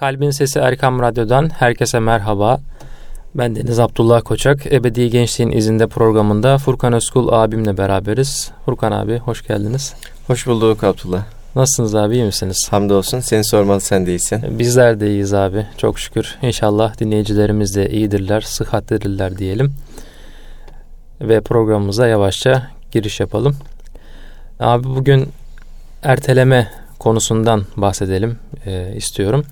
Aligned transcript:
Kalbin 0.00 0.30
Sesi 0.30 0.58
Erkam 0.58 1.02
Radyo'dan 1.02 1.48
herkese 1.48 2.00
merhaba. 2.00 2.60
Ben 3.34 3.56
Deniz 3.56 3.78
Abdullah 3.78 4.22
Koçak. 4.22 4.72
Ebedi 4.72 5.10
Gençliğin 5.10 5.52
İzinde 5.52 5.86
programında 5.86 6.58
Furkan 6.58 6.92
Özkul 6.92 7.28
abimle 7.32 7.78
beraberiz. 7.78 8.50
Furkan 8.64 8.92
abi 8.92 9.18
hoş 9.18 9.46
geldiniz. 9.46 9.94
Hoş 10.26 10.46
bulduk 10.46 10.84
Abdullah. 10.84 11.22
Nasılsınız 11.56 11.94
abi 11.94 12.14
iyi 12.14 12.24
misiniz? 12.24 12.68
Hamdolsun 12.70 13.20
seni 13.20 13.44
sormalı 13.44 13.80
sen 13.80 14.06
de 14.06 14.10
iyisin. 14.10 14.58
Bizler 14.58 15.00
de 15.00 15.08
iyiyiz 15.08 15.34
abi 15.34 15.66
çok 15.76 15.98
şükür. 15.98 16.38
İnşallah 16.42 16.98
dinleyicilerimiz 16.98 17.76
de 17.76 17.90
iyidirler, 17.90 18.40
sıhhatlidirler 18.40 19.38
diyelim. 19.38 19.74
Ve 21.20 21.40
programımıza 21.40 22.06
yavaşça 22.06 22.70
giriş 22.92 23.20
yapalım. 23.20 23.56
Abi 24.60 24.84
bugün 24.84 25.28
erteleme 26.02 26.68
konusundan 26.98 27.64
bahsedelim 27.76 28.38
e, 28.66 28.92
istiyorum. 28.96 29.44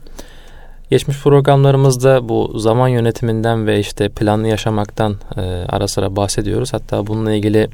Geçmiş 0.91 1.19
programlarımızda 1.19 2.29
bu 2.29 2.59
zaman 2.59 2.89
yönetiminden 2.89 3.67
ve 3.67 3.81
işte 3.81 4.09
planlı 4.09 4.49
yaşamaktan 4.49 5.17
e, 5.37 5.41
ara 5.69 5.89
sıra 5.89 6.17
bahsediyoruz. 6.17 6.73
Hatta 6.73 7.07
bununla 7.07 7.33
ilgili 7.33 7.69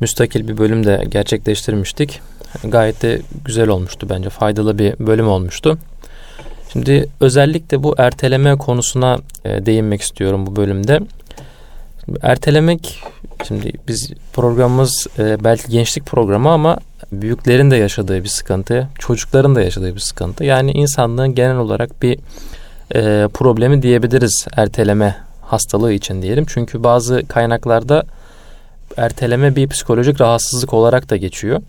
müstakil 0.00 0.48
bir 0.48 0.58
bölüm 0.58 0.86
de 0.86 1.04
gerçekleştirmiştik. 1.08 2.20
Gayet 2.64 3.02
de 3.02 3.20
güzel 3.44 3.68
olmuştu 3.68 4.06
bence. 4.10 4.30
Faydalı 4.30 4.78
bir 4.78 4.98
bölüm 4.98 5.28
olmuştu. 5.28 5.78
Şimdi 6.72 7.08
özellikle 7.20 7.82
bu 7.82 7.94
erteleme 7.98 8.56
konusuna 8.56 9.18
e, 9.44 9.66
değinmek 9.66 10.00
istiyorum 10.02 10.46
bu 10.46 10.56
bölümde. 10.56 11.00
Ertelemek 12.22 13.02
şimdi 13.48 13.72
biz 13.88 14.10
programımız 14.32 15.06
e, 15.18 15.44
belki 15.44 15.68
gençlik 15.68 16.06
programı 16.06 16.50
ama 16.50 16.78
büyüklerin 17.12 17.70
de 17.70 17.76
yaşadığı 17.76 18.24
bir 18.24 18.28
sıkıntı, 18.28 18.88
çocukların 18.98 19.54
da 19.54 19.62
yaşadığı 19.62 19.94
bir 19.94 20.00
sıkıntı. 20.00 20.44
Yani 20.44 20.72
insanlığın 20.72 21.34
genel 21.34 21.56
olarak 21.56 22.02
bir 22.02 22.18
e, 22.94 23.28
problemi 23.28 23.82
diyebiliriz 23.82 24.46
erteleme 24.56 25.16
hastalığı 25.40 25.92
için 25.92 26.22
diyelim. 26.22 26.44
Çünkü 26.48 26.84
bazı 26.84 27.28
kaynaklarda 27.28 28.04
erteleme 28.96 29.56
bir 29.56 29.68
psikolojik 29.68 30.20
rahatsızlık 30.20 30.74
olarak 30.74 31.10
da 31.10 31.16
geçiyor. 31.16 31.62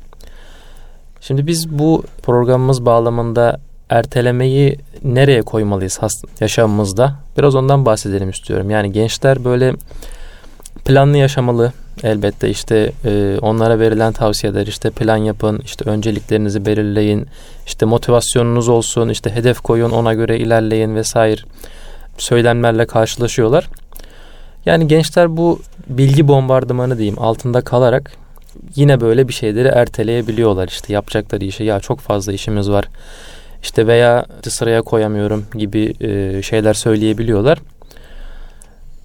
Şimdi 1.21 1.47
biz 1.47 1.69
bu 1.69 2.03
programımız 2.23 2.85
bağlamında 2.85 3.59
ertelemeyi 3.89 4.79
nereye 5.03 5.41
koymalıyız 5.41 5.99
yaşamımızda? 6.39 7.15
Biraz 7.37 7.55
ondan 7.55 7.85
bahsedelim 7.85 8.29
istiyorum. 8.29 8.69
Yani 8.69 8.91
gençler 8.91 9.43
böyle 9.45 9.73
planlı 10.85 11.17
yaşamalı. 11.17 11.73
Elbette 12.03 12.49
işte 12.49 12.91
e, 13.05 13.37
onlara 13.41 13.79
verilen 13.79 14.13
tavsiyeler 14.13 14.67
işte 14.67 14.89
plan 14.89 15.17
yapın, 15.17 15.61
işte 15.65 15.89
önceliklerinizi 15.89 16.65
belirleyin, 16.65 17.27
işte 17.65 17.85
motivasyonunuz 17.85 18.69
olsun, 18.69 19.09
işte 19.09 19.29
hedef 19.35 19.59
koyun, 19.59 19.89
ona 19.89 20.13
göre 20.13 20.37
ilerleyin 20.37 20.95
vesaire 20.95 21.41
söylemlerle 22.17 22.85
karşılaşıyorlar. 22.85 23.69
Yani 24.65 24.87
gençler 24.87 25.37
bu 25.37 25.59
bilgi 25.87 26.27
bombardımanı 26.27 26.97
diyeyim 26.97 27.19
altında 27.19 27.61
kalarak 27.61 28.11
yine 28.75 29.01
böyle 29.01 29.27
bir 29.27 29.33
şeyleri 29.33 29.67
erteleyebiliyorlar 29.67 30.67
işte 30.67 30.93
yapacakları 30.93 31.45
işe 31.45 31.63
ya 31.63 31.79
çok 31.79 31.99
fazla 31.99 32.33
işimiz 32.33 32.69
var 32.69 32.85
işte 33.63 33.87
veya 33.87 34.25
sıraya 34.47 34.81
koyamıyorum 34.81 35.45
gibi 35.53 35.93
e, 36.01 36.41
şeyler 36.41 36.73
söyleyebiliyorlar. 36.73 37.59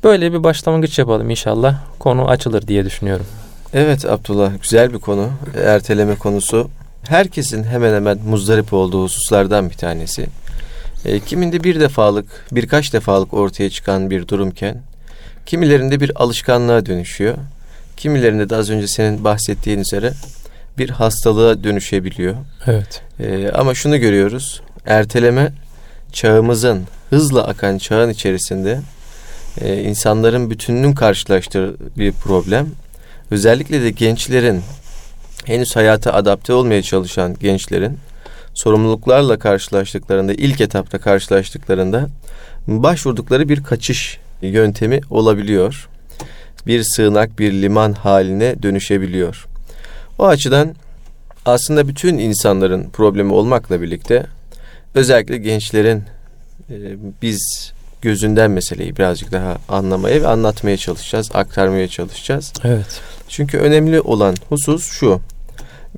Böyle 0.04 0.32
bir 0.32 0.42
başlangıç 0.42 0.98
yapalım 0.98 1.30
inşallah. 1.30 1.78
Konu 1.98 2.28
açılır 2.28 2.66
diye 2.66 2.84
düşünüyorum. 2.84 3.26
Evet 3.74 4.04
Abdullah 4.04 4.52
güzel 4.62 4.92
bir 4.92 4.98
konu. 4.98 5.30
Erteleme 5.64 6.14
konusu. 6.14 6.70
Herkesin 7.08 7.64
hemen 7.64 7.94
hemen 7.94 8.18
muzdarip 8.18 8.72
olduğu 8.72 9.04
hususlardan 9.04 9.70
bir 9.70 9.74
tanesi. 9.74 10.26
E, 11.04 11.20
kiminde 11.20 11.64
bir 11.64 11.80
defalık, 11.80 12.46
birkaç 12.52 12.92
defalık 12.92 13.34
ortaya 13.34 13.70
çıkan 13.70 14.10
bir 14.10 14.28
durumken 14.28 14.82
kimilerinde 15.46 16.00
bir 16.00 16.22
alışkanlığa 16.22 16.86
dönüşüyor. 16.86 17.34
Kimilerinde 17.96 18.50
de 18.50 18.56
az 18.56 18.70
önce 18.70 18.86
senin 18.86 19.24
bahsettiğin 19.24 19.78
üzere 19.78 20.12
bir 20.78 20.90
hastalığa 20.90 21.64
dönüşebiliyor. 21.64 22.34
Evet. 22.66 23.02
E, 23.20 23.50
ama 23.50 23.74
şunu 23.74 23.98
görüyoruz. 23.98 24.62
Erteleme 24.86 25.52
çağımızın 26.12 26.84
hızla 27.10 27.46
akan 27.46 27.78
çağın 27.78 28.10
içerisinde 28.10 28.80
e, 29.60 29.82
insanların 29.82 30.50
bütününün 30.50 30.92
karşılaştığı 30.92 31.76
bir 31.98 32.12
problem. 32.12 32.66
Özellikle 33.30 33.82
de 33.82 33.90
gençlerin 33.90 34.62
henüz 35.44 35.76
hayata 35.76 36.12
adapte 36.12 36.52
olmaya 36.52 36.82
çalışan 36.82 37.36
gençlerin 37.40 37.98
sorumluluklarla 38.54 39.38
karşılaştıklarında 39.38 40.32
ilk 40.32 40.60
etapta 40.60 40.98
karşılaştıklarında 40.98 42.08
başvurdukları 42.66 43.48
bir 43.48 43.62
kaçış 43.62 44.18
yöntemi 44.42 45.00
olabiliyor. 45.10 45.88
Bir 46.66 46.82
sığınak, 46.82 47.38
bir 47.38 47.52
liman 47.52 47.92
haline 47.92 48.62
dönüşebiliyor. 48.62 49.46
O 50.18 50.26
açıdan 50.26 50.74
aslında 51.46 51.88
bütün 51.88 52.18
insanların 52.18 52.90
problemi 52.90 53.32
olmakla 53.32 53.82
birlikte 53.82 54.26
özellikle 54.94 55.38
gençlerin 55.38 56.02
e, 56.70 56.76
biz 57.22 57.72
gözünden 58.02 58.50
meseleyi 58.50 58.96
birazcık 58.96 59.32
daha 59.32 59.56
anlamaya 59.68 60.22
ve 60.22 60.26
anlatmaya 60.26 60.76
çalışacağız, 60.76 61.30
aktarmaya 61.34 61.88
çalışacağız. 61.88 62.52
Evet. 62.64 63.00
Çünkü 63.28 63.58
önemli 63.58 64.00
olan 64.00 64.34
husus 64.48 64.90
şu. 64.90 65.20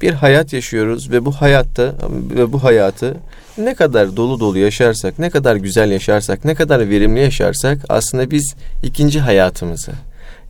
Bir 0.01 0.13
hayat 0.13 0.53
yaşıyoruz 0.53 1.11
ve 1.11 1.25
bu 1.25 1.33
hayatta 1.33 1.95
ve 2.11 2.53
bu 2.53 2.65
hayatı 2.65 3.17
ne 3.59 3.75
kadar 3.75 4.17
dolu 4.17 4.41
dolu 4.41 4.59
yaşarsak, 4.59 5.19
ne 5.19 5.31
kadar 5.31 5.57
güzel 5.57 5.91
yaşarsak, 5.91 6.45
ne 6.45 6.55
kadar 6.55 6.91
verimli 6.91 7.21
yaşarsak 7.21 7.79
aslında 7.89 8.31
biz 8.31 8.55
ikinci 8.83 9.21
hayatımızı 9.21 9.93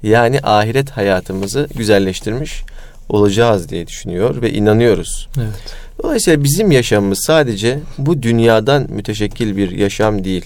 yani 0.03 0.41
ahiret 0.43 0.91
hayatımızı 0.91 1.69
güzelleştirmiş 1.75 2.63
olacağız 3.09 3.69
diye 3.69 3.87
düşünüyor 3.87 4.43
ve 4.43 4.53
inanıyoruz. 4.53 5.29
Evet. 5.39 5.75
Dolayısıyla 6.03 6.45
bizim 6.45 6.71
yaşamımız 6.71 7.19
sadece 7.27 7.79
bu 7.99 8.23
dünyadan 8.23 8.87
müteşekkil 8.91 9.57
bir 9.57 9.71
yaşam 9.71 10.25
değil. 10.25 10.45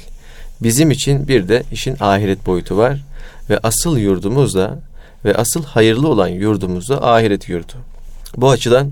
Bizim 0.65 0.91
için 0.91 1.29
bir 1.29 1.49
de 1.49 1.63
işin 1.73 1.97
ahiret 2.01 2.47
boyutu 2.47 2.77
var 2.77 3.05
ve 3.51 3.59
asıl 3.59 3.99
yurdumuz 3.99 4.55
da 4.55 4.79
ve 5.25 5.35
asıl 5.35 5.65
hayırlı 5.65 6.09
olan 6.09 6.29
yurdumuz 6.29 6.89
da 6.89 7.13
ahiret 7.13 7.49
yurdu. 7.49 7.73
Bu 8.37 8.51
açıdan 8.51 8.91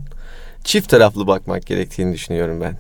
çift 0.64 0.88
taraflı 0.88 1.26
bakmak 1.26 1.66
gerektiğini 1.66 2.14
düşünüyorum 2.14 2.60
ben. 2.60 2.76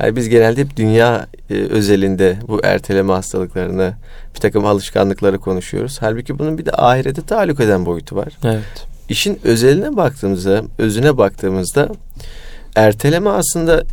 Yani 0.00 0.16
biz 0.16 0.28
genelde 0.28 0.60
hep 0.60 0.76
dünya 0.76 1.26
e, 1.50 1.54
özelinde 1.54 2.36
bu 2.48 2.60
erteleme 2.64 3.12
hastalıklarını, 3.12 3.94
bir 4.34 4.40
takım 4.40 4.66
alışkanlıkları 4.66 5.38
konuşuyoruz. 5.38 5.96
Halbuki 6.00 6.38
bunun 6.38 6.58
bir 6.58 6.66
de 6.66 6.72
ahirete 6.72 7.22
taluk 7.22 7.60
eden 7.60 7.86
boyutu 7.86 8.16
var. 8.16 8.28
Evet. 8.44 8.86
İşin 9.08 9.40
özeline 9.44 9.96
baktığımızda, 9.96 10.62
özüne 10.78 11.16
baktığımızda 11.18 11.88
erteleme 12.76 13.30
aslında 13.30 13.84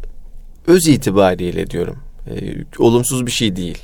öz 0.67 0.87
itibariyle 0.87 1.69
diyorum. 1.69 1.97
E, 2.27 2.35
olumsuz 2.79 3.25
bir 3.25 3.31
şey 3.31 3.55
değil. 3.55 3.77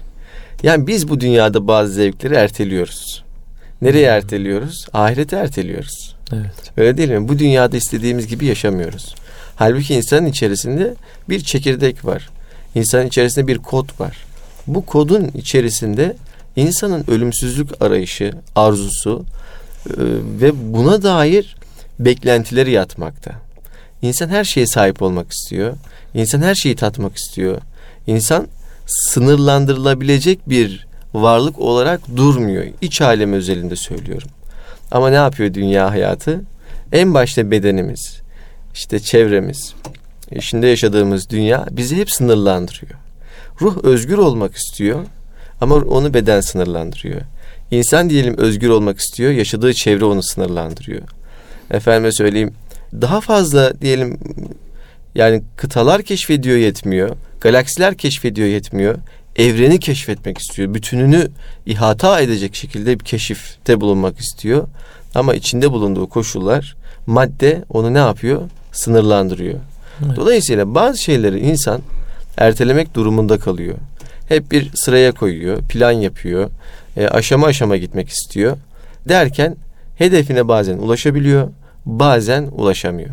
Yani 0.63 0.88
biz 0.88 1.09
bu 1.09 1.19
dünyada 1.19 1.67
bazı 1.67 1.93
zevkleri 1.93 2.33
erteliyoruz. 2.33 3.23
Nereye 3.81 4.07
hmm. 4.07 4.17
erteliyoruz? 4.17 4.85
Ahirete 4.93 5.35
erteliyoruz. 5.35 6.16
Evet. 6.33 6.71
Öyle 6.77 6.97
değil 6.97 7.09
mi? 7.09 7.27
Bu 7.27 7.39
dünyada 7.39 7.77
istediğimiz 7.77 8.27
gibi 8.27 8.45
yaşamıyoruz. 8.45 9.15
Halbuki 9.55 9.95
insanın 9.95 10.25
içerisinde 10.25 10.95
bir 11.29 11.39
çekirdek 11.39 12.05
var. 12.05 12.29
İnsanın 12.75 13.07
içerisinde 13.07 13.47
bir 13.47 13.57
kod 13.57 13.99
var. 13.99 14.17
Bu 14.67 14.85
kodun 14.85 15.31
içerisinde 15.33 16.15
insanın 16.55 17.03
ölümsüzlük 17.07 17.81
arayışı, 17.81 18.33
arzusu 18.55 19.25
e, 19.88 19.94
ve 20.41 20.73
buna 20.73 21.03
dair 21.03 21.55
beklentileri 21.99 22.71
yatmakta. 22.71 23.31
İnsan 24.01 24.29
her 24.29 24.44
şeye 24.44 24.67
sahip 24.67 25.01
olmak 25.01 25.31
istiyor. 25.31 25.73
İnsan 26.13 26.41
her 26.41 26.55
şeyi 26.55 26.75
tatmak 26.75 27.15
istiyor. 27.15 27.61
İnsan 28.07 28.47
sınırlandırılabilecek 28.85 30.50
bir 30.50 30.88
varlık 31.13 31.59
olarak 31.59 32.15
durmuyor. 32.15 32.65
İç 32.81 33.01
alem 33.01 33.33
özelinde 33.33 33.75
söylüyorum. 33.75 34.30
Ama 34.92 35.09
ne 35.09 35.15
yapıyor 35.15 35.54
dünya 35.54 35.92
hayatı? 35.92 36.42
En 36.92 37.13
başta 37.13 37.51
bedenimiz, 37.51 38.21
işte 38.74 39.00
çevremiz, 39.00 39.74
içinde 40.31 40.68
yaşadığımız 40.68 41.30
dünya 41.30 41.65
bizi 41.71 41.98
hep 41.98 42.12
sınırlandırıyor. 42.12 43.00
Ruh 43.62 43.83
özgür 43.83 44.18
olmak 44.18 44.56
istiyor 44.56 45.00
ama 45.62 45.75
onu 45.75 46.13
beden 46.13 46.42
sınırlandırıyor. 46.42 47.21
İnsan 47.71 48.09
diyelim 48.09 48.38
özgür 48.38 48.69
olmak 48.69 49.00
istiyor, 49.00 49.31
yaşadığı 49.31 49.74
çevre 49.74 50.06
onu 50.06 50.24
sınırlandırıyor. 50.24 51.01
Efendime 51.71 52.12
söyleyeyim, 52.12 52.54
daha 53.01 53.21
fazla 53.21 53.81
diyelim 53.81 54.19
yani 55.15 55.44
kıtalar 55.56 56.01
keşfediyor 56.01 56.57
yetmiyor. 56.57 57.15
Galaksiler 57.41 57.95
keşfediyor 57.95 58.47
yetmiyor. 58.47 58.95
Evreni 59.35 59.79
keşfetmek 59.79 60.38
istiyor. 60.38 60.73
Bütününü 60.73 61.27
ihata 61.65 62.21
edecek 62.21 62.56
şekilde 62.56 63.00
bir 63.00 63.06
keşifte 63.06 63.81
bulunmak 63.81 64.19
istiyor. 64.19 64.67
Ama 65.15 65.35
içinde 65.35 65.71
bulunduğu 65.71 66.09
koşullar 66.09 66.75
madde 67.07 67.63
onu 67.69 67.94
ne 67.94 67.97
yapıyor? 67.97 68.41
Sınırlandırıyor. 68.71 69.59
Evet. 70.06 70.17
Dolayısıyla 70.17 70.75
bazı 70.75 71.01
şeyleri 71.01 71.39
insan 71.39 71.81
ertelemek 72.38 72.94
durumunda 72.95 73.39
kalıyor. 73.39 73.75
Hep 74.27 74.51
bir 74.51 74.71
sıraya 74.75 75.11
koyuyor, 75.11 75.57
plan 75.57 75.91
yapıyor, 75.91 76.50
e, 76.97 77.07
aşama 77.07 77.47
aşama 77.47 77.77
gitmek 77.77 78.09
istiyor. 78.09 78.57
Derken 79.09 79.56
hedefine 79.97 80.47
bazen 80.47 80.77
ulaşabiliyor, 80.77 81.50
bazen 81.85 82.44
ulaşamıyor. 82.44 83.09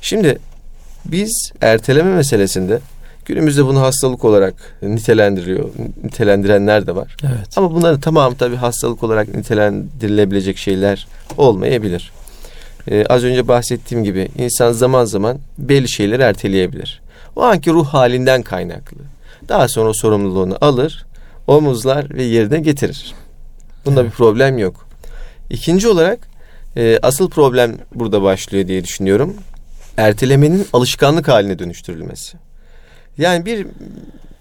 Şimdi 0.00 0.38
biz 1.10 1.52
erteleme 1.60 2.14
meselesinde 2.14 2.80
günümüzde 3.24 3.66
bunu 3.66 3.80
hastalık 3.80 4.24
olarak 4.24 4.54
nitelendiriyor, 4.82 5.68
nitelendirenler 6.04 6.86
de 6.86 6.96
var. 6.96 7.16
Evet. 7.22 7.58
Ama 7.58 7.74
bunların 7.74 8.00
tamamı 8.00 8.36
tabii 8.36 8.56
hastalık 8.56 9.02
olarak 9.02 9.34
nitelendirilebilecek 9.34 10.58
şeyler 10.58 11.06
olmayabilir. 11.36 12.12
Ee, 12.90 13.04
az 13.08 13.24
önce 13.24 13.48
bahsettiğim 13.48 14.04
gibi 14.04 14.28
insan 14.38 14.72
zaman 14.72 15.04
zaman 15.04 15.38
belli 15.58 15.88
şeyleri 15.88 16.22
erteleyebilir. 16.22 17.00
O 17.36 17.42
anki 17.42 17.70
ruh 17.70 17.86
halinden 17.86 18.42
kaynaklı. 18.42 18.98
Daha 19.48 19.68
sonra 19.68 19.94
sorumluluğunu 19.94 20.58
alır, 20.60 21.06
omuzlar 21.46 22.14
ve 22.14 22.22
yerine 22.22 22.60
getirir. 22.60 23.14
Bunda 23.86 24.04
bir 24.04 24.10
problem 24.10 24.58
yok. 24.58 24.86
İkinci 25.50 25.88
olarak 25.88 26.18
e, 26.76 26.98
asıl 27.02 27.30
problem 27.30 27.76
burada 27.94 28.22
başlıyor 28.22 28.68
diye 28.68 28.84
düşünüyorum. 28.84 29.34
Ertelemenin 29.96 30.66
alışkanlık 30.72 31.28
haline 31.28 31.58
dönüştürülmesi. 31.58 32.36
Yani 33.18 33.46
bir 33.46 33.66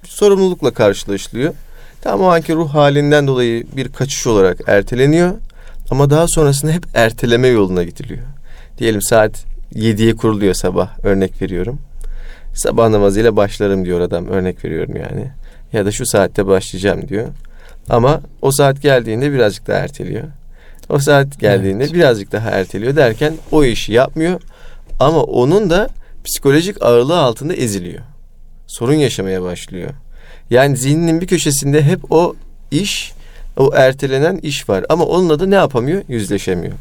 sorumlulukla 0.03 0.71
karşılaşılıyor. 0.71 1.53
Tam 2.01 2.21
o 2.21 2.25
anki 2.25 2.55
ruh 2.55 2.73
halinden 2.73 3.27
dolayı 3.27 3.65
bir 3.75 3.89
kaçış 3.89 4.27
olarak 4.27 4.57
erteleniyor. 4.67 5.33
Ama 5.91 6.09
daha 6.09 6.27
sonrasında 6.27 6.71
hep 6.71 6.85
erteleme 6.93 7.47
yoluna 7.47 7.83
gidiliyor. 7.83 8.25
Diyelim 8.77 9.01
saat 9.01 9.45
7'ye 9.73 10.15
kuruluyor 10.15 10.53
sabah 10.53 11.05
örnek 11.05 11.41
veriyorum. 11.41 11.79
Sabah 12.53 12.89
namazıyla 12.89 13.35
başlarım 13.35 13.85
diyor 13.85 14.01
adam 14.01 14.27
örnek 14.27 14.65
veriyorum 14.65 14.95
yani. 14.95 15.31
Ya 15.73 15.85
da 15.85 15.91
şu 15.91 16.05
saatte 16.05 16.47
başlayacağım 16.47 17.07
diyor. 17.07 17.27
Ama 17.89 18.21
o 18.41 18.51
saat 18.51 18.81
geldiğinde 18.81 19.33
birazcık 19.33 19.67
daha 19.67 19.77
erteliyor. 19.77 20.23
O 20.89 20.99
saat 20.99 21.39
geldiğinde 21.39 21.83
evet. 21.83 21.93
birazcık 21.93 22.31
daha 22.31 22.49
erteliyor 22.49 22.95
derken 22.95 23.33
o 23.51 23.63
işi 23.63 23.93
yapmıyor. 23.93 24.41
Ama 24.99 25.23
onun 25.23 25.69
da 25.69 25.89
psikolojik 26.23 26.81
ağırlığı 26.81 27.19
altında 27.19 27.53
eziliyor. 27.53 28.03
Sorun 28.67 28.93
yaşamaya 28.93 29.41
başlıyor. 29.41 29.89
Yani 30.49 30.77
zihninin 30.77 31.21
bir 31.21 31.27
köşesinde 31.27 31.83
hep 31.83 32.11
o 32.11 32.35
iş, 32.71 33.11
o 33.57 33.71
ertelenen 33.75 34.37
iş 34.37 34.69
var. 34.69 34.85
Ama 34.89 35.05
onunla 35.05 35.39
da 35.39 35.45
ne 35.45 35.55
yapamıyor? 35.55 36.03
Yüzleşemiyor. 36.07 36.73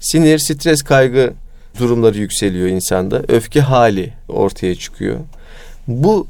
Sinir, 0.00 0.38
stres, 0.38 0.82
kaygı 0.82 1.32
durumları 1.78 2.18
yükseliyor 2.18 2.68
insanda. 2.68 3.22
Öfke 3.28 3.60
hali 3.60 4.12
ortaya 4.28 4.74
çıkıyor. 4.74 5.16
Bu 5.88 6.26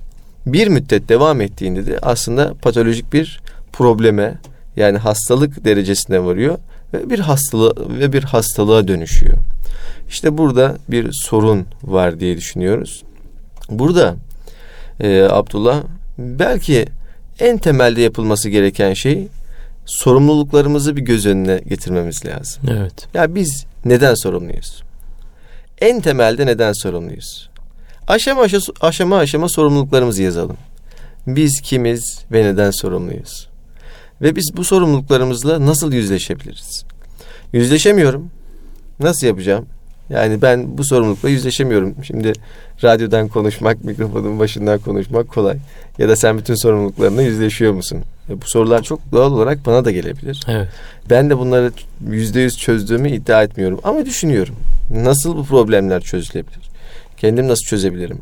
bir 0.47 0.69
müddet 0.69 1.09
devam 1.09 1.41
ettiğinde 1.41 1.87
de 1.87 1.99
aslında 2.03 2.55
patolojik 2.63 3.13
bir 3.13 3.41
probleme 3.73 4.35
yani 4.77 4.99
hastalık 4.99 5.65
derecesine 5.65 6.25
varıyor 6.25 6.59
ve 6.95 7.11
bir 7.11 7.19
hastalığı 7.19 7.75
ve 8.01 8.13
bir 8.13 8.23
hastalığa 8.23 8.89
dönüşüyor. 8.89 9.37
İşte 10.09 10.39
burada 10.39 10.77
bir 10.89 11.13
sorun 11.13 11.67
var 11.83 12.21
diye 12.21 12.37
düşünüyoruz. 12.37 13.03
Burada 13.71 14.17
e, 15.01 15.23
Abdullah 15.23 15.83
belki 16.19 16.87
en 17.41 17.59
temelde 17.59 18.01
yapılması 18.01 18.49
gereken 18.49 18.95
şey 18.95 19.29
sorumluluklarımızı 19.87 20.97
bir 20.97 21.03
göz 21.03 21.27
önüne 21.27 21.61
getirmemiz 21.69 22.27
lazım. 22.27 22.63
Evet. 22.71 23.09
Ya 23.15 23.35
biz 23.35 23.67
neden 23.85 24.15
sorumluyuz? 24.15 24.83
En 25.81 26.01
temelde 26.01 26.47
neden 26.47 26.73
sorumluyuz? 26.73 27.51
Aşama 28.09 28.43
aşama, 28.43 28.65
aşama 28.81 29.19
aşama 29.19 29.49
sorumluluklarımızı 29.49 30.23
yazalım. 30.23 30.57
Biz 31.27 31.61
kimiz 31.61 32.25
ve 32.33 32.45
neden 32.45 32.71
sorumluyuz? 32.71 33.49
Ve 34.25 34.37
biz 34.37 34.57
bu 34.57 34.65
sorumluluklarımızla 34.65 35.67
nasıl 35.67 35.93
yüzleşebiliriz? 35.93 36.85
Yüzleşemiyorum. 37.53 38.31
Nasıl 39.01 39.27
yapacağım? 39.27 39.67
Yani 40.11 40.43
ben 40.43 40.79
bu 40.79 40.85
sorumlulukla 40.85 41.29
yüzleşemiyorum. 41.29 41.95
Şimdi 42.05 42.33
radyodan 42.85 43.29
konuşmak, 43.29 43.85
mikrofonun 43.85 44.39
başından 44.39 44.79
konuşmak 44.79 45.29
kolay. 45.29 45.57
Ya 45.99 46.09
da 46.09 46.17
sen 46.17 46.39
bütün 46.39 46.55
sorumluluklarına 46.55 47.23
yüzleşiyor 47.23 47.73
musun? 47.73 48.03
E 48.31 48.43
bu 48.43 48.47
sorular 48.47 48.83
çok 48.83 49.13
doğal 49.13 49.33
olarak 49.33 49.67
bana 49.67 49.85
da 49.85 49.91
gelebilir. 49.91 50.41
Evet. 50.49 50.69
Ben 51.11 51.31
de 51.31 51.39
bunları 51.39 51.73
yüzde 52.11 52.41
yüz 52.41 52.59
çözdüğümü 52.59 53.11
iddia 53.11 53.43
etmiyorum. 53.43 53.81
Ama 53.85 54.07
düşünüyorum. 54.07 54.55
Nasıl 54.91 55.37
bu 55.37 55.45
problemler 55.45 56.01
çözülebilir? 56.01 56.71
Kendim 57.17 57.49
nasıl 57.49 57.65
çözebilirim? 57.65 58.19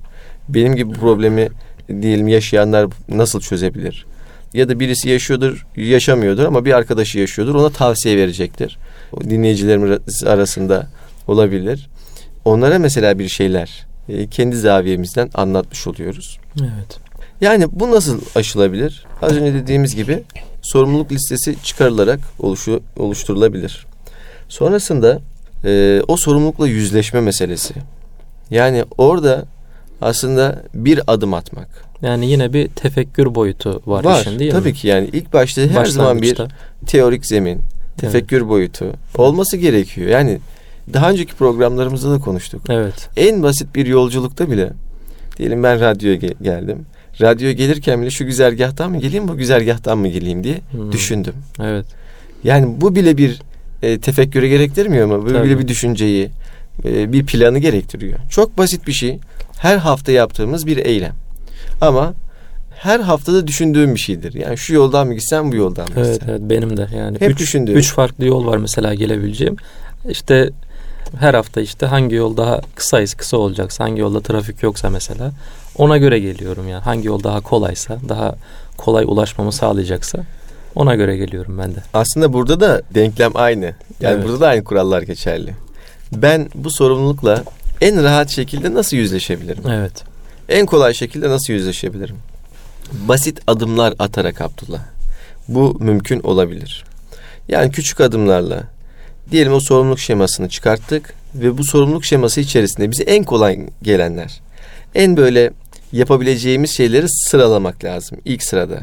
Benim 0.48 0.76
gibi 0.76 0.90
bu 0.90 0.94
problemi 0.94 1.48
diyelim 2.02 2.28
yaşayanlar 2.28 2.88
nasıl 3.08 3.40
çözebilir? 3.40 4.06
Ya 4.54 4.68
da 4.68 4.80
birisi 4.80 5.08
yaşıyordur, 5.08 5.66
yaşamıyordur 5.76 6.44
ama 6.44 6.64
bir 6.64 6.72
arkadaşı 6.72 7.18
yaşıyordur. 7.18 7.54
Ona 7.54 7.70
tavsiye 7.70 8.16
verecektir. 8.16 8.78
Dinleyicilerimiz 9.20 10.24
arasında 10.24 10.86
olabilir. 11.28 11.88
Onlara 12.44 12.78
mesela 12.78 13.18
bir 13.18 13.28
şeyler 13.28 13.86
e, 14.08 14.26
kendi 14.26 14.56
zaviyemizden 14.56 15.30
anlatmış 15.34 15.86
oluyoruz. 15.86 16.38
Evet. 16.60 17.00
Yani 17.40 17.66
bu 17.72 17.90
nasıl 17.90 18.20
aşılabilir? 18.34 19.04
Az 19.22 19.32
önce 19.32 19.54
dediğimiz 19.54 19.96
gibi 19.96 20.22
sorumluluk 20.62 21.12
listesi 21.12 21.56
çıkarılarak 21.62 22.20
oluşu, 22.38 22.82
oluşturulabilir. 22.96 23.86
Sonrasında 24.48 25.20
e, 25.64 26.02
o 26.08 26.16
sorumlulukla 26.16 26.68
yüzleşme 26.68 27.20
meselesi. 27.20 27.74
Yani 28.50 28.84
orada 28.98 29.44
aslında 30.00 30.62
bir 30.74 31.00
adım 31.06 31.34
atmak. 31.34 31.68
Yani 32.02 32.30
yine 32.30 32.52
bir 32.52 32.68
tefekkür 32.68 33.34
boyutu 33.34 33.82
var, 33.86 34.04
var 34.04 34.20
işin 34.20 34.38
değil 34.38 34.52
tabii 34.52 34.68
mi? 34.68 34.74
ki 34.74 34.88
yani 34.88 35.10
ilk 35.12 35.32
başta 35.32 35.62
her 35.62 35.84
zaman 35.84 36.22
bir 36.22 36.38
teorik 36.86 37.26
zemin, 37.26 37.60
tefekkür 37.96 38.38
evet. 38.38 38.48
boyutu 38.48 38.92
olması 39.18 39.56
gerekiyor. 39.56 40.08
Yani 40.08 40.38
daha 40.92 41.10
önceki 41.10 41.34
programlarımızda 41.34 42.10
da 42.10 42.18
konuştuk. 42.18 42.62
Evet. 42.68 43.08
En 43.16 43.42
basit 43.42 43.74
bir 43.74 43.86
yolculukta 43.86 44.50
bile 44.50 44.72
diyelim 45.36 45.62
ben 45.62 45.80
radyoya 45.80 46.16
ge- 46.16 46.42
geldim. 46.42 46.86
Radyoya 47.20 47.52
gelirken 47.52 48.02
bile 48.02 48.10
şu 48.10 48.26
güzergahtan 48.26 48.90
mı 48.90 49.00
geleyim 49.00 49.28
bu 49.28 49.36
güzergahtan 49.36 49.98
mı 49.98 50.08
geleyim 50.08 50.44
diye 50.44 50.60
hmm. 50.70 50.92
düşündüm. 50.92 51.34
Evet. 51.60 51.86
Yani 52.44 52.80
bu 52.80 52.94
bile 52.94 53.16
bir 53.16 53.42
e, 53.82 54.00
tefekkürü 54.00 54.46
gerektirmiyor 54.46 55.06
mu? 55.06 55.22
Bu 55.26 55.32
Tabii. 55.32 55.46
bile 55.46 55.58
bir 55.58 55.68
düşünceyi, 55.68 56.30
e, 56.84 57.12
bir 57.12 57.26
planı 57.26 57.58
gerektiriyor. 57.58 58.18
Çok 58.30 58.58
basit 58.58 58.86
bir 58.86 58.92
şey. 58.92 59.18
Her 59.58 59.76
hafta 59.76 60.12
yaptığımız 60.12 60.66
bir 60.66 60.76
eylem. 60.76 61.12
Ama 61.82 62.14
her 62.70 63.00
haftada 63.00 63.46
düşündüğüm 63.46 63.94
bir 63.94 64.00
şeydir. 64.00 64.34
Yani 64.34 64.58
şu 64.58 64.74
yoldan 64.74 65.06
mı 65.06 65.14
gitsem 65.14 65.52
bu 65.52 65.56
yoldan 65.56 65.88
mı 65.88 65.94
evet, 65.96 66.20
Evet 66.28 66.40
benim 66.40 66.76
de 66.76 66.88
yani. 66.96 67.20
Hep 67.20 67.30
üç, 67.30 67.38
düşündüğüm. 67.38 67.76
Üç 67.76 67.92
farklı 67.92 68.24
yol 68.24 68.46
var 68.46 68.56
mesela 68.56 68.94
gelebileceğim. 68.94 69.56
İşte 70.08 70.50
her 71.18 71.34
hafta 71.34 71.60
işte 71.60 71.86
hangi 71.86 72.14
yol 72.14 72.36
daha 72.36 72.60
kısaysa 72.74 73.16
kısa 73.16 73.36
olacaksa 73.36 73.84
hangi 73.84 74.00
yolda 74.00 74.20
trafik 74.20 74.62
yoksa 74.62 74.90
mesela 74.90 75.32
ona 75.78 75.98
göre 75.98 76.18
geliyorum 76.18 76.68
yani 76.68 76.82
hangi 76.82 77.08
yol 77.08 77.22
daha 77.22 77.40
kolaysa 77.40 77.98
daha 78.08 78.34
kolay 78.76 79.04
ulaşmamı 79.04 79.52
sağlayacaksa 79.52 80.18
ona 80.74 80.94
göre 80.94 81.16
geliyorum 81.16 81.58
ben 81.58 81.74
de. 81.74 81.78
Aslında 81.94 82.32
burada 82.32 82.60
da 82.60 82.82
denklem 82.94 83.32
aynı. 83.34 83.64
Yani 84.00 84.14
evet. 84.14 84.24
burada 84.24 84.40
da 84.40 84.48
aynı 84.48 84.64
kurallar 84.64 85.02
geçerli. 85.02 85.54
Ben 86.12 86.48
bu 86.54 86.70
sorumlulukla 86.70 87.42
en 87.80 88.02
rahat 88.02 88.30
şekilde 88.30 88.74
nasıl 88.74 88.96
yüzleşebilirim? 88.96 89.70
Evet. 89.70 90.11
En 90.48 90.66
kolay 90.66 90.94
şekilde 90.94 91.28
nasıl 91.28 91.52
yüzleşebilirim? 91.52 92.16
Basit 92.92 93.40
adımlar 93.46 93.94
atarak 93.98 94.40
Abdullah. 94.40 94.82
Bu 95.48 95.76
mümkün 95.80 96.20
olabilir. 96.20 96.84
Yani 97.48 97.72
küçük 97.72 98.00
adımlarla 98.00 98.62
diyelim 99.30 99.52
o 99.52 99.60
sorumluluk 99.60 100.00
şemasını 100.00 100.48
çıkarttık 100.48 101.14
ve 101.34 101.58
bu 101.58 101.64
sorumluluk 101.64 102.04
şeması 102.04 102.40
içerisinde 102.40 102.90
bize 102.90 103.02
en 103.02 103.24
kolay 103.24 103.66
gelenler, 103.82 104.40
en 104.94 105.16
böyle 105.16 105.52
yapabileceğimiz 105.92 106.70
şeyleri 106.70 107.06
sıralamak 107.08 107.84
lazım 107.84 108.18
ilk 108.24 108.42
sırada 108.42 108.80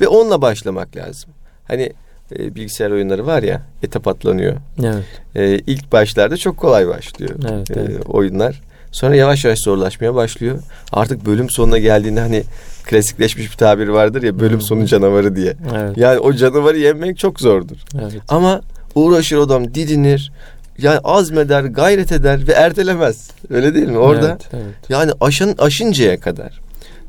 ve 0.00 0.08
onunla 0.08 0.42
başlamak 0.42 0.96
lazım. 0.96 1.30
Hani 1.68 1.92
e, 2.38 2.54
bilgisayar 2.54 2.90
oyunları 2.90 3.26
var 3.26 3.42
ya 3.42 3.62
etap 3.82 4.08
atlanıyor. 4.08 4.56
Evet. 4.82 5.04
E, 5.34 5.58
ilk 5.58 5.92
başlarda 5.92 6.36
çok 6.36 6.56
kolay 6.56 6.88
başlıyor 6.88 7.36
evet, 7.50 7.70
evet. 7.70 7.90
E, 7.90 8.02
oyunlar. 8.02 8.60
Sonra 8.98 9.16
yavaş 9.16 9.44
yavaş 9.44 9.58
zorlaşmaya 9.58 10.14
başlıyor. 10.14 10.58
Artık 10.92 11.26
bölüm 11.26 11.50
sonuna 11.50 11.78
geldiğinde 11.78 12.20
hani 12.20 12.42
klasikleşmiş 12.84 13.52
bir 13.52 13.56
tabir 13.56 13.88
vardır 13.88 14.22
ya 14.22 14.40
bölüm 14.40 14.60
sonu 14.60 14.86
canavarı 14.86 15.36
diye. 15.36 15.56
Evet. 15.76 15.98
Yani 15.98 16.18
o 16.18 16.32
canavarı 16.32 16.78
yenmek 16.78 17.18
çok 17.18 17.40
zordur. 17.40 17.76
Evet. 18.02 18.12
Ama 18.28 18.60
uğraşır 18.94 19.38
adam 19.38 19.74
didinir. 19.74 20.32
Yani 20.78 20.98
azmeder, 21.04 21.64
gayret 21.64 22.12
eder 22.12 22.48
ve 22.48 22.52
ertelemez. 22.52 23.30
Öyle 23.50 23.74
değil 23.74 23.88
mi? 23.88 23.98
Orada 23.98 24.28
evet, 24.28 24.48
evet. 24.52 24.74
yani 24.88 25.12
aşın 25.20 25.54
aşıncaya 25.58 26.20
kadar 26.20 26.60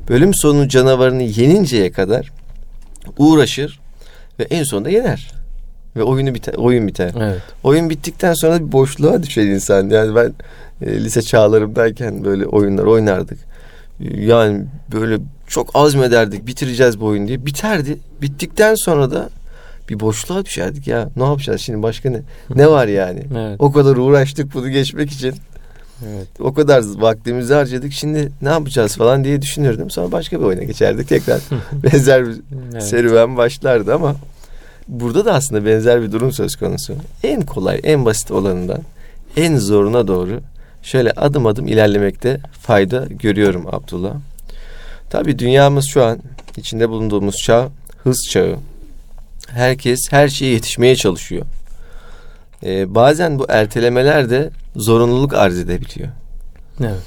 bölüm 0.08 0.34
sonu 0.34 0.68
canavarını 0.68 1.22
yeninceye 1.22 1.92
kadar 1.92 2.30
uğraşır 3.18 3.80
ve 4.38 4.44
en 4.44 4.62
sonunda 4.62 4.90
yener. 4.90 5.39
Ve 5.96 6.02
oyunu 6.02 6.34
biter, 6.34 6.54
oyun 6.54 6.88
biter. 6.88 7.12
Evet. 7.20 7.40
Oyun 7.64 7.90
bittikten 7.90 8.34
sonra 8.34 8.66
bir 8.66 8.72
boşluğa 8.72 9.22
düşer 9.22 9.42
insan. 9.42 9.90
Yani 9.90 10.14
ben 10.14 10.32
e, 10.82 11.04
lise 11.04 11.22
çağlarımdayken 11.22 12.24
böyle 12.24 12.46
oyunlar 12.46 12.84
oynardık. 12.84 13.38
Yani 14.14 14.64
böyle 14.92 15.18
çok 15.46 15.70
azmederdik 15.74 16.46
bitireceğiz 16.46 17.00
bu 17.00 17.06
oyunu 17.06 17.28
diye. 17.28 17.46
Biterdi. 17.46 17.98
Bittikten 18.22 18.74
sonra 18.74 19.10
da 19.10 19.30
bir 19.88 20.00
boşluğa 20.00 20.44
düşerdik 20.44 20.86
ya. 20.86 21.08
Ne 21.16 21.24
yapacağız 21.24 21.60
şimdi 21.60 21.82
başka 21.82 22.10
ne? 22.10 22.20
Ne 22.54 22.70
var 22.70 22.86
yani? 22.88 23.22
Evet. 23.38 23.56
O 23.58 23.72
kadar 23.72 23.96
uğraştık 23.96 24.54
bunu 24.54 24.68
geçmek 24.70 25.10
için. 25.10 25.34
Evet. 26.08 26.26
O 26.40 26.54
kadar 26.54 26.84
vaktimizi 26.96 27.54
harcadık. 27.54 27.92
Şimdi 27.92 28.32
ne 28.42 28.48
yapacağız 28.48 28.96
falan 28.96 29.24
diye 29.24 29.42
düşünürdüm. 29.42 29.90
Sonra 29.90 30.12
başka 30.12 30.40
bir 30.40 30.44
oyuna 30.44 30.62
geçerdik 30.62 31.08
tekrar. 31.08 31.40
benzer 31.72 32.26
bir 32.26 32.36
Evet. 32.72 32.82
serüven 32.82 33.36
başlardı 33.36 33.94
ama 33.94 34.16
burada 34.90 35.24
da 35.24 35.34
aslında 35.34 35.66
benzer 35.66 36.02
bir 36.02 36.12
durum 36.12 36.32
söz 36.32 36.56
konusu. 36.56 36.94
En 37.22 37.46
kolay, 37.46 37.80
en 37.82 38.04
basit 38.04 38.30
olanından 38.30 38.80
en 39.36 39.56
zoruna 39.56 40.08
doğru 40.08 40.40
şöyle 40.82 41.10
adım 41.10 41.46
adım 41.46 41.66
ilerlemekte 41.66 42.40
fayda 42.60 43.06
görüyorum 43.10 43.66
Abdullah. 43.72 44.14
Tabii 45.10 45.38
dünyamız 45.38 45.86
şu 45.86 46.04
an 46.04 46.18
içinde 46.56 46.88
bulunduğumuz 46.88 47.36
çağ 47.36 47.68
hız 48.02 48.28
çağı. 48.30 48.56
Herkes 49.48 50.12
her 50.12 50.28
şeye 50.28 50.52
yetişmeye 50.52 50.96
çalışıyor. 50.96 51.46
Ee, 52.64 52.94
bazen 52.94 53.38
bu 53.38 53.46
ertelemeler 53.48 54.30
de 54.30 54.50
zorunluluk 54.76 55.34
arz 55.34 55.58
edebiliyor. 55.58 56.08
Evet. 56.80 57.00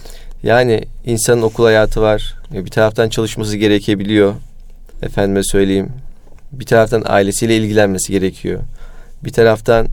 Yani 0.44 0.84
insanın 1.06 1.42
okul 1.42 1.63
hayatı 1.63 2.02
var. 2.02 2.36
Bir 2.52 2.72
taraftan 2.72 3.10
çalışması 3.10 3.58
gerekebiliyor. 3.58 4.34
Efendime 5.02 5.44
söyleyeyim. 5.44 5.90
Bir 6.53 6.65
taraftan 6.65 7.03
ailesiyle 7.05 7.57
ilgilenmesi 7.57 8.12
gerekiyor. 8.12 8.60
Bir 9.24 9.31
taraftan 9.33 9.88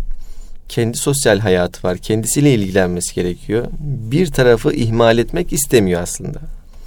kendi 0.68 0.98
sosyal 0.98 1.38
hayatı 1.38 1.88
var. 1.88 1.98
Kendisiyle 1.98 2.54
ilgilenmesi 2.54 3.14
gerekiyor. 3.14 3.66
Bir 3.80 4.26
tarafı 4.26 4.72
ihmal 4.72 5.18
etmek 5.18 5.52
istemiyor 5.52 6.02
aslında. 6.02 6.38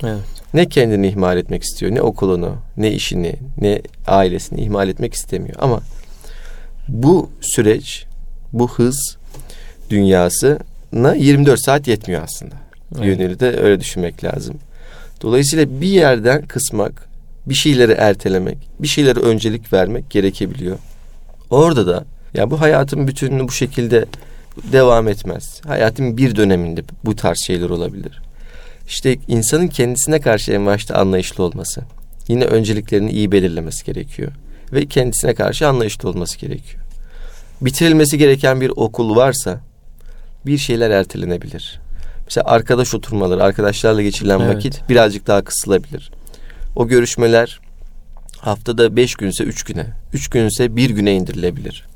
Evet. 0.03 0.23
Ne 0.53 0.65
kendini 0.69 1.07
ihmal 1.07 1.37
etmek 1.37 1.63
istiyor, 1.63 1.95
ne 1.95 2.01
okulunu, 2.01 2.55
ne 2.77 2.91
işini, 2.91 3.35
ne 3.61 3.81
ailesini 4.07 4.61
ihmal 4.61 4.89
etmek 4.89 5.13
istemiyor. 5.13 5.55
Ama 5.59 5.79
bu 6.87 7.29
süreç, 7.41 8.05
bu 8.53 8.71
hız 8.71 9.17
dünyasına 9.89 11.15
24 11.15 11.59
saat 11.59 11.87
yetmiyor 11.87 12.23
aslında. 12.23 12.55
Evet. 12.95 13.05
Yönünü 13.05 13.39
de 13.39 13.57
öyle 13.57 13.79
düşünmek 13.79 14.23
lazım. 14.23 14.55
Dolayısıyla 15.21 15.81
bir 15.81 15.87
yerden 15.87 16.41
kısmak, 16.41 17.07
bir 17.45 17.53
şeyleri 17.53 17.91
ertelemek, 17.91 18.57
bir 18.79 18.87
şeylere 18.87 19.19
öncelik 19.19 19.73
vermek 19.73 20.09
gerekebiliyor. 20.09 20.77
Orada 21.49 21.87
da 21.87 22.05
ya 22.33 22.51
bu 22.51 22.61
hayatın 22.61 23.07
bütününü 23.07 23.47
bu 23.47 23.51
şekilde 23.51 24.05
devam 24.71 25.07
etmez. 25.07 25.61
Hayatın 25.65 26.17
bir 26.17 26.35
döneminde 26.35 26.81
bu 27.05 27.15
tarz 27.15 27.37
şeyler 27.45 27.69
olabilir. 27.69 28.21
İşte 28.87 29.17
insanın 29.27 29.67
kendisine 29.67 30.19
karşı 30.19 30.51
en 30.51 30.65
başta 30.65 30.95
anlayışlı 30.95 31.43
olması. 31.43 31.81
Yine 32.27 32.45
önceliklerini 32.45 33.11
iyi 33.11 33.31
belirlemesi 33.31 33.85
gerekiyor. 33.85 34.31
Ve 34.73 34.85
kendisine 34.85 35.33
karşı 35.33 35.67
anlayışlı 35.67 36.09
olması 36.09 36.37
gerekiyor. 36.37 36.83
Bitirilmesi 37.61 38.17
gereken 38.17 38.61
bir 38.61 38.71
okul 38.75 39.15
varsa 39.15 39.59
bir 40.45 40.57
şeyler 40.57 40.89
ertelenebilir. 40.89 41.79
Mesela 42.25 42.45
arkadaş 42.47 42.93
oturmaları, 42.93 43.43
arkadaşlarla 43.43 44.01
geçirilen 44.01 44.39
Evet. 44.39 44.55
vakit 44.55 44.89
birazcık 44.89 45.27
daha 45.27 45.43
kısılabilir. 45.43 46.11
O 46.75 46.87
görüşmeler 46.87 47.59
haftada 48.39 48.95
beş 48.95 49.15
günse 49.15 49.43
üç 49.43 49.63
güne, 49.63 49.85
üç 50.13 50.27
günse 50.29 50.75
bir 50.75 50.89
güne 50.89 51.13
indirilebilir. 51.13 51.87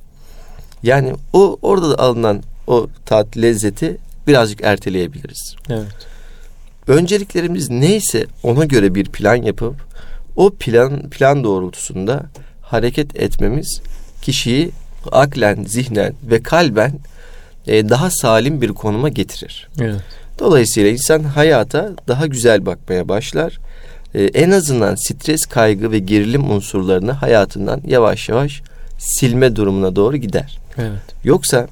Yani 0.84 1.14
o 1.34 1.58
orada 1.62 1.90
da 1.90 2.00
alınan 2.00 2.44
o 2.68 2.88
tat 3.06 3.38
lezzeti 3.38 3.98
birazcık 4.28 4.62
erteleyebiliriz 4.64 5.56
Evet. 5.70 5.88
önceliklerimiz 6.88 7.70
neyse 7.70 8.26
ona 8.44 8.66
göre 8.66 8.96
bir 8.96 9.06
plan 9.06 9.36
yapıp 9.36 9.76
o 10.36 10.50
plan 10.50 11.10
plan 11.10 11.44
doğrultusunda 11.44 12.24
hareket 12.62 13.16
etmemiz 13.16 13.82
kişiyi 14.22 14.72
aklen, 15.12 15.64
zihnen 15.64 16.14
ve 16.24 16.44
kalben 16.44 16.92
e, 17.68 17.90
daha 17.90 18.10
salim 18.10 18.62
bir 18.62 18.70
konuma 18.70 19.10
getirir. 19.10 19.68
Evet. 19.82 20.02
Dolayısıyla 20.40 20.90
insan 20.90 21.24
hayata 21.24 21.92
daha 22.08 22.28
güzel 22.28 22.66
bakmaya 22.66 23.10
başlar. 23.10 23.60
E, 24.16 24.24
en 24.24 24.52
azından 24.52 24.96
stres, 24.96 25.46
kaygı 25.46 25.92
ve 25.92 26.00
gerilim 26.00 26.52
unsurlarını 26.52 27.12
hayatından 27.12 27.82
yavaş 27.88 28.30
yavaş 28.30 28.62
silme 28.98 29.56
durumuna 29.56 29.96
doğru 29.96 30.18
gider. 30.18 30.60
Evet. 30.78 31.02
Yoksa 31.24 31.68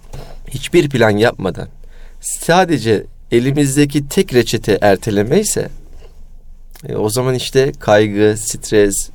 hiçbir 0.48 0.89
plan 0.89 1.10
yapmadan 1.10 1.68
sadece 2.22 3.04
elimizdeki 3.32 4.08
tek 4.08 4.34
reçete 4.34 4.77
erteleme 4.82 5.39
ise 5.39 5.70
e, 6.89 6.96
o 6.96 7.10
zaman 7.10 7.36
işte 7.36 7.72
kaygı, 7.80 8.36
stres, 8.38 9.10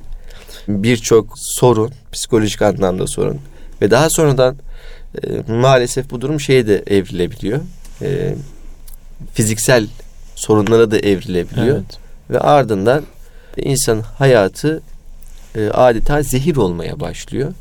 birçok 0.67 1.33
sorun, 1.37 1.91
psikolojik 2.11 2.61
anlamda 2.61 3.07
sorun 3.07 3.39
ve 3.81 3.91
daha 3.91 4.09
sonradan 4.09 4.55
e, 5.23 5.51
maalesef 5.53 6.11
bu 6.11 6.21
durum 6.21 6.39
şeye 6.39 6.67
de 6.67 6.83
evrilebiliyor. 6.87 7.59
E, 8.01 8.35
fiziksel 9.33 9.87
sorunlara 10.35 10.91
da 10.91 10.99
evrilebiliyor 10.99 11.75
Evet. 11.75 12.00
Ve 12.31 12.39
ardından 12.39 13.03
insan 13.57 13.99
hayatı 13.99 14.81
e, 15.55 15.69
adeta 15.69 16.23
zehir 16.23 16.55
olmaya 16.55 16.99
başlıyor. 16.99 17.53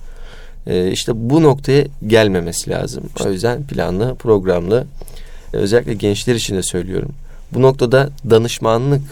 E, 0.67 0.91
işte 0.91 1.13
bu 1.15 1.43
noktaya 1.43 1.85
gelmemesi 2.07 2.71
lazım. 2.71 3.05
O 3.27 3.31
yüzden 3.31 3.63
planlı, 3.63 4.15
programlı, 4.15 4.87
e, 5.55 5.57
özellikle 5.57 5.95
gençler 5.95 6.35
için 6.35 6.57
de 6.57 6.63
söylüyorum. 6.63 7.13
Bu 7.53 7.63
noktada 7.63 8.11
danışmanlık 8.31 9.03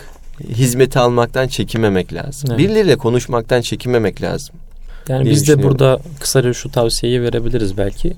hizmeti 0.48 0.98
almaktan 0.98 1.48
çekinmemek 1.48 2.12
lazım. 2.12 2.50
Evet. 2.50 2.58
Birileriyle 2.58 2.96
konuşmaktan 2.96 3.60
çekinmemek 3.60 4.22
lazım. 4.22 4.54
Yani 5.08 5.30
biz 5.30 5.48
de 5.48 5.62
burada 5.62 5.98
kısaca 6.20 6.52
şu 6.52 6.70
tavsiyeyi 6.70 7.22
verebiliriz 7.22 7.78
belki. 7.78 8.12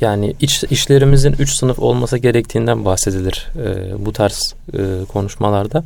Yani 0.00 0.34
iç, 0.40 0.64
işlerimizin 0.70 1.32
üç 1.38 1.50
sınıf 1.50 1.78
olması 1.78 2.18
gerektiğinden 2.18 2.84
bahsedilir 2.84 3.48
e, 3.56 4.04
bu 4.06 4.12
tarz 4.12 4.54
e, 4.72 5.04
konuşmalarda. 5.08 5.84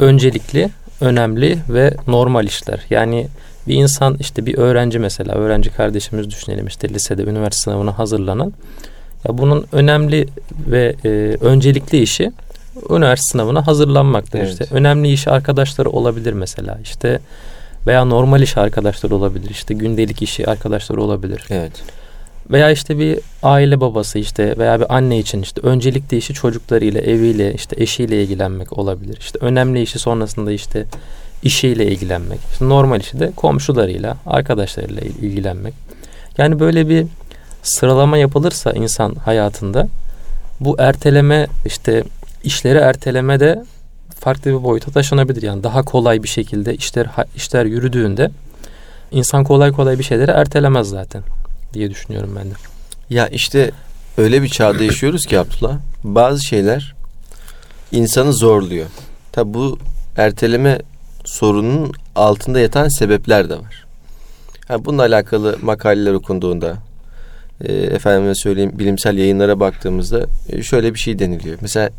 Öncelikli, 0.00 0.70
önemli 1.00 1.58
ve 1.68 1.94
normal 2.06 2.44
işler. 2.44 2.80
Yani 2.90 3.26
bir 3.68 3.74
insan 3.74 4.16
işte 4.20 4.46
bir 4.46 4.58
öğrenci 4.58 4.98
mesela 4.98 5.34
öğrenci 5.34 5.70
kardeşimiz 5.70 6.30
düşünelim 6.30 6.66
işte 6.66 6.88
lisede 6.88 7.22
üniversite 7.22 7.62
sınavına 7.62 7.98
hazırlanan 7.98 8.52
ya 9.28 9.38
bunun 9.38 9.66
önemli 9.72 10.28
ve 10.66 10.94
e, 11.04 11.08
öncelikli 11.40 12.02
işi 12.02 12.32
üniversite 12.90 13.32
sınavına 13.32 13.66
hazırlanmaktır 13.66 14.38
Evet. 14.38 14.50
işte. 14.50 14.66
Önemli 14.70 15.12
işi 15.12 15.30
arkadaşları 15.30 15.90
olabilir 15.90 16.32
mesela 16.32 16.78
işte 16.82 17.20
veya 17.86 18.04
normal 18.04 18.42
iş 18.42 18.56
arkadaşları 18.56 19.16
olabilir 19.16 19.50
işte 19.50 19.74
gündelik 19.74 20.22
işi 20.22 20.46
arkadaşları 20.50 21.02
olabilir. 21.02 21.46
Evet. 21.50 21.72
Veya 22.50 22.70
işte 22.70 22.98
bir 22.98 23.18
aile 23.42 23.80
babası 23.80 24.18
işte 24.18 24.58
veya 24.58 24.80
bir 24.80 24.94
anne 24.94 25.18
için 25.18 25.42
işte 25.42 25.60
öncelikli 25.64 26.16
işi 26.16 26.34
çocuklarıyla, 26.34 27.00
eviyle, 27.00 27.54
işte 27.54 27.76
eşiyle 27.82 28.22
ilgilenmek 28.22 28.78
olabilir. 28.78 29.16
İşte 29.20 29.38
önemli 29.42 29.82
işi 29.82 29.98
sonrasında 29.98 30.52
işte 30.52 30.84
işiyle 31.42 31.86
ilgilenmek. 31.86 32.38
İşte 32.52 32.68
normal 32.68 33.00
işi 33.00 33.20
de 33.20 33.32
komşularıyla, 33.36 34.16
arkadaşlarıyla 34.26 35.02
il- 35.02 35.22
ilgilenmek. 35.22 35.74
Yani 36.38 36.60
böyle 36.60 36.88
bir 36.88 37.06
sıralama 37.62 38.16
yapılırsa 38.16 38.72
insan 38.72 39.14
hayatında 39.14 39.88
bu 40.60 40.76
erteleme 40.78 41.46
işte 41.66 42.04
işleri 42.44 42.78
erteleme 42.78 43.40
de 43.40 43.64
farklı 44.20 44.50
bir 44.50 44.64
boyuta 44.64 44.90
taşınabilir. 44.90 45.42
Yani 45.42 45.62
daha 45.62 45.82
kolay 45.82 46.22
bir 46.22 46.28
şekilde 46.28 46.74
işler 46.74 47.06
işler 47.36 47.64
yürüdüğünde 47.64 48.30
insan 49.10 49.44
kolay 49.44 49.72
kolay 49.72 49.98
bir 49.98 50.04
şeyleri 50.04 50.30
ertelemez 50.30 50.88
zaten 50.88 51.22
diye 51.74 51.90
düşünüyorum 51.90 52.36
ben 52.36 52.50
de. 52.50 52.54
Ya 53.10 53.28
işte 53.28 53.70
öyle 54.18 54.42
bir 54.42 54.48
çağda 54.48 54.84
yaşıyoruz 54.84 55.26
ki 55.26 55.38
Abdullah. 55.38 55.78
Bazı 56.04 56.44
şeyler 56.44 56.94
insanı 57.92 58.32
zorluyor. 58.32 58.86
Tabi 59.32 59.54
bu 59.54 59.78
erteleme 60.16 60.78
sorunun 61.24 61.92
altında 62.16 62.60
yatan 62.60 62.88
sebepler 62.88 63.50
de 63.50 63.54
var. 63.56 63.84
Ha, 64.68 64.84
bununla 64.84 65.02
alakalı 65.02 65.58
makaleler 65.62 66.12
okunduğunda 66.12 66.76
e, 67.64 67.72
efendime 67.72 68.34
söyleyeyim 68.34 68.72
bilimsel 68.74 69.18
yayınlara 69.18 69.60
baktığımızda 69.60 70.26
e, 70.48 70.62
şöyle 70.62 70.94
bir 70.94 70.98
şey 70.98 71.18
deniliyor. 71.18 71.58
Mesela 71.60 71.90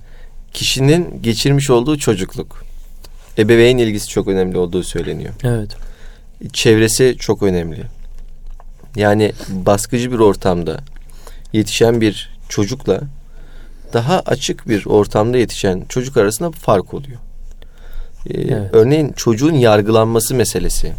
kişinin 0.54 1.22
geçirmiş 1.22 1.70
olduğu 1.70 1.98
çocukluk. 1.98 2.64
Ebeveyn 3.38 3.78
ilgisi 3.78 4.08
çok 4.08 4.28
önemli 4.28 4.58
olduğu 4.58 4.84
söyleniyor 4.84 5.34
Evet. 5.44 5.72
çevresi 6.54 7.16
çok 7.20 7.44
önemli. 7.44 7.84
Yani 8.96 9.32
baskıcı 9.50 10.12
bir 10.12 10.20
ortamda 10.20 10.78
yetişen 11.54 12.02
bir 12.02 12.30
çocukla 12.50 13.02
daha 13.94 14.20
açık 14.20 14.70
bir 14.70 14.86
ortamda 14.86 15.38
yetişen 15.38 15.86
çocuk 15.90 16.18
arasında 16.18 16.52
fark 16.52 16.94
oluyor. 16.94 17.20
Ee, 18.30 18.42
Evet. 18.42 18.70
Örneğin 18.74 19.12
çocuğun 19.12 19.54
yargılanması 19.54 20.36
meselesi. 20.36 20.94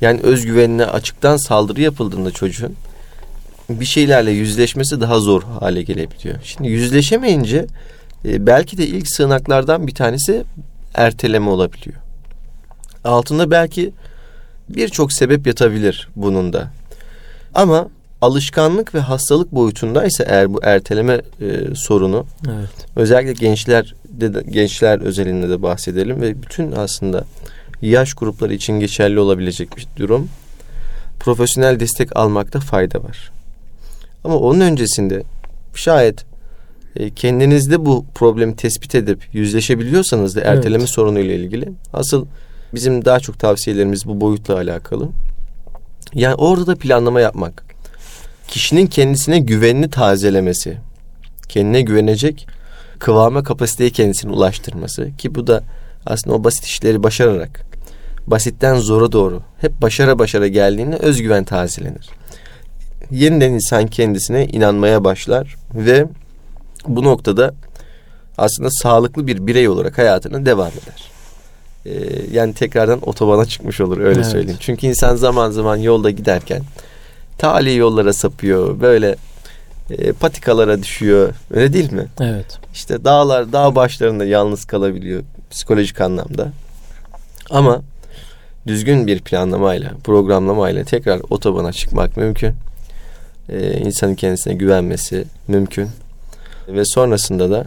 Yani 0.00 0.20
özgüvenine 0.20 0.86
açıktan 0.86 1.36
saldırı 1.36 1.80
yapıldığında 1.80 2.30
çocuğun 2.30 2.76
bir 3.68 3.84
şeylerle 3.84 4.30
yüzleşmesi 4.30 5.00
daha 5.00 5.20
zor 5.20 5.42
hale 5.42 5.82
gelebiliyor. 5.82 6.34
Şimdi 6.44 6.68
yüzleşemeyince 6.68 7.66
e, 8.24 8.46
belki 8.46 8.78
de 8.78 8.86
ilk 8.86 9.08
sığınaklardan 9.08 9.86
bir 9.86 9.94
tanesi 9.94 10.44
erteleme 10.94 11.50
olabiliyor. 11.50 11.96
Altında 13.04 13.50
belki 13.50 13.92
birçok 14.74 15.12
sebep 15.12 15.46
yatabilir 15.46 16.08
bunun 16.16 16.52
da. 16.52 16.70
Ama 17.54 17.88
alışkanlık 18.20 18.94
ve 18.94 19.00
hastalık 19.00 19.52
boyutundaysa 19.52 20.24
eğer 20.24 20.54
bu 20.54 20.60
erteleme 20.62 21.20
e, 21.40 21.74
sorunu 21.74 22.26
Evet. 22.46 22.70
özellikle 22.96 23.32
gençler 23.32 23.94
de, 24.04 24.42
gençler 24.50 25.00
özelinde 25.00 25.48
de 25.48 25.62
bahsedelim 25.62 26.20
ve 26.20 26.42
bütün 26.42 26.72
aslında 26.72 27.24
yaş 27.82 28.14
grupları 28.14 28.54
için 28.54 28.80
geçerli 28.80 29.20
olabilecek 29.20 29.76
bir 29.76 29.86
durum. 29.96 30.28
Profesyonel 31.20 31.80
destek 31.80 32.16
almakta 32.16 32.60
fayda 32.60 33.02
var. 33.02 33.30
Ama 34.24 34.36
onun 34.36 34.60
öncesinde 34.60 35.22
şayet 35.74 36.24
e, 36.96 37.10
kendinizde 37.10 37.86
bu 37.86 38.04
problemi 38.14 38.56
tespit 38.56 38.94
edip 38.94 39.22
yüzleşebiliyorsanız 39.32 40.36
da 40.36 40.40
erteleme 40.40 40.82
Evet. 40.82 40.90
sorunuyla 40.90 41.34
ilgili 41.34 41.72
asıl 41.92 42.26
bizim 42.74 43.04
daha 43.04 43.20
çok 43.20 43.38
tavsiyelerimiz 43.38 44.06
bu 44.06 44.20
boyutla 44.20 44.54
alakalı. 44.54 45.08
Yani 46.14 46.34
orada 46.34 46.66
da 46.66 46.76
planlama 46.76 47.20
yapmak. 47.20 47.64
Kişinin 48.48 48.86
kendisine 48.86 49.38
güvenini 49.38 49.90
tazelemesi. 49.90 50.76
Kendine 51.48 51.80
güvenecek 51.80 52.46
kıvama 52.98 53.42
kapasiteye 53.42 53.90
kendisini 53.90 54.32
ulaştırması 54.32 55.16
ki 55.16 55.34
bu 55.34 55.46
da 55.46 55.62
aslında 56.06 56.36
o 56.36 56.44
basit 56.44 56.64
işleri 56.64 57.02
başararak 57.02 57.72
basitten 58.26 58.76
zora 58.76 59.12
doğru 59.12 59.42
hep 59.60 59.82
başara 59.82 60.18
başara 60.18 60.48
geldiğinde 60.48 60.96
özgüven 60.96 61.44
tazelenir. 61.44 62.10
Yeniden 63.10 63.52
insan 63.52 63.86
kendisine 63.86 64.46
inanmaya 64.46 65.04
başlar 65.04 65.56
ve 65.74 66.06
bu 66.86 67.04
noktada 67.04 67.54
aslında 68.38 68.70
sağlıklı 68.70 69.26
bir 69.26 69.46
birey 69.46 69.68
olarak 69.68 69.98
hayatına 69.98 70.46
devam 70.46 70.68
eder. 70.68 71.11
Ee, 71.86 71.90
yani 72.32 72.54
tekrardan 72.54 73.08
otobana 73.08 73.44
çıkmış 73.44 73.80
olur 73.80 73.98
öyle 73.98 74.20
Evet. 74.20 74.26
söyleyeyim. 74.26 74.58
Çünkü 74.60 74.86
insan 74.86 75.16
zaman 75.16 75.50
zaman 75.50 75.76
yolda 75.76 76.10
giderken 76.10 76.62
tali 77.38 77.76
yollara 77.76 78.12
sapıyor. 78.12 78.80
Böyle 78.80 79.16
e, 79.90 80.12
patikalara 80.12 80.82
düşüyor. 80.82 81.34
Öyle 81.50 81.72
değil 81.72 81.92
mi? 81.92 82.06
Evet. 82.20 82.58
İşte 82.74 83.04
dağlar, 83.04 83.52
dağ 83.52 83.74
başlarında 83.74 84.24
yalnız 84.24 84.64
kalabiliyor 84.64 85.22
psikolojik 85.50 86.00
anlamda. 86.00 86.48
Ama 87.50 87.82
düzgün 88.66 89.06
bir 89.06 89.20
planlamayla, 89.20 89.92
programlamayla 90.04 90.84
tekrar 90.84 91.20
otobana 91.30 91.72
çıkmak 91.72 92.16
mümkün. 92.16 92.54
Ee, 93.48 93.72
insanın 93.72 94.14
kendisine 94.14 94.54
güvenmesi 94.54 95.24
mümkün. 95.48 95.88
Ve 96.68 96.84
sonrasında 96.84 97.50
da 97.50 97.66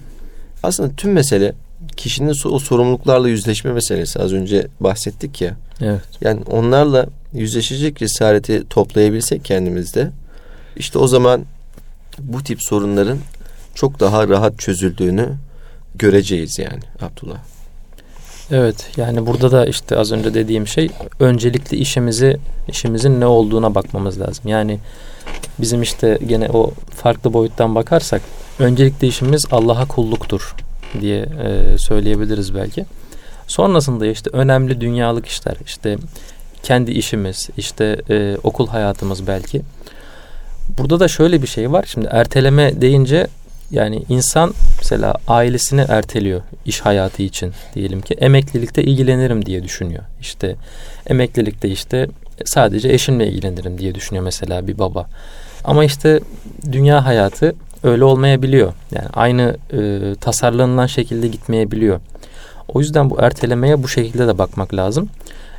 aslında 0.63 0.95
tüm 0.97 1.11
mesele 1.11 1.53
kişinin 1.97 2.35
o 2.45 2.59
sorumluluklarla 2.59 3.29
yüzleşme 3.29 3.71
meselesi. 3.71 4.19
Az 4.19 4.33
önce 4.33 4.67
bahsettik 4.79 5.41
ya. 5.41 5.55
Evet. 5.81 6.01
Yani 6.21 6.41
onlarla 6.51 7.05
yüzleşecek 7.33 7.97
cesareti 7.97 8.63
toplayabilsek 8.69 9.45
kendimizde 9.45 10.11
işte 10.75 10.99
o 10.99 11.07
zaman 11.07 11.45
bu 12.19 12.43
tip 12.43 12.63
sorunların 12.63 13.17
çok 13.75 13.99
daha 13.99 14.27
rahat 14.27 14.59
çözüldüğünü 14.59 15.29
göreceğiz 15.95 16.59
yani 16.59 16.81
Abdullah. 17.01 17.37
Evet 18.51 18.91
yani 18.97 19.25
burada 19.25 19.51
da 19.51 19.65
işte 19.65 19.97
az 19.97 20.11
önce 20.11 20.33
dediğim 20.33 20.67
şey 20.67 20.89
öncelikli 21.19 21.77
işimizi 21.77 22.37
işimizin 22.67 23.21
ne 23.21 23.25
olduğuna 23.25 23.75
bakmamız 23.75 24.19
lazım. 24.21 24.47
Yani 24.47 24.79
bizim 25.59 25.81
işte 25.81 26.19
gene 26.27 26.49
o 26.49 26.71
farklı 26.89 27.33
boyuttan 27.33 27.75
bakarsak 27.75 28.21
öncelikli 28.59 29.07
işimiz 29.07 29.45
Allah'a 29.51 29.87
kulluktur 29.87 30.55
diye 31.01 31.19
e, 31.21 31.77
söyleyebiliriz 31.77 32.55
belki. 32.55 32.85
Sonrasında 33.47 34.05
işte 34.05 34.29
önemli 34.33 34.81
dünyalık 34.81 35.25
işler 35.25 35.55
işte 35.65 35.97
kendi 36.63 36.91
işimiz 36.91 37.49
işte 37.57 38.01
e, 38.09 38.37
okul 38.43 38.67
hayatımız 38.67 39.27
belki. 39.27 39.61
Burada 40.77 40.99
da 40.99 41.07
şöyle 41.07 41.41
bir 41.41 41.47
şey 41.47 41.71
var. 41.71 41.85
Şimdi 41.87 42.07
erteleme 42.11 42.81
deyince 42.81 43.27
yani 43.71 44.03
insan 44.09 44.53
mesela 44.77 45.13
ailesini 45.27 45.85
erteliyor 45.89 46.41
iş 46.65 46.81
hayatı 46.81 47.23
için 47.23 47.53
diyelim 47.75 48.01
ki 48.01 48.13
emeklilikte 48.13 48.83
ilgilenirim 48.83 49.45
diye 49.45 49.63
düşünüyor. 49.63 50.03
İşte 50.21 50.55
emeklilikte 51.07 51.69
işte 51.69 52.07
sadece 52.45 52.89
eşimle 52.89 53.27
ilgilenirim 53.27 53.77
diye 53.77 53.95
düşünüyor 53.95 54.23
mesela 54.23 54.67
bir 54.67 54.77
baba. 54.77 55.07
Ama 55.63 55.85
işte 55.85 56.19
dünya 56.71 57.05
hayatı 57.05 57.55
öyle 57.85 58.03
olmayabiliyor. 58.03 58.73
Yani 58.91 59.07
aynı 59.13 59.57
e, 59.73 60.15
tasarlanılan 60.21 60.85
şekilde 60.87 61.27
gitmeyebiliyor. 61.27 61.99
O 62.67 62.79
yüzden 62.79 63.09
bu 63.09 63.17
ertelemeye 63.21 63.83
bu 63.83 63.87
şekilde 63.87 64.27
de 64.27 64.37
bakmak 64.37 64.73
lazım. 64.73 65.09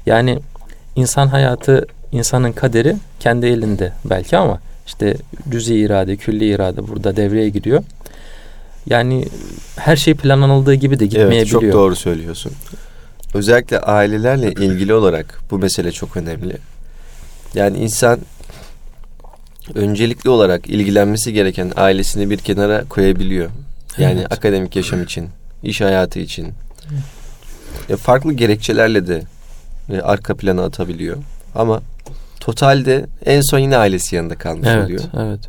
Yani 0.07 0.39
insan 0.97 1.27
hayatı, 1.27 1.87
insanın 2.13 2.53
kaderi 2.53 2.97
kendi 3.21 3.47
elinde 3.47 3.93
belki 4.05 4.37
ama 4.37 4.61
işte 4.87 5.17
cüzi 5.51 5.75
irade, 5.75 6.17
külli 6.17 6.49
irade 6.49 6.89
burada 6.89 7.17
devreye 7.17 7.49
giriyor. 7.49 7.83
Yani 8.87 9.25
her 9.77 9.97
şey 9.97 10.15
planlanıldığı 10.15 10.75
gibi 10.75 10.99
de 10.99 11.05
Evet 11.05 11.13
gitmeyebiliyor. 11.13 11.63
çok 11.63 11.73
doğru 11.73 11.97
söylüyorsun. 11.97 12.53
Özellikle 13.35 13.81
ailelerle 13.81 14.53
ilgili 14.53 14.95
olarak 14.95 15.41
bu 15.51 15.59
mesele 15.59 15.93
çok 15.93 16.17
önemli. 16.17 16.57
Yani 17.55 17.79
insan 17.79 18.19
öncelikli 19.75 20.31
olarak 20.31 20.67
ilgilenmesi 20.69 21.33
gereken 21.33 21.73
ailesini 21.77 22.31
bir 22.31 22.39
kenara 22.39 22.85
koyabiliyor. 22.85 23.51
Yani 23.99 24.21
Evet. 24.21 24.33
akademik 24.33 24.77
yaşam 24.77 25.03
için, 25.03 25.29
iş 25.63 25.81
hayatı 25.81 26.19
için. 26.19 26.53
E, 27.89 27.97
farklı 27.97 28.33
gerekçelerle 28.33 29.07
de 29.07 29.23
e, 29.93 30.01
arka 30.01 30.35
plana 30.35 30.65
atabiliyor. 30.65 31.17
Ama 31.55 31.83
totalde 32.41 33.07
en 33.27 33.41
son 33.41 33.59
yine 33.59 33.77
ailesi 33.77 34.17
yanında 34.17 34.35
kalmış 34.35 34.69
Evet, 34.71 34.85
oluyor. 34.85 35.01
evet. 35.19 35.41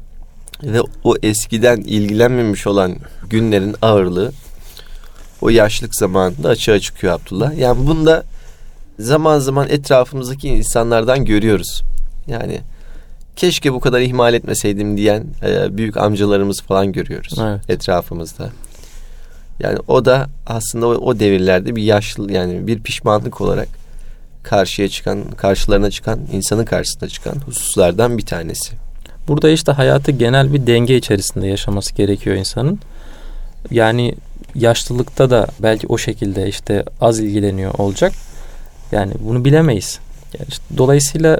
Ve 0.63 0.81
o 1.03 1.15
eskiden 1.23 1.77
ilgilenmemiş 1.77 2.67
olan 2.67 2.95
günlerin 3.29 3.75
ağırlığı 3.81 4.31
o 5.41 5.49
yaşlık 5.49 5.95
zamanında 5.95 6.49
açığa 6.49 6.79
çıkıyor 6.79 7.13
Abdullah. 7.13 7.57
Yani 7.57 7.87
bunda 7.87 8.23
zaman 8.99 9.39
zaman 9.39 9.69
etrafımızdaki 9.69 10.47
insanlardan 10.47 11.25
görüyoruz. 11.25 11.83
Yani 12.27 12.59
keşke 13.37 13.73
bu 13.73 13.79
kadar 13.79 14.01
ihmal 14.01 14.33
etmeseydim 14.33 14.97
diyen 14.97 15.25
e, 15.43 15.77
büyük 15.77 15.97
amcalarımız 15.97 16.61
falan 16.61 16.91
görüyoruz 16.91 17.33
Evet. 17.41 17.69
etrafımızda. 17.69 18.49
Yani 19.59 19.79
o 19.87 20.05
da 20.05 20.29
aslında 20.47 20.87
o, 20.87 20.89
o 20.89 21.19
devirlerde 21.19 21.75
bir 21.75 21.83
yaşlı 21.83 22.31
yani 22.31 22.67
bir 22.67 22.79
pişmanlık 22.79 23.41
olarak 23.41 23.67
karşıya 24.43 24.89
çıkan, 24.89 25.23
karşılarına 25.31 25.91
çıkan, 25.91 26.19
insanın 26.33 26.65
karşısına 26.65 27.09
çıkan 27.09 27.35
hususlardan 27.45 28.17
bir 28.17 28.25
tanesi. 28.25 28.73
Burada 29.27 29.49
işte 29.49 29.71
hayatı 29.71 30.11
genel 30.11 30.53
bir 30.53 30.67
denge 30.67 30.97
içerisinde 30.97 31.47
yaşaması 31.47 31.95
gerekiyor 31.95 32.35
insanın. 32.35 32.79
Yani 33.71 34.15
yaşlılıkta 34.55 35.29
da 35.29 35.47
belki 35.59 35.87
o 35.87 35.97
şekilde 35.97 36.47
işte 36.47 36.83
az 37.01 37.19
ilgileniyor 37.19 37.73
olacak. 37.77 38.13
Yani 38.91 39.13
bunu 39.19 39.45
bilemeyiz. 39.45 39.99
Yani 40.39 40.47
işte 40.49 40.63
dolayısıyla 40.77 41.39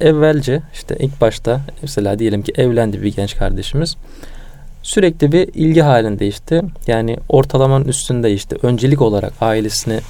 evvelce 0.00 0.62
işte 0.72 0.96
ilk 0.98 1.20
başta 1.20 1.60
mesela 1.82 2.18
diyelim 2.18 2.42
ki 2.42 2.52
evlendi 2.56 3.02
bir 3.02 3.14
genç 3.14 3.36
kardeşimiz. 3.36 3.96
Sürekli 4.82 5.32
bir 5.32 5.48
ilgi 5.54 5.80
halinde 5.80 6.26
işte 6.26 6.62
yani 6.86 7.16
ortalamanın 7.28 7.84
üstünde 7.84 8.32
işte 8.32 8.56
öncelik 8.62 9.02
olarak 9.02 9.32
ailesini 9.40 10.00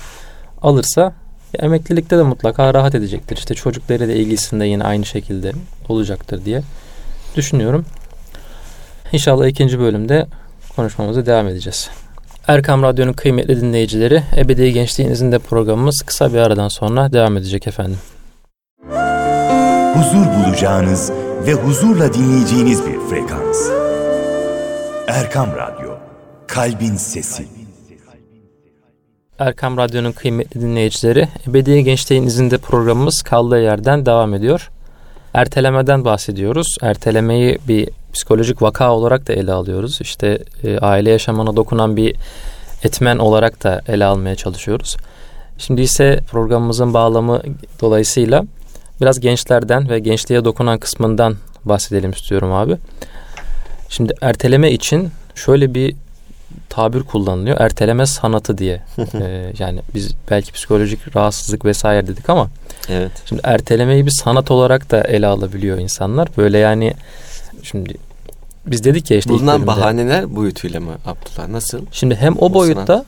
alırsa 0.62 1.12
emeklilikte 1.59 2.18
de 2.18 2.22
mutlaka 2.22 2.74
rahat 2.74 2.94
edecektir. 2.94 3.37
İşte 3.37 3.55
çocukları 3.55 4.09
da 4.09 4.12
ilgisinde 4.12 4.66
yine 4.66 4.85
aynı 4.85 5.05
şekilde 5.05 5.53
olacaktır 5.88 6.44
diye 6.44 6.62
düşünüyorum. 7.37 7.85
İnşallah 9.12 9.46
ikinci 9.46 9.79
bölümde 9.79 10.27
konuşmamıza 10.77 11.27
devam 11.27 11.48
edeceğiz. 11.48 11.90
Erkam 12.48 12.83
Radyo'nun 12.83 13.12
kıymetli 13.12 13.61
dinleyicileri, 13.61 14.22
Ebedi 14.37 14.72
Gençliğinizin 14.72 15.33
de 15.33 15.38
programımız 15.38 16.03
kısa 16.03 16.33
bir 16.33 16.38
aradan 16.38 16.68
sonra 16.68 17.12
devam 17.12 17.37
edecek 17.37 17.66
efendim. 17.66 17.98
Huzur 19.99 20.27
bulacağınız 20.27 21.13
ve 21.47 21.53
huzurla 21.53 22.15
dinleyeceğiniz 22.15 22.87
bir 22.87 23.01
frekans. 23.11 23.71
Erkam 25.09 25.49
Radyo, 25.57 25.91
Kalbin 26.47 26.97
Sesi. 26.97 27.49
Erkam 29.39 29.77
Radyo'nun 29.77 30.13
kıymetli 30.13 30.61
dinleyicileri, 30.61 31.29
Ebedi 31.49 31.85
Gençliğinizin 31.85 32.51
de 32.51 32.59
programımız 32.59 33.23
kaldığı 33.23 33.61
yerden 33.61 34.07
devam 34.07 34.35
ediyor. 34.35 34.71
Ertelemeden 35.35 36.05
bahsediyoruz. 36.05 36.77
Ertelemeyi 36.83 37.59
bir 37.69 37.89
psikolojik 38.13 38.63
vaka 38.63 38.93
olarak 38.93 39.29
da 39.29 39.33
ele 39.33 39.53
alıyoruz. 39.53 39.99
İşte 40.01 40.39
e, 40.65 40.79
aile 40.79 41.11
yaşamına 41.11 41.57
dokunan 41.57 41.97
bir 41.97 42.17
etmen 42.83 43.19
olarak 43.19 43.65
da 43.65 43.83
ele 43.89 44.05
almaya 44.05 44.37
çalışıyoruz. 44.37 44.97
Şimdi 45.59 45.83
ise 45.83 46.21
programımızın 46.31 46.95
bağlamı 46.95 47.43
dolayısıyla 47.81 48.45
biraz 49.01 49.21
gençlerden 49.21 49.89
ve 49.89 49.99
gençliğe 49.99 50.45
dokunan 50.45 50.79
kısmından 50.79 51.37
bahsedelim 51.65 52.11
istiyorum 52.11 52.53
abi. 52.53 52.77
Şimdi 53.89 54.15
erteleme 54.21 54.73
için 54.73 55.11
şöyle 55.35 55.75
bir 55.75 55.95
tabir 56.69 57.03
kullanılıyor. 57.03 57.61
Erteleme 57.61 58.07
sanatı 58.07 58.59
diye. 58.59 58.83
ee, 59.15 59.53
yani 59.59 59.81
biz 59.95 60.15
belki 60.31 60.53
psikolojik 60.53 61.17
rahatsızlık 61.17 61.65
vesaire 61.65 62.07
dedik 62.07 62.31
ama 62.31 62.51
Evet. 62.89 63.13
şimdi 63.25 63.43
ertelemeyi 63.45 64.07
bir 64.07 64.11
sanat 64.11 64.51
olarak 64.51 64.91
da 64.91 65.01
ele 65.01 65.27
alabiliyor 65.27 65.79
insanlar. 65.79 66.29
Böyle 66.37 66.59
yani 66.59 66.95
şimdi 67.63 67.95
biz 68.67 68.85
dedik 68.85 69.11
ya 69.11 69.17
işte 69.17 69.31
Bulunan 69.31 69.67
bahaneler 69.67 70.37
boyutuyla 70.37 70.81
mı 70.81 70.93
Abdullah? 71.07 71.49
Nasıl? 71.49 71.87
Şimdi 71.93 72.15
hem 72.15 72.37
o 72.37 72.47
O 72.47 72.55
boyutta 72.55 72.87
sanat. 72.87 73.07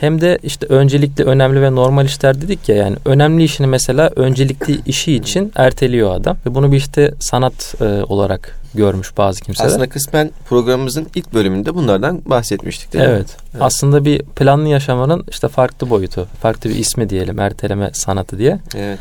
Hem 0.00 0.20
de 0.20 0.38
işte 0.42 0.66
öncelikli 0.66 1.24
önemli 1.24 1.62
ve 1.62 1.74
normal 1.74 2.06
işler 2.06 2.40
dedik 2.40 2.68
ya 2.68 2.76
yani 2.76 2.96
önemli 3.04 3.44
işini 3.44 3.66
mesela 3.66 4.10
öncelikli 4.16 4.80
işi 4.86 5.14
için 5.14 5.52
erteliyor 5.54 6.14
adam 6.14 6.36
ve 6.46 6.54
bunu 6.54 6.72
bir 6.72 6.76
işte 6.76 7.14
sanat 7.20 7.74
e, 7.80 7.84
olarak 7.84 8.54
görmüş 8.74 9.16
bazı 9.16 9.40
kimseler. 9.40 9.68
Aslında 9.68 9.88
kısmen 9.88 10.30
programımızın 10.48 11.06
ilk 11.14 11.34
bölümünde 11.34 11.74
bunlardan 11.74 12.22
bahsetmiştik 12.26 12.92
değil 12.92 13.04
mi? 13.04 13.10
evet. 13.10 13.36
Aslında 13.60 14.04
bir 14.04 14.22
planlı 14.22 14.68
yaşamanın 14.68 15.24
işte 15.30 15.48
farklı 15.48 15.90
boyutu, 15.90 16.28
farklı 16.42 16.70
bir 16.70 16.74
ismi 16.74 17.10
diyelim 17.10 17.38
erteleme 17.38 17.90
sanatı 17.92 18.38
diye. 18.38 18.58
Evet. 18.76 18.98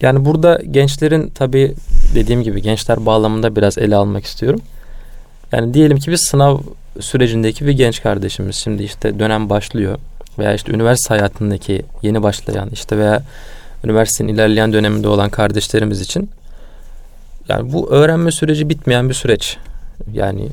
Yani 0.00 0.24
burada 0.24 0.60
gençlerin 0.70 1.30
tabii 1.34 1.74
dediğim 2.14 2.42
gibi 2.42 2.62
gençler 2.62 3.06
bağlamında 3.06 3.56
biraz 3.56 3.78
ele 3.78 3.96
almak 3.96 4.24
istiyorum. 4.24 4.60
Yani 5.52 5.74
diyelim 5.74 5.98
ki 5.98 6.10
bir 6.10 6.16
sınav 6.16 6.58
sürecindeki 7.00 7.66
bir 7.66 7.72
genç 7.72 8.02
kardeşimiz 8.02 8.56
şimdi 8.56 8.82
işte 8.82 9.18
dönem 9.18 9.50
başlıyor 9.50 9.98
veya 10.38 10.54
işte 10.54 10.72
üniversite 10.72 11.14
hayatındaki 11.14 11.82
yeni 12.02 12.22
başlayan 12.22 12.70
işte 12.72 12.98
veya 12.98 13.22
üniversitenin 13.84 14.34
ilerleyen 14.34 14.72
döneminde 14.72 15.08
olan 15.08 15.30
kardeşlerimiz 15.30 16.00
için 16.00 16.30
yani 17.48 17.72
bu 17.72 17.90
öğrenme 17.90 18.32
süreci 18.32 18.68
bitmeyen 18.68 19.08
bir 19.08 19.14
süreç. 19.14 19.56
Yani 20.12 20.48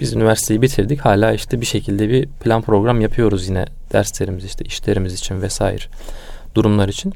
biz 0.00 0.12
üniversiteyi 0.12 0.62
bitirdik 0.62 1.00
hala 1.00 1.32
işte 1.32 1.60
bir 1.60 1.66
şekilde 1.66 2.08
bir 2.08 2.26
plan 2.26 2.62
program 2.62 3.00
yapıyoruz 3.00 3.48
yine 3.48 3.66
derslerimiz 3.92 4.44
işte 4.44 4.64
işlerimiz 4.64 5.14
için 5.14 5.42
vesaire 5.42 5.84
durumlar 6.54 6.88
için. 6.88 7.12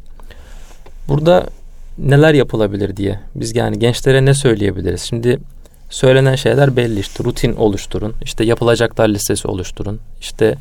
Burada 1.09 1.47
neler 1.99 2.35
yapılabilir 2.35 2.97
diye 2.97 3.21
biz 3.35 3.57
yani 3.57 3.79
gençlere 3.79 4.25
ne 4.25 4.35
söyleyebiliriz? 4.35 5.03
Şimdi 5.03 5.39
söylenen 5.91 6.35
şeyler 6.35 6.77
belli 6.77 7.01
işte 7.01 7.25
rutin 7.25 7.57
oluşturun 7.57 8.15
işte 8.23 8.45
yapılacaklar 8.45 9.09
listesi 9.09 9.49
oluşturun 9.49 10.01
işte 10.21 10.55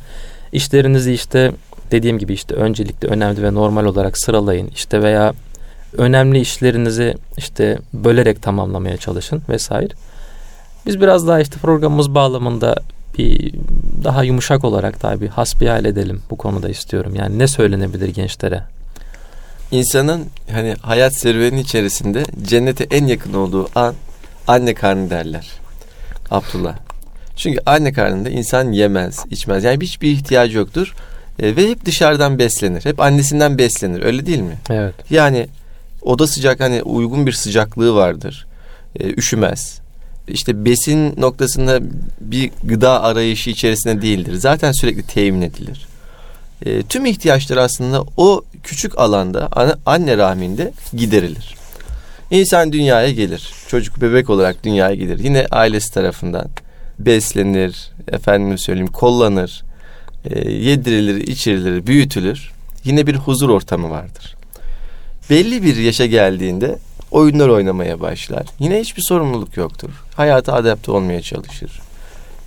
işlerinizi 0.52 1.12
işte 1.12 1.52
dediğim 1.90 2.18
gibi 2.18 2.32
işte 2.32 2.54
öncelikle 2.54 3.08
önemli 3.08 3.42
ve 3.42 3.54
normal 3.54 3.84
olarak 3.84 4.18
sıralayın 4.18 4.68
işte 4.74 5.02
veya 5.02 5.34
önemli 5.96 6.40
işlerinizi 6.40 7.14
işte 7.36 7.78
bölerek 7.92 8.42
tamamlamaya 8.42 8.96
çalışın 8.96 9.42
vesaire. 9.48 9.94
Biz 10.86 11.00
biraz 11.00 11.28
daha 11.28 11.40
işte 11.40 11.56
programımız 11.58 12.14
bağlamında 12.14 12.76
bir 13.18 13.54
daha 14.04 14.24
yumuşak 14.24 14.64
olarak 14.64 15.02
daha 15.02 15.20
bir 15.20 15.28
hasbihal 15.28 15.84
edelim 15.84 16.22
bu 16.30 16.36
konuda 16.36 16.68
istiyorum. 16.68 17.14
Yani 17.14 17.38
ne 17.38 17.48
söylenebilir 17.48 18.08
gençlere? 18.08 18.62
İnsanın 19.70 20.26
hani 20.52 20.74
hayat 20.82 21.14
serüveni 21.14 21.60
içerisinde 21.60 22.24
cennete 22.42 22.86
en 22.90 23.06
yakın 23.06 23.34
olduğu 23.34 23.68
an 23.74 23.94
anne 24.46 24.74
karnı 24.74 25.10
derler. 25.10 25.50
Abdullah. 26.30 26.76
Çünkü 27.36 27.60
anne 27.66 27.92
karnında 27.92 28.30
insan 28.30 28.72
yemez, 28.72 29.24
içmez. 29.30 29.64
Yani 29.64 29.78
hiçbir 29.80 30.10
ihtiyacı 30.10 30.58
yoktur. 30.58 30.94
E, 31.38 31.56
ve 31.56 31.70
hep 31.70 31.84
dışarıdan 31.84 32.38
beslenir. 32.38 32.84
Hep 32.84 33.00
annesinden 33.00 33.58
beslenir. 33.58 34.02
Öyle 34.02 34.26
değil 34.26 34.40
mi? 34.40 34.56
Evet. 34.70 34.94
Yani 35.10 35.46
oda 36.02 36.26
sıcak 36.26 36.60
hani 36.60 36.82
uygun 36.82 37.26
bir 37.26 37.32
sıcaklığı 37.32 37.94
vardır. 37.94 38.46
E, 39.00 39.10
üşümez. 39.10 39.80
İşte 40.28 40.64
besin 40.64 41.20
noktasında 41.20 41.80
bir 42.20 42.50
gıda 42.64 43.02
arayışı 43.02 43.50
içerisinde 43.50 44.02
değildir. 44.02 44.34
Zaten 44.34 44.72
sürekli 44.72 45.02
temin 45.02 45.42
edilir. 45.42 45.86
E, 46.66 46.82
tüm 46.82 47.06
ihtiyaçlar 47.06 47.56
aslında 47.56 48.04
o 48.16 48.42
küçük 48.62 48.98
alanda 48.98 49.48
anne 49.86 50.16
rahminde 50.16 50.72
giderilir. 50.96 51.54
İnsan 52.30 52.72
dünyaya 52.72 53.10
gelir. 53.10 53.52
Çocuk 53.68 54.00
bebek 54.00 54.30
olarak 54.30 54.64
dünyaya 54.64 54.94
gelir. 54.94 55.18
Yine 55.18 55.46
ailesi 55.50 55.94
tarafından 55.94 56.48
beslenir, 56.98 57.90
efendim 58.12 58.58
söyleyeyim 58.58 58.92
kollanır, 58.92 59.62
e, 60.24 60.50
yedirilir, 60.50 61.26
içirilir, 61.26 61.86
büyütülür. 61.86 62.52
Yine 62.84 63.06
bir 63.06 63.14
huzur 63.16 63.48
ortamı 63.48 63.90
vardır. 63.90 64.34
Belli 65.30 65.62
bir 65.62 65.76
yaşa 65.76 66.06
geldiğinde 66.06 66.78
oyunlar 67.10 67.48
oynamaya 67.48 68.00
başlar. 68.00 68.46
Yine 68.58 68.80
hiçbir 68.80 69.02
sorumluluk 69.02 69.56
yoktur. 69.56 69.90
Hayata 70.16 70.52
adapte 70.52 70.92
olmaya 70.92 71.22
çalışır. 71.22 71.80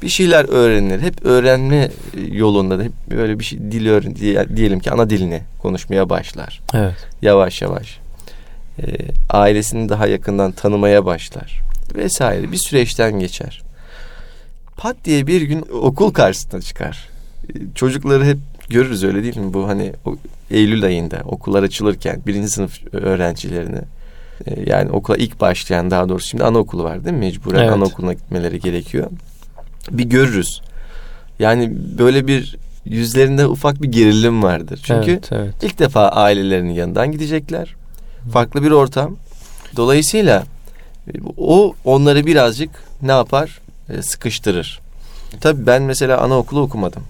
Bir 0.02 0.10
şeyler 0.10 0.46
öğrenir. 0.50 1.02
Hep 1.02 1.26
öğrenme 1.26 1.92
yolunda 2.32 2.80
da 2.80 2.84
hep 2.84 2.92
böyle 3.12 3.40
bir 3.40 3.44
şey 3.44 3.60
dil 3.60 3.88
öğren 3.88 4.16
diye- 4.16 4.56
diyelim 4.58 4.80
ki 4.80 4.92
ana 4.92 5.10
dilini 5.10 5.42
konuşmaya 5.62 6.10
başlar. 6.10 6.62
Evet. 6.74 6.96
Yavaş 7.22 7.62
yavaş. 7.62 7.98
E, 8.80 8.84
ailesini 9.30 9.90
daha 9.90 10.08
yakından 10.08 10.52
tanımaya 10.52 11.06
başlar. 11.06 11.60
Vesaire 11.96 12.52
bir 12.52 12.58
süreçten 12.58 13.20
geçer. 13.20 13.62
Pat 14.78 14.96
diye 15.06 15.28
bir 15.28 15.42
gün 15.42 15.62
okul 15.82 16.12
karşısına 16.12 16.62
çıkar. 16.62 17.10
E, 17.50 17.54
Çocukları 17.76 18.26
hep 18.26 18.38
görürüz 18.70 19.04
öyle 19.04 19.24
değil 19.24 19.38
mi? 19.38 19.54
Bu 19.54 19.68
hani 19.68 19.94
Eylül 20.52 20.84
ayında 20.86 21.22
okullar 21.26 21.64
açılırken 21.64 22.22
birinci 22.28 22.50
sınıf 22.50 22.94
öğrencilerini 22.94 23.80
e, 24.46 24.70
yani 24.70 24.92
okula 24.92 25.18
ilk 25.18 25.42
başlayan 25.42 25.92
daha 25.92 26.10
doğrusu 26.10 26.28
şimdi 26.28 26.44
anaokulu 26.44 26.84
var 26.84 27.06
değil 27.06 27.16
mi? 27.16 27.20
Mecburen 27.20 27.60
Evet. 27.60 27.72
anaokuluna 27.72 28.14
gitmeleri 28.14 28.60
gerekiyor. 28.60 29.08
Bir 29.92 30.04
görürüz. 30.04 30.62
Yani 31.40 31.72
böyle 31.98 32.28
bir 32.28 32.56
yüzlerinde 32.86 33.48
ufak 33.48 33.82
bir 33.82 33.88
gerilim 33.92 34.44
vardır. 34.44 34.80
Çünkü 34.84 35.12
evet, 35.12 35.32
evet. 35.32 35.54
İlk 35.64 35.80
defa 35.80 36.10
ailelerinin 36.10 36.74
yanından 36.74 37.12
gidecekler. 37.12 37.76
Farklı 38.34 38.64
bir 38.64 38.72
ortam. 38.72 39.16
Dolayısıyla 39.76 40.44
e, 41.08 41.12
o 41.38 41.74
onları 41.86 42.26
birazcık 42.26 42.70
ne 43.02 43.12
yapar? 43.12 43.60
E, 43.90 44.02
sıkıştırır. 44.02 44.80
Tabii 45.42 45.66
ben 45.66 45.82
mesela 45.84 46.18
anaokulu 46.22 46.62
okumadım. 46.62 47.04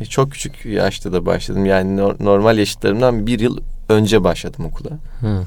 E, 0.00 0.04
Çok 0.04 0.32
küçük 0.32 0.64
yaşta 0.66 1.12
da 1.12 1.26
başladım. 1.26 1.66
Yani 1.66 2.00
nor- 2.00 2.24
normal 2.24 2.58
yaşıtlarımdan 2.58 3.26
bir 3.26 3.40
yıl 3.40 3.58
önce 3.88 4.24
başladım 4.24 4.64
okula. 4.64 4.90
Hı. 5.20 5.42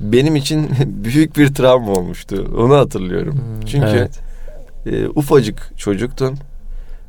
Benim 0.00 0.36
için 0.36 0.70
büyük 1.04 1.36
bir 1.36 1.54
travma 1.54 1.92
olmuştu. 1.92 2.50
Onu 2.58 2.76
hatırlıyorum. 2.76 3.34
Hmm, 3.34 3.66
Çünkü 3.66 3.86
evet. 3.86 4.18
e, 4.86 5.08
ufacık 5.08 5.72
çocuktum. 5.78 6.34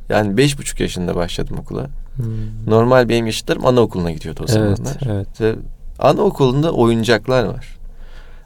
Yani 0.09 0.37
beş 0.37 0.59
buçuk 0.59 0.79
yaşında 0.79 1.15
başladım 1.15 1.57
okula. 1.59 1.87
Hmm. 2.15 2.25
Normal 2.67 3.09
benim 3.09 3.25
yaşıtlarım 3.25 3.65
anaokuluna 3.65 4.11
gidiyordu 4.11 4.39
o 4.39 4.43
Evet, 4.57 4.77
zamanlar. 4.77 4.97
evet. 5.15 5.27
İşte 5.31 5.55
anaokulunda 5.99 6.71
oyuncaklar 6.71 7.43
var. 7.43 7.77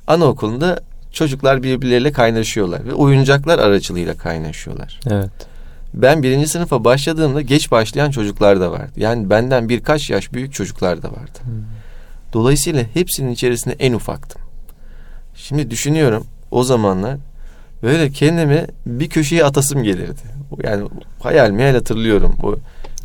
Anaokulunda 0.07 0.79
çocuklar 1.17 1.63
birbirleriyle 1.63 2.11
kaynaşıyorlar 2.11 2.85
ve 2.85 2.93
oyuncaklar 2.93 3.59
aracılığıyla 3.59 4.17
kaynaşıyorlar. 4.17 4.99
Evet. 5.11 5.29
Ben 5.93 6.23
birinci 6.23 6.47
sınıfa 6.47 6.83
başladığımda 6.83 7.41
geç 7.41 7.71
başlayan 7.71 8.11
çocuklar 8.11 8.59
da 8.59 8.71
vardı. 8.71 8.91
Yani 8.97 9.29
benden 9.29 9.69
birkaç 9.69 10.09
yaş 10.09 10.33
büyük 10.33 10.53
çocuklar 10.53 11.03
da 11.03 11.07
vardı. 11.07 11.39
Hmm. 11.43 11.53
Dolayısıyla 12.33 12.83
hepsinin 12.93 13.31
içerisinde 13.31 13.75
en 13.79 13.93
ufaktım. 13.93 14.41
Şimdi 15.35 15.71
düşünüyorum 15.71 16.25
o 16.51 16.63
zamanlar 16.63 17.17
böyle 17.83 18.11
kendimi 18.11 18.67
bir 18.85 19.09
köşeye 19.09 19.45
atasım 19.45 19.83
gelirdi. 19.83 20.21
Yani 20.63 20.87
hayal 21.19 21.49
meyal 21.51 21.73
hatırlıyorum. 21.73 22.35
O 22.43 22.55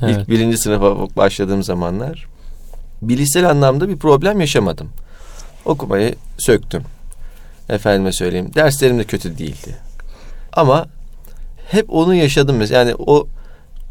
Evet. 0.02 0.16
İlk 0.18 0.28
birinci 0.28 0.58
sınıfa 0.58 1.16
başladığım 1.16 1.62
zamanlar 1.62 2.26
bilişsel 3.02 3.50
anlamda 3.50 3.88
bir 3.88 3.96
problem 3.96 4.40
yaşamadım. 4.40 4.88
Okumayı 5.64 6.14
söktüm. 6.38 6.82
Efendime 7.68 8.12
söyleyeyim. 8.12 8.50
Derslerim 8.54 8.98
de 8.98 9.04
kötü 9.04 9.38
değildi. 9.38 9.76
Ama 10.52 10.86
hep 11.70 11.86
onu 11.92 12.14
yaşadım. 12.14 12.56
mesela. 12.56 12.78
Yani 12.78 12.94
o 13.06 13.26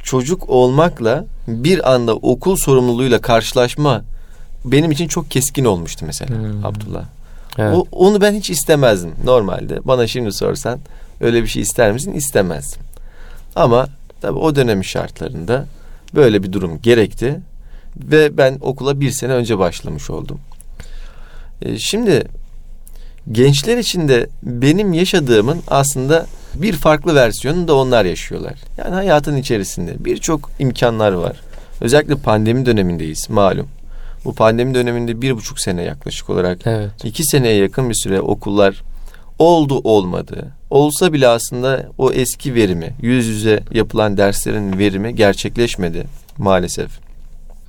çocuk 0.03 0.49
olmakla 0.49 1.25
bir 1.47 1.93
anda 1.93 2.15
okul 2.15 2.55
sorumluluğuyla 2.55 3.21
karşılaşma 3.21 4.01
benim 4.65 4.91
için 4.91 5.07
çok 5.07 5.31
keskin 5.31 5.65
olmuştu 5.65 6.05
mesela 6.05 6.37
Hmm. 6.37 6.65
Abdullah. 6.65 7.03
Evet. 7.57 7.75
O, 7.77 7.85
onu 7.91 8.21
ben 8.21 8.33
hiç 8.33 8.49
istemezdim 8.49 9.11
normalde. 9.23 9.79
Bana 9.85 10.07
şimdi 10.07 10.31
sorsan 10.31 10.79
öyle 11.21 11.43
bir 11.43 11.47
şey 11.47 11.61
ister 11.61 11.91
misin? 11.91 12.13
İstemezdim. 12.13 12.81
Ama 13.55 13.87
tabii 14.21 14.39
o 14.39 14.55
dönemin 14.55 14.81
şartlarında 14.83 15.65
böyle 16.15 16.43
bir 16.43 16.53
durum 16.53 16.81
gerekti. 16.81 17.39
Ve 17.97 18.37
ben 18.37 18.57
okula 18.61 18.99
bir 18.99 19.11
sene 19.11 19.33
önce 19.33 19.59
başlamış 19.59 20.09
oldum. 20.09 20.39
E, 21.61 21.79
şimdi 21.79 22.23
gençler 23.31 23.77
için 23.77 24.07
de 24.07 24.27
benim 24.43 24.93
yaşadığımın 24.93 25.59
aslında 25.67 26.25
bir 26.55 26.73
farklı 26.73 27.15
versiyonunu 27.15 27.67
da 27.67 27.75
onlar 27.75 28.05
yaşıyorlar. 28.05 28.53
Yani 28.77 28.93
hayatın 28.93 29.35
içerisinde 29.35 30.05
birçok 30.05 30.49
imkanlar 30.59 31.11
var. 31.11 31.41
Özellikle 31.81 32.15
pandemi 32.15 32.65
dönemindeyiz 32.65 33.29
malum. 33.29 33.67
Bu 34.25 34.33
pandemi 34.33 34.73
döneminde 34.73 35.21
bir 35.21 35.35
buçuk 35.35 35.59
sene 35.59 35.83
yaklaşık 35.83 36.29
olarak 36.29 36.67
Evet. 36.67 36.89
İki 37.03 37.23
seneye 37.23 37.55
yakın 37.55 37.89
bir 37.89 37.95
süre 37.95 38.21
okullar 38.21 38.83
oldu 39.39 39.81
olmadı. 39.83 40.47
olsa 40.69 41.13
bile 41.13 41.27
aslında 41.27 41.85
o 41.97 42.11
eski 42.11 42.55
verimi, 42.55 42.93
yüz 43.01 43.27
yüze 43.27 43.63
yapılan 43.71 44.17
derslerin 44.17 44.79
verimi 44.79 45.15
gerçekleşmedi 45.15 46.03
maalesef. 46.37 46.91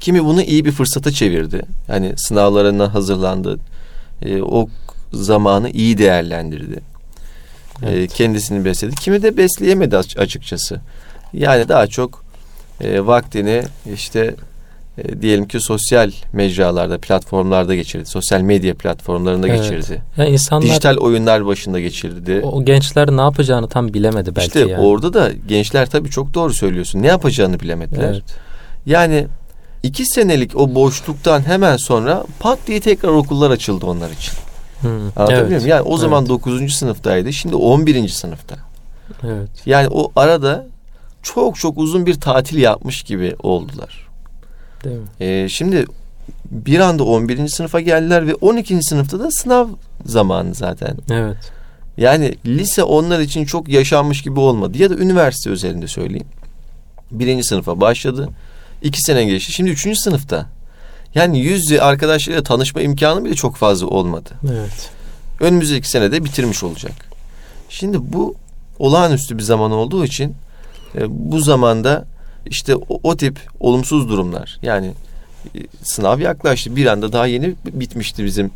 Kimi 0.00 0.24
bunu 0.24 0.42
iyi 0.42 0.64
bir 0.64 0.72
fırsata 0.72 1.10
çevirdi. 1.10 1.62
Yani 1.88 2.12
sınavlarına 2.16 2.94
hazırlandı. 2.94 3.58
E, 4.22 4.42
o 4.42 4.68
zamanı 5.12 5.70
iyi 5.70 5.98
değerlendirdi. 5.98 6.80
E, 7.82 7.90
evet. 7.90 8.12
E, 8.12 8.14
kendisini 8.14 8.64
besledi. 8.64 8.94
Kimi 8.94 9.22
de 9.22 9.36
besleyemedi 9.36 9.96
açıkçası. 9.96 10.80
Yani 11.32 11.68
daha 11.68 11.86
çok 11.86 12.24
e, 12.80 13.06
vaktini 13.06 13.62
işte 13.94 14.34
e, 14.98 15.22
diyelim 15.22 15.48
ki 15.48 15.60
sosyal 15.60 16.10
mecralarda, 16.32 16.98
platformlarda 16.98 17.74
geçirdi. 17.74 18.06
Sosyal 18.06 18.40
medya 18.40 18.74
platformlarında 18.74 19.48
evet. 19.48 19.62
geçirdi. 19.62 20.02
Yani 20.16 20.30
insanlar 20.30 20.68
dijital 20.68 20.96
oyunlar 20.96 21.46
başında 21.46 21.80
geçirdi. 21.80 22.40
O 22.44 22.64
gençler 22.64 23.16
ne 23.16 23.20
yapacağını 23.20 23.68
tam 23.68 23.94
bilemedi 23.94 24.36
belki 24.36 24.46
işte 24.46 24.60
yani. 24.60 24.86
orada 24.86 25.12
da 25.12 25.30
gençler 25.48 25.90
tabii 25.90 26.10
çok 26.10 26.34
doğru 26.34 26.54
söylüyorsun. 26.54 27.02
Ne 27.02 27.06
yapacağını 27.06 27.60
bilemediler. 27.60 28.12
Evet. 28.12 28.22
Yani 28.86 29.26
iki 29.82 30.06
senelik 30.06 30.56
o 30.56 30.74
boşluktan 30.74 31.46
hemen 31.46 31.76
sonra 31.76 32.24
pat 32.40 32.58
diye 32.66 32.80
tekrar 32.80 33.08
okullar 33.08 33.50
açıldı 33.50 33.86
onlar 33.86 34.10
için. 34.10 34.32
Hmm. 34.82 34.90
Anlatabiliyor 34.90 35.40
evet. 35.40 35.50
muyum? 35.50 35.66
Yani 35.66 35.82
o 35.82 35.96
zaman 35.96 36.20
evet. 36.20 36.30
9. 36.30 36.74
sınıftaydı. 36.74 37.32
Şimdi 37.32 37.54
11. 37.54 38.08
sınıfta. 38.08 38.56
Evet. 39.24 39.48
Yani 39.66 39.88
o 39.88 40.12
arada 40.16 40.66
çok 41.22 41.56
çok 41.56 41.78
uzun 41.78 42.06
bir 42.06 42.20
tatil 42.20 42.58
yapmış 42.58 43.02
gibi 43.02 43.36
oldular. 43.42 44.08
Değil 44.84 44.96
mi? 44.96 45.06
Ee, 45.20 45.48
şimdi 45.48 45.86
bir 46.50 46.80
anda 46.80 47.04
11. 47.04 47.48
sınıfa 47.48 47.80
geldiler 47.80 48.26
ve 48.26 48.34
12. 48.34 48.82
sınıfta 48.82 49.20
da 49.20 49.30
sınav 49.30 49.68
zamanı 50.06 50.54
zaten. 50.54 50.96
Evet. 51.10 51.36
Yani 51.96 52.34
lise 52.46 52.82
onlar 52.82 53.20
için 53.20 53.44
çok 53.44 53.68
yaşanmış 53.68 54.22
gibi 54.22 54.40
olmadı. 54.40 54.78
Ya 54.78 54.90
da 54.90 54.94
üniversite 54.94 55.50
özelinde 55.50 55.86
söyleyeyim. 55.86 56.26
Birinci 57.10 57.44
sınıfa 57.44 57.80
başladı. 57.80 58.28
iki 58.82 59.00
sene 59.00 59.24
geçti. 59.24 59.52
Şimdi 59.52 59.70
üçüncü 59.70 60.00
sınıfta. 60.00 60.46
Yani 61.14 61.40
yüz 61.40 61.62
yüze 61.62 61.82
arkadaşlarıyla 61.82 62.42
tanışma 62.42 62.80
imkanı 62.80 63.24
bile 63.24 63.34
çok 63.34 63.56
fazla 63.56 63.86
olmadı. 63.86 64.30
Evet. 64.52 64.90
Önümüzdeki 65.40 65.88
sene 65.88 66.12
de 66.12 66.24
bitirmiş 66.24 66.62
olacak. 66.62 66.92
Şimdi 67.68 67.98
bu 68.12 68.34
olağanüstü 68.78 69.38
bir 69.38 69.42
zaman 69.42 69.72
olduğu 69.72 70.04
için 70.04 70.34
e, 70.94 71.00
bu 71.08 71.40
zamanda 71.40 72.04
işte 72.46 72.76
o, 72.76 73.00
o 73.02 73.16
tip 73.16 73.40
olumsuz 73.60 74.08
durumlar 74.08 74.58
yani 74.62 74.92
e, 75.54 75.58
sınav 75.82 76.20
yaklaştı 76.20 76.76
bir 76.76 76.86
anda 76.86 77.12
daha 77.12 77.26
yeni 77.26 77.54
bitmişti 77.64 78.24
bizim 78.24 78.50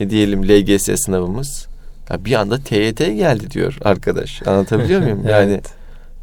e, 0.00 0.10
diyelim 0.10 0.48
LGS 0.48 1.02
sınavımız. 1.04 1.66
Ya 2.10 2.24
bir 2.24 2.32
anda 2.34 2.58
TYT 2.58 2.98
geldi 2.98 3.50
diyor 3.50 3.78
arkadaş. 3.84 4.42
Anlatabiliyor 4.46 5.00
muyum? 5.02 5.20
evet. 5.24 5.30
Yani 5.30 5.60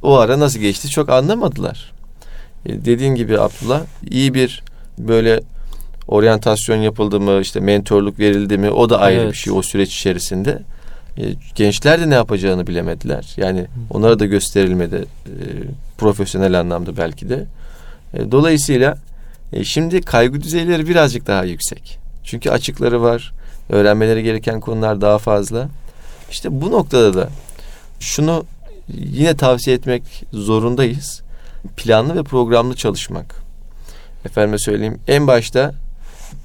o 0.01 0.17
ara 0.17 0.39
nasıl 0.39 0.59
geçti 0.59 0.89
çok 0.89 1.09
anlamadılar. 1.09 1.91
E, 2.65 2.85
dediğin 2.85 3.15
gibi 3.15 3.39
Abdullah 3.39 3.81
iyi 4.09 4.33
bir 4.33 4.63
böyle 4.97 5.41
oryantasyon 6.09 6.77
yapıldı 6.77 7.19
mı 7.19 7.39
işte 7.41 7.59
mentorluk 7.59 8.19
verildi 8.19 8.57
mi 8.57 8.69
o 8.69 8.89
da 8.89 8.99
ayrı 8.99 9.21
evet. 9.21 9.31
bir 9.31 9.37
şey 9.37 9.53
o 9.53 9.61
süreç 9.61 9.95
içerisinde. 9.95 10.61
E, 11.17 11.23
gençler 11.55 12.01
de 12.01 12.09
ne 12.09 12.13
yapacağını 12.13 12.67
bilemediler. 12.67 13.33
Yani 13.37 13.65
onlara 13.89 14.19
da 14.19 14.25
gösterilmedi 14.25 14.95
e, 15.25 15.33
profesyonel 15.97 16.59
anlamda 16.59 16.97
belki 16.97 17.29
de. 17.29 17.45
E, 18.13 18.31
dolayısıyla 18.31 18.97
şimdi 19.63 20.01
kaygı 20.01 20.41
düzeyleri 20.41 20.87
birazcık 20.87 21.27
daha 21.27 21.43
yüksek. 21.43 21.99
Çünkü 22.23 22.49
açıkları 22.49 23.01
var. 23.01 23.33
Öğrenmeleri 23.69 24.23
gereken 24.23 24.59
konular 24.59 25.01
daha 25.01 25.17
fazla. 25.17 25.67
İşte 26.31 26.61
bu 26.61 26.71
noktada 26.71 27.13
da 27.13 27.29
şunu 27.99 28.45
yine 28.93 29.35
tavsiye 29.35 29.75
etmek 29.75 30.03
zorundayız. 30.33 31.21
Planlı 31.77 32.15
ve 32.15 32.23
programlı 32.23 32.75
çalışmak. 32.75 33.35
Efendime 34.25 34.57
söyleyeyim 34.57 34.99
en 35.07 35.27
başta 35.27 35.73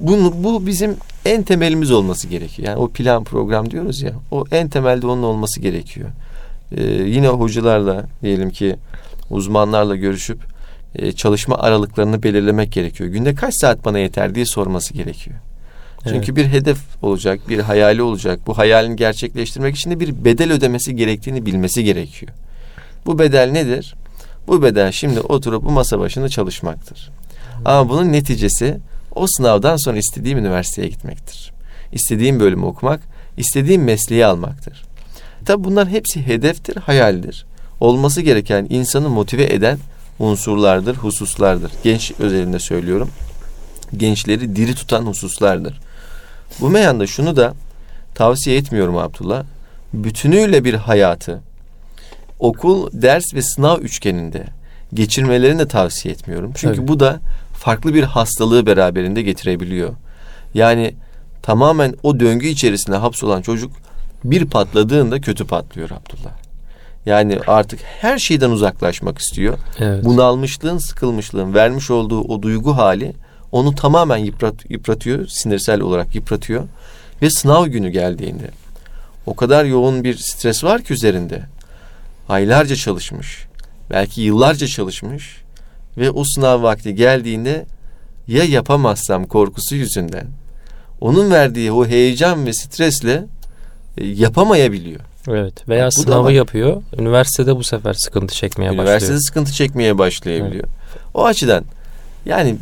bunu, 0.00 0.44
bu 0.44 0.66
bizim 0.66 0.96
en 1.24 1.42
temelimiz 1.42 1.90
olması 1.90 2.28
gerekiyor. 2.28 2.68
Yani 2.68 2.78
o 2.78 2.88
plan 2.88 3.24
program 3.24 3.70
diyoruz 3.70 4.02
ya 4.02 4.12
o 4.30 4.44
en 4.50 4.68
temelde 4.68 5.06
onun 5.06 5.22
olması 5.22 5.60
gerekiyor. 5.60 6.08
Ee, 6.76 6.82
yine 6.92 7.28
hocalarla 7.28 8.04
diyelim 8.22 8.50
ki 8.50 8.76
uzmanlarla 9.30 9.96
görüşüp 9.96 10.38
e, 10.94 11.12
çalışma 11.12 11.58
aralıklarını 11.58 12.22
belirlemek 12.22 12.72
gerekiyor. 12.72 13.10
Günde 13.10 13.34
kaç 13.34 13.54
saat 13.54 13.84
bana 13.84 13.98
yeter 13.98 14.34
diye 14.34 14.46
sorması 14.46 14.94
gerekiyor. 14.94 15.36
Çünkü 16.04 16.32
evet. 16.32 16.36
bir 16.36 16.46
hedef 16.46 16.78
olacak, 17.02 17.48
bir 17.48 17.58
hayali 17.58 18.02
olacak. 18.02 18.40
Bu 18.46 18.58
hayalini 18.58 18.96
gerçekleştirmek 18.96 19.76
için 19.76 19.90
de 19.90 20.00
bir 20.00 20.24
bedel 20.24 20.52
ödemesi 20.52 20.96
gerektiğini 20.96 21.46
bilmesi 21.46 21.84
gerekiyor. 21.84 22.32
Bu 23.06 23.18
bedel 23.18 23.50
nedir? 23.50 23.94
Bu 24.46 24.62
bedel 24.62 24.92
şimdi 24.92 25.20
oturup 25.20 25.64
bu 25.64 25.70
masa 25.70 25.98
başında 25.98 26.28
çalışmaktır. 26.28 27.10
Ama 27.64 27.88
bunun 27.88 28.12
neticesi 28.12 28.78
o 29.14 29.26
sınavdan 29.26 29.76
sonra 29.76 29.98
istediğim 29.98 30.38
üniversiteye 30.38 30.88
gitmektir. 30.88 31.52
İstediğim 31.92 32.40
bölümü 32.40 32.64
okumak, 32.64 33.00
istediğim 33.36 33.84
mesleği 33.84 34.26
almaktır. 34.26 34.84
Tabi 35.44 35.64
bunlar 35.64 35.88
hepsi 35.88 36.26
hedeftir, 36.26 36.76
hayaldir. 36.76 37.46
Olması 37.80 38.20
gereken 38.20 38.66
insanı 38.70 39.08
motive 39.08 39.44
eden 39.44 39.78
unsurlardır, 40.18 40.96
hususlardır. 40.96 41.72
Genç 41.82 42.12
özelinde 42.18 42.58
söylüyorum. 42.58 43.10
Gençleri 43.96 44.56
diri 44.56 44.74
tutan 44.74 45.06
hususlardır. 45.06 45.80
Bu 46.60 46.70
meyanda 46.70 47.06
şunu 47.06 47.36
da 47.36 47.54
tavsiye 48.14 48.56
etmiyorum 48.56 48.96
Abdullah. 48.96 49.44
Bütünüyle 49.92 50.64
bir 50.64 50.74
hayatı 50.74 51.40
okul, 52.38 52.90
ders 52.92 53.34
ve 53.34 53.42
sınav 53.42 53.78
üçgeninde 53.78 54.44
geçirmelerini 54.94 55.58
de 55.58 55.68
tavsiye 55.68 56.14
etmiyorum. 56.14 56.52
Çünkü 56.54 56.76
Tabii. 56.76 56.88
bu 56.88 57.00
da 57.00 57.20
farklı 57.64 57.94
bir 57.94 58.02
hastalığı 58.02 58.66
beraberinde 58.66 59.22
getirebiliyor. 59.22 59.94
Yani 60.54 60.94
tamamen 61.42 61.94
o 62.02 62.20
döngü 62.20 62.46
içerisinde 62.46 62.96
hapsolan 62.96 63.42
çocuk 63.42 63.72
bir 64.24 64.44
patladığında 64.44 65.20
kötü 65.20 65.46
patlıyor 65.46 65.90
Abdullah. 65.90 66.32
Yani 67.06 67.38
artık 67.46 67.80
her 67.82 68.18
şeyden 68.18 68.50
uzaklaşmak 68.50 69.18
istiyor. 69.18 69.58
Evet. 69.78 70.04
Bunalmışlığın, 70.04 70.78
sıkılmışlığın 70.78 71.54
vermiş 71.54 71.90
olduğu 71.90 72.20
o 72.20 72.42
duygu 72.42 72.76
hali 72.76 73.12
onu 73.52 73.74
tamamen 73.74 74.16
yıprat, 74.16 74.70
yıpratıyor, 74.70 75.26
sinirsel 75.26 75.80
olarak 75.80 76.14
yıpratıyor. 76.14 76.64
Ve 77.22 77.30
sınav 77.30 77.66
günü 77.66 77.90
geldiğinde 77.90 78.50
o 79.26 79.36
kadar 79.36 79.64
yoğun 79.64 80.04
bir 80.04 80.16
stres 80.16 80.64
var 80.64 80.82
ki 80.82 80.92
üzerinde. 80.92 81.42
Aylarca 82.28 82.76
çalışmış, 82.76 83.46
belki 83.90 84.20
yıllarca 84.20 84.66
çalışmış 84.66 85.43
ve 85.98 86.10
o 86.10 86.24
sınav 86.24 86.62
vakti 86.62 86.94
geldiğinde 86.94 87.66
ya 88.28 88.44
yapamazsam 88.44 89.24
korkusu 89.24 89.74
yüzünden 89.74 90.26
onun 91.00 91.30
verdiği 91.30 91.72
o 91.72 91.86
heyecan 91.86 92.46
ve 92.46 92.52
stresle 92.52 93.24
e, 93.98 94.06
yapamayabiliyor. 94.06 95.00
Evet 95.28 95.68
veya 95.68 95.86
Bak, 95.86 95.94
sınavı 95.94 96.32
yapıyor. 96.32 96.82
Üniversitede 96.98 97.56
bu 97.56 97.64
sefer 97.64 97.94
sıkıntı 97.94 98.34
çekmeye 98.34 98.66
Üniversitede 98.66 98.78
başlıyor. 98.78 99.00
Üniversitede 99.00 99.20
sıkıntı 99.20 99.52
çekmeye 99.52 99.98
başlayabiliyor. 99.98 100.64
Evet. 100.64 101.02
O 101.14 101.24
açıdan 101.24 101.64
yani 102.26 102.56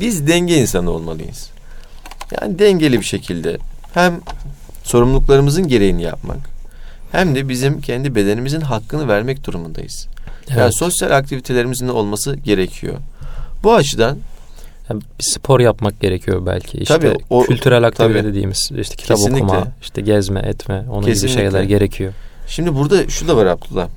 biz 0.00 0.26
denge 0.26 0.56
insanı 0.56 0.90
olmalıyız. 0.90 1.50
Yani 2.40 2.58
dengeli 2.58 3.00
bir 3.00 3.04
şekilde 3.04 3.58
hem 3.94 4.20
sorumluluklarımızın 4.84 5.68
gereğini 5.68 6.02
yapmak 6.02 6.38
hem 7.12 7.34
de 7.34 7.48
bizim 7.48 7.80
kendi 7.80 8.14
bedenimizin 8.14 8.60
hakkını 8.60 9.08
vermek 9.08 9.46
durumundayız. 9.46 10.06
Evet. 10.48 10.58
Yani 10.58 10.72
sosyal 10.72 11.10
aktivitelerimizin 11.10 11.88
olması 11.88 12.36
gerekiyor. 12.36 12.94
Bu 13.62 13.74
açıdan 13.74 14.18
yani 14.90 15.02
bir 15.18 15.24
spor 15.24 15.60
yapmak 15.60 16.00
gerekiyor 16.00 16.46
belki. 16.46 16.78
İşte 16.78 16.94
tabii, 16.94 17.14
o, 17.30 17.42
kültürel 17.42 17.84
aktivite 17.84 18.14
tabii. 18.14 18.28
dediğimiz 18.28 18.70
işte 18.78 18.96
kitap 18.96 19.16
Kesinlikle. 19.16 19.44
okuma, 19.44 19.66
işte 19.82 20.00
gezme, 20.00 20.40
etme, 20.40 20.84
onun 20.90 21.06
Kesinlikle. 21.06 21.40
gibi 21.42 21.50
şeyler 21.50 21.62
gerekiyor. 21.62 22.12
Şimdi 22.46 22.74
burada 22.74 23.08
şu 23.08 23.28
da 23.28 23.36
var 23.36 23.46
Abdullah. 23.46 23.88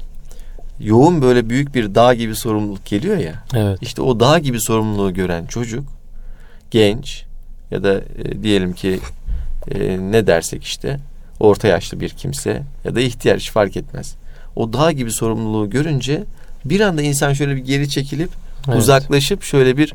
Yoğun 0.79 1.21
böyle 1.21 1.49
büyük 1.49 1.75
bir 1.75 1.95
dağ 1.95 2.13
gibi 2.13 2.35
sorumluluk 2.35 2.85
geliyor 2.85 3.17
ya. 3.17 3.43
Evet. 3.55 3.77
İşte 3.81 4.01
o 4.01 4.19
dağ 4.19 4.39
gibi 4.39 4.61
sorumluluğu 4.61 5.13
gören 5.13 5.45
çocuk 5.45 5.83
genç 6.71 7.25
ya 7.71 7.83
da 7.83 7.93
e, 7.95 8.43
diyelim 8.43 8.73
ki 8.73 8.99
e, 9.71 9.97
ne 10.11 10.27
dersek 10.27 10.63
işte 10.63 10.99
orta 11.39 11.67
yaşlı 11.67 11.99
bir 11.99 12.09
kimse 12.09 12.63
ya 12.83 12.95
da 12.95 13.01
ihtiyar 13.01 13.37
hiç 13.37 13.51
fark 13.51 13.77
etmez. 13.77 14.15
O 14.55 14.73
dağ 14.73 14.91
gibi 14.91 15.11
sorumluluğu 15.11 15.69
görünce 15.69 16.23
bir 16.65 16.79
anda 16.81 17.01
insan 17.01 17.33
şöyle 17.33 17.55
bir 17.55 17.61
geri 17.61 17.89
çekilip 17.89 18.29
evet. 18.67 18.77
uzaklaşıp 18.77 19.43
şöyle 19.43 19.77
bir 19.77 19.93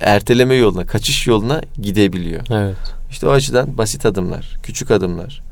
erteleme 0.00 0.54
yoluna, 0.54 0.86
kaçış 0.86 1.26
yoluna 1.26 1.62
gidebiliyor. 1.82 2.42
Evet. 2.50 2.76
İşte 3.10 3.26
o 3.26 3.30
açıdan 3.30 3.78
basit 3.78 4.06
adımlar, 4.06 4.56
küçük 4.62 4.90
adımlar. 4.90 5.42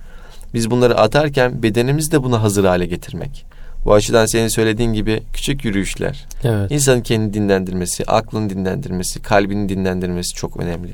Biz 0.55 0.71
bunları 0.71 0.99
atarken 0.99 1.63
bedenimizi 1.63 2.13
de 2.13 2.23
buna 2.23 2.43
hazır 2.43 2.65
hale 2.65 2.87
getirmek. 2.87 3.45
Bu 3.85 3.95
açıdan 3.95 4.27
senin 4.27 4.49
söylediğin 4.49 4.93
gibi 4.93 5.23
küçük 5.33 5.65
yürüyüşler. 5.65 6.27
Evet. 6.45 6.71
İnsanın 6.71 7.01
kendini 7.01 7.35
dinlendirmesi, 7.35 8.05
aklını 8.05 8.51
dinlendirmesi, 8.51 9.23
kalbini 9.23 9.69
dinlendirmesi 9.69 10.35
çok 10.35 10.57
önemli. 10.57 10.93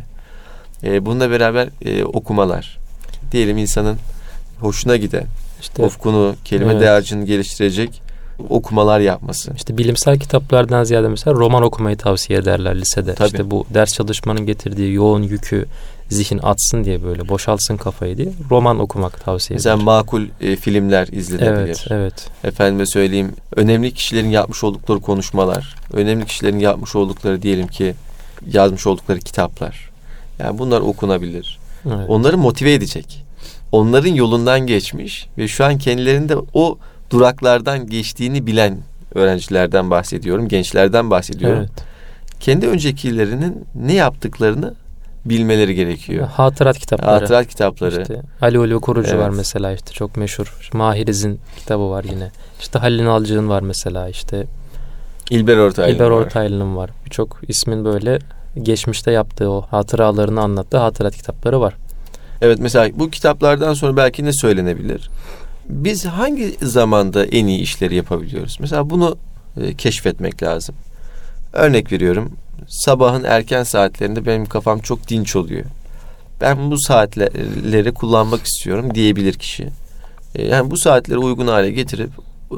Ee, 0.85 1.07
bununla 1.07 1.31
beraber 1.31 1.69
e, 1.85 2.05
okumalar. 2.05 2.79
Diyelim 3.33 3.59
insanın 3.59 3.97
hoşuna 4.61 4.97
giden, 4.97 5.25
İşte, 5.71 5.83
ufkunu, 5.85 6.35
kelime 6.45 6.73
Evet. 6.73 6.83
dağarcığını 6.83 7.25
geliştirecek 7.25 8.03
okumalar 8.49 9.01
yapması. 9.01 9.53
işte 9.57 9.79
bilimsel 9.79 10.19
kitaplardan 10.19 10.85
ziyade 10.85 11.09
mesela 11.09 11.35
roman 11.37 11.63
okumayı 11.63 11.97
tavsiye 11.97 12.39
ederler 12.39 12.81
lisede. 12.81 13.15
Tabii. 13.15 13.27
İşte 13.27 13.51
bu 13.51 13.67
ders 13.75 13.95
çalışmanın 13.95 14.47
getirdiği 14.47 14.93
yoğun 14.93 15.23
yükü 15.23 15.67
zihin 16.09 16.41
atsın 16.43 16.85
diye 16.85 17.03
böyle 17.03 17.29
boşaltsın 17.29 17.77
kafayı 17.77 18.17
diye 18.17 18.29
roman 18.51 18.79
okumak 18.79 19.25
tavsiye 19.25 19.57
Mesela 19.57 19.75
edilir. 19.75 19.85
makul 19.85 20.23
e, 20.41 20.57
filmler 20.57 21.09
izlenebilir. 21.09 21.57
Evet, 21.57 21.87
evet. 21.91 22.29
Efendime 22.45 22.87
söyleyeyim 22.87 23.33
önemli 23.57 23.93
kişilerin 23.95 24.31
yapmış 24.31 24.65
oldukları 24.65 25.01
konuşmalar, 25.01 25.75
önemli 25.93 26.27
kişilerin 26.27 26.59
yapmış 26.59 26.97
oldukları 26.97 27.43
diyelim 27.43 27.67
ki 27.67 27.95
yazmış 28.53 28.87
oldukları 28.87 29.19
kitaplar. 29.21 29.91
Yani 30.39 30.59
bunlar 30.59 30.81
okunabilir. 30.81 31.59
evet. 31.87 32.09
Onları 32.09 32.39
motive 32.39 32.73
edecek. 32.75 33.26
Onların 33.77 34.15
yolundan 34.15 34.61
geçmiş 34.61 35.29
ve 35.39 35.49
şu 35.49 35.65
an 35.65 35.79
kendilerinde 35.79 36.37
o 36.55 36.79
duraklardan 37.11 37.87
geçtiğini 37.87 38.47
bilen 38.47 38.79
öğrencilerden 39.15 39.91
bahsediyorum, 39.91 40.49
gençlerden 40.49 41.11
bahsediyorum. 41.11 41.59
Evet. 41.59 41.71
Kendi 42.41 42.67
öncekilerinin 42.69 43.65
ne 43.75 43.95
yaptıklarını 43.95 44.75
bilmeleri 45.25 45.75
gerekiyor. 45.75 46.29
Hatırat 46.29 46.79
kitapları. 46.79 47.11
Hatırat 47.11 47.49
kitapları. 47.49 48.03
İşte 48.03 48.23
Ali 48.41 48.59
Ulu 48.59 48.81
Kurucu 48.81 49.19
var 49.19 49.27
Evet. 49.27 49.37
mesela 49.37 49.73
işte 49.73 49.93
çok 49.93 50.17
meşhur. 50.17 50.71
Mahiriz'in 50.73 51.41
kitabı 51.59 51.91
var 51.91 52.05
yine. 52.05 52.31
İşte 52.61 52.79
Halil 52.79 53.05
Nalcık'ın 53.05 53.49
var 53.49 53.63
mesela 53.63 54.09
işte. 54.09 54.47
İlber 55.31 55.57
Ortaylı. 55.57 55.95
İlber 55.95 56.05
var. 56.05 56.11
Ortaylı'nın 56.11 56.77
var. 56.77 56.91
Birçok 57.05 57.41
ismin 57.49 57.85
böyle 57.85 58.19
geçmişte 58.63 59.11
yaptığı 59.11 59.51
o 59.51 59.63
hatıralarını 59.71 60.41
anlattığı 60.41 60.79
hatırat 60.79 61.17
kitapları 61.17 61.61
var. 61.61 61.75
Evet 62.43 62.59
mesela 62.61 62.91
bu 62.99 63.11
kitaplardan 63.11 63.75
sonra 63.75 63.97
belki 63.97 64.25
ne 64.25 64.33
söylenebilir? 64.33 65.11
Biz 65.69 66.07
hangi 66.07 66.57
zamanda 66.63 67.27
en 67.27 67.47
iyi 67.47 67.61
işleri 67.61 67.95
yapabiliyoruz? 67.95 68.57
Mesela 68.61 68.91
bunu 68.91 69.17
e, 69.61 69.75
keşfetmek 69.75 70.43
lazım. 70.43 70.75
Örnek 71.53 71.93
veriyorum. 71.93 72.33
Sabahın 72.69 73.25
erken 73.25 73.63
saatlerinde 73.63 74.27
benim 74.27 74.47
kafam 74.47 74.79
çok 74.79 75.09
dinç 75.09 75.37
oluyor. 75.37 75.65
Ben 76.41 76.71
bu 76.71 76.79
saatleri 76.79 77.93
kullanmak 77.93 78.47
istiyorum 78.47 78.95
diyebilir 78.95 79.35
kişi. 79.35 79.69
E, 80.35 80.47
yani 80.47 80.71
bu 80.71 80.77
saatleri 80.77 81.19
uygun 81.19 81.47
hale 81.47 81.71
getirip 81.71 82.11
e, 82.51 82.57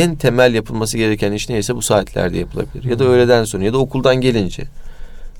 en 0.00 0.16
temel 0.16 0.54
yapılması 0.54 0.98
gereken 0.98 1.32
iş 1.32 1.48
neyse 1.48 1.76
bu 1.76 1.82
saatlerde 1.82 2.38
yapılabilir. 2.38 2.84
Ya 2.84 2.98
da 2.98 3.04
öğleden 3.04 3.44
sonra 3.44 3.64
ya 3.64 3.72
da 3.72 3.78
okuldan 3.78 4.16
gelince. 4.16 4.64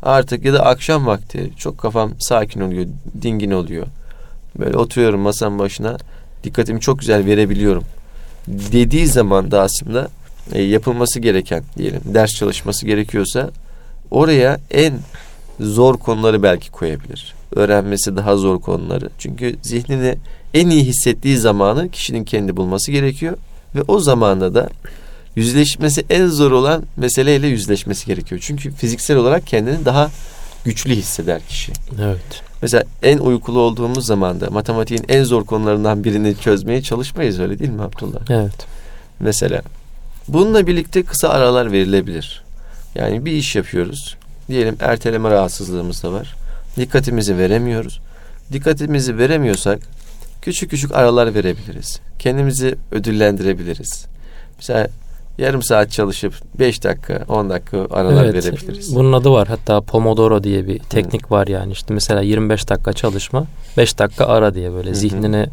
Artık 0.02 0.44
ya 0.44 0.52
da 0.52 0.66
akşam 0.66 1.06
vakti 1.06 1.50
çok 1.56 1.78
kafam 1.78 2.12
sakin 2.18 2.60
oluyor, 2.60 2.86
dingin 3.22 3.50
oluyor. 3.50 3.86
Böyle 4.58 4.76
oturuyorum 4.76 5.20
masanın 5.20 5.58
başına 5.58 5.96
dikkatimi 6.44 6.80
çok 6.80 6.98
güzel 6.98 7.26
verebiliyorum. 7.26 7.84
Dediği 8.48 9.06
zaman 9.06 9.50
da 9.50 9.62
aslında 9.62 10.08
e, 10.52 10.62
yapılması 10.62 11.20
gereken 11.20 11.64
diyelim 11.76 12.00
ders 12.04 12.34
çalışması 12.34 12.86
gerekiyorsa 12.86 13.50
oraya 14.10 14.60
en 14.70 14.94
zor 15.60 15.98
konuları 15.98 16.42
belki 16.42 16.70
koyabilir. 16.70 17.34
Öğrenmesi 17.56 18.16
daha 18.16 18.36
zor 18.36 18.60
konuları. 18.60 19.10
Çünkü 19.18 19.56
zihnini 19.62 20.14
en 20.54 20.70
iyi 20.70 20.84
hissettiği 20.84 21.36
zamanı 21.36 21.88
kişinin 21.88 22.24
kendi 22.24 22.56
bulması 22.56 22.92
gerekiyor 22.92 23.36
ve 23.74 23.82
o 23.88 24.00
zamanda 24.00 24.54
da 24.54 24.68
yüzleşmesi 25.40 26.04
en 26.10 26.26
zor 26.26 26.52
olan 26.52 26.82
meseleyle 26.96 27.46
yüzleşmesi 27.46 28.06
gerekiyor. 28.06 28.40
Çünkü 28.44 28.72
fiziksel 28.72 29.16
olarak 29.16 29.46
kendini 29.46 29.84
daha 29.84 30.10
güçlü 30.64 30.94
hisseder 30.94 31.40
kişi. 31.48 31.72
Evet. 32.02 32.42
Mesela 32.62 32.84
en 33.02 33.18
uykulu 33.18 33.60
olduğumuz 33.60 34.06
zaman 34.06 34.40
da 34.40 34.50
matematiğin 34.50 35.04
en 35.08 35.24
zor 35.24 35.44
konularından 35.44 36.04
birini 36.04 36.36
çözmeye 36.36 36.82
çalışmayız 36.82 37.40
öyle 37.40 37.58
değil 37.58 37.70
mi 37.70 37.82
Abdullah? 37.82 38.20
Evet. 38.30 38.66
Mesela 39.20 39.62
bununla 40.28 40.66
birlikte 40.66 41.02
kısa 41.02 41.28
aralar 41.28 41.72
verilebilir. 41.72 42.42
Yani 42.94 43.24
bir 43.24 43.32
iş 43.32 43.56
yapıyoruz. 43.56 44.16
Diyelim 44.48 44.76
erteleme 44.80 45.30
rahatsızlığımız 45.30 46.02
da 46.02 46.12
var. 46.12 46.34
Dikkatimizi 46.76 47.38
veremiyoruz. 47.38 48.00
Dikkatimizi 48.52 49.18
veremiyorsak 49.18 49.78
küçük 50.42 50.70
küçük 50.70 50.94
aralar 50.94 51.34
verebiliriz. 51.34 52.00
Kendimizi 52.18 52.74
ödüllendirebiliriz. 52.92 54.06
Mesela 54.58 54.88
yarım 55.40 55.62
saat 55.62 55.90
çalışıp 55.92 56.34
5 56.58 56.84
dakika 56.84 57.24
10 57.28 57.50
dakika 57.50 57.86
aralar 57.90 58.24
evet. 58.24 58.46
verebiliriz. 58.46 58.94
Bunun 58.94 59.12
adı 59.12 59.30
var. 59.30 59.48
Hatta 59.48 59.80
Pomodoro 59.80 60.42
diye 60.42 60.66
bir 60.66 60.78
teknik 60.78 61.30
var 61.30 61.46
yani. 61.46 61.72
İşte 61.72 61.94
mesela 61.94 62.20
25 62.20 62.68
dakika 62.68 62.92
çalışma, 62.92 63.44
5 63.76 63.98
dakika 63.98 64.26
ara 64.26 64.54
diye 64.54 64.72
böyle 64.72 64.88
Hı 64.88 64.92
hı. 64.92 64.96
zihnine 64.96 65.46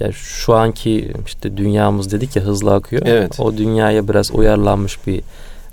ya 0.00 0.12
şu 0.12 0.54
anki 0.54 1.12
işte 1.26 1.56
dünyamız 1.56 2.12
dedik 2.12 2.36
ya 2.36 2.42
hızlı 2.42 2.74
akıyor. 2.74 3.02
Evet. 3.06 3.40
O 3.40 3.56
dünyaya 3.56 4.08
biraz 4.08 4.30
uyarlanmış 4.30 5.06
bir 5.06 5.22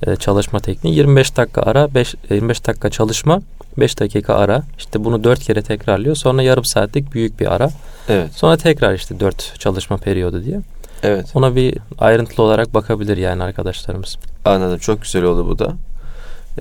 e, 0.08 0.16
çalışma 0.16 0.60
tekniği. 0.60 0.96
25 0.96 1.38
dakika 1.38 1.62
ara, 1.62 1.94
5 1.94 2.16
25 2.30 2.68
dakika 2.68 2.90
çalışma, 2.90 3.42
5 3.78 4.00
dakika 4.00 4.34
ara. 4.34 4.64
İşte 4.78 5.04
bunu 5.04 5.24
4 5.24 5.40
kere 5.40 5.62
tekrarlıyor. 5.62 6.16
Sonra 6.16 6.42
yarım 6.42 6.66
saatlik 6.66 7.14
büyük 7.14 7.40
bir 7.40 7.54
ara. 7.56 7.70
Evet. 8.10 8.30
Sonra 8.34 8.58
tekrar 8.58 8.94
işte 8.94 9.20
4 9.20 9.60
çalışma 9.60 9.98
periyodu 9.98 10.44
diye. 10.44 10.62
Evet. 11.04 11.26
Ona 11.36 11.56
bir 11.56 11.78
ayrıntılı 12.00 12.46
olarak 12.46 12.74
bakabilir 12.74 13.18
yani 13.18 13.44
arkadaşlarımız. 13.44 14.18
Anladım. 14.46 14.78
Çok 14.78 15.02
güzel 15.02 15.24
oldu 15.24 15.48
bu 15.50 15.60
da. 15.60 15.74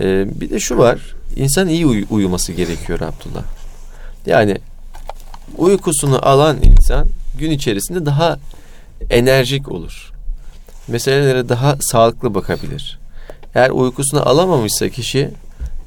Ee, 0.00 0.40
bir 0.40 0.50
de 0.50 0.60
şu 0.60 0.78
var. 0.78 0.98
İnsan 1.36 1.68
iyi 1.68 1.86
uy- 1.86 2.04
uyuması 2.10 2.52
gerekiyor 2.52 3.00
Abdullah. 3.00 3.42
Yani 4.26 4.58
uykusunu 5.56 6.28
alan 6.28 6.56
insan 6.62 7.06
gün 7.38 7.50
içerisinde 7.50 8.06
daha 8.06 8.38
enerjik 9.10 9.72
olur. 9.72 10.12
Meselelere 10.88 11.48
daha 11.48 11.76
sağlıklı 11.80 12.34
bakabilir. 12.34 12.98
Eğer 13.54 13.70
uykusunu 13.70 14.28
alamamışsa 14.28 14.88
kişi 14.88 15.30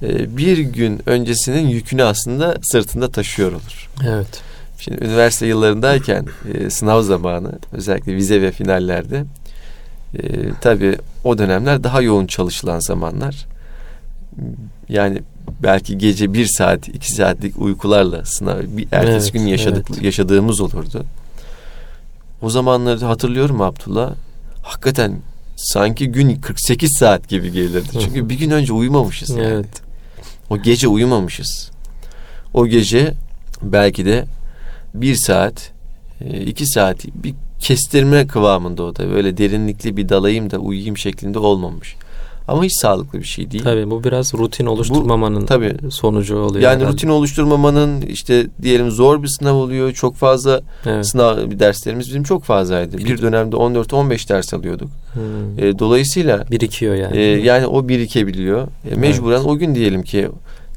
e, 0.03 0.37
bir 0.37 0.57
gün 0.57 1.01
öncesinin 1.05 1.67
yükünü 1.67 2.03
aslında 2.03 2.57
sırtında 2.61 3.11
taşıyor 3.11 3.51
olur. 3.51 3.89
Evet. 4.07 4.41
Şimdi 4.79 5.03
üniversite 5.03 5.47
yıllarındayken 5.47 6.25
e, 6.53 6.69
sınav 6.69 7.01
zamanı 7.01 7.51
özellikle 7.71 8.15
vize 8.15 8.41
ve 8.41 8.51
finallerde 8.51 9.25
e, 10.13 10.21
tabii 10.61 10.97
o 11.23 11.37
dönemler 11.37 11.83
daha 11.83 12.01
yoğun 12.01 12.27
çalışılan 12.27 12.79
zamanlar. 12.79 13.45
Yani 14.89 15.21
belki 15.63 15.97
gece 15.97 16.33
bir 16.33 16.45
saat, 16.45 16.87
iki 16.87 17.13
saatlik 17.13 17.61
uykularla 17.61 18.25
sınav, 18.25 18.59
bir 18.61 18.87
ertesi 18.91 19.23
Evet, 19.23 19.33
gün 19.33 19.47
yaşadık, 19.47 19.87
evet. 19.93 20.03
yaşadığımız 20.03 20.61
olurdu. 20.61 21.05
O 22.41 22.49
zamanları 22.49 23.05
hatırlıyorum 23.05 23.61
Abdullah. 23.61 24.13
Hakikaten 24.61 25.15
sanki 25.55 26.07
gün 26.07 26.41
48 26.41 26.97
saat 26.99 27.29
gibi 27.29 27.51
gelirdi. 27.51 27.89
Çünkü 28.01 28.29
bir 28.29 28.37
gün 28.39 28.49
önce 28.49 28.73
uyumamışız. 28.73 29.29
Yani. 29.29 29.43
Evet. 29.43 29.81
O 30.49 30.57
gece 30.57 30.87
uyumamışız. 30.87 31.71
O 32.53 32.67
gece 32.67 33.13
belki 33.61 34.05
de 34.05 34.25
bir 34.93 35.15
saat, 35.15 35.71
e, 36.21 36.41
iki 36.41 36.65
saat 36.65 37.05
bir 37.15 37.33
kestirme 37.59 38.27
kıvamında 38.27 38.83
o 38.83 38.95
da. 38.95 39.11
Böyle 39.11 39.37
derinlikli 39.37 39.97
bir 39.97 40.09
dalayım 40.09 40.51
da 40.51 40.57
uyuyayım 40.57 40.97
şeklinde 40.97 41.39
olmamış. 41.39 41.95
Ama 42.47 42.63
hiç 42.63 42.73
sağlıklı 42.81 43.19
bir 43.19 43.25
şey 43.25 43.51
değil. 43.51 43.63
Tabii 43.63 43.91
bu 43.91 44.03
biraz 44.03 44.33
rutin 44.33 44.65
oluşturmamanın 44.65 45.45
tabii. 45.45 45.75
sonucu 45.91 46.37
oluyor. 46.37 46.63
Yani 46.63 46.75
herhalde. 46.79 46.93
rutin 46.93 47.07
oluşturmamanın 47.07 48.01
işte 48.01 48.47
diyelim 48.61 48.91
zor 48.91 49.23
bir 49.23 49.27
sınav 49.27 49.55
oluyor. 49.55 49.91
Çok 49.93 50.15
fazla 50.15 50.61
Evet. 50.85 51.07
sınav 51.07 51.37
derslerimiz 51.59 52.07
bizim 52.07 52.23
çok 52.23 52.43
fazlaydı. 52.43 52.97
Bir 52.97 53.21
dönemde 53.21 53.55
14-15 53.55 54.29
ders 54.29 54.53
alıyorduk. 54.53 54.89
Hmm. 55.13 55.63
E, 55.65 55.79
dolayısıyla 55.79 56.45
Birikiyor 56.51 56.95
yani. 56.95 57.17
e, 57.17 57.21
yani 57.21 57.67
o 57.67 57.87
birikebiliyor. 57.87 58.67
E, 58.91 58.95
mecburen 58.95 59.43
o 59.43 59.57
gün 59.57 59.75
diyelim 59.75 60.03
ki 60.03 60.29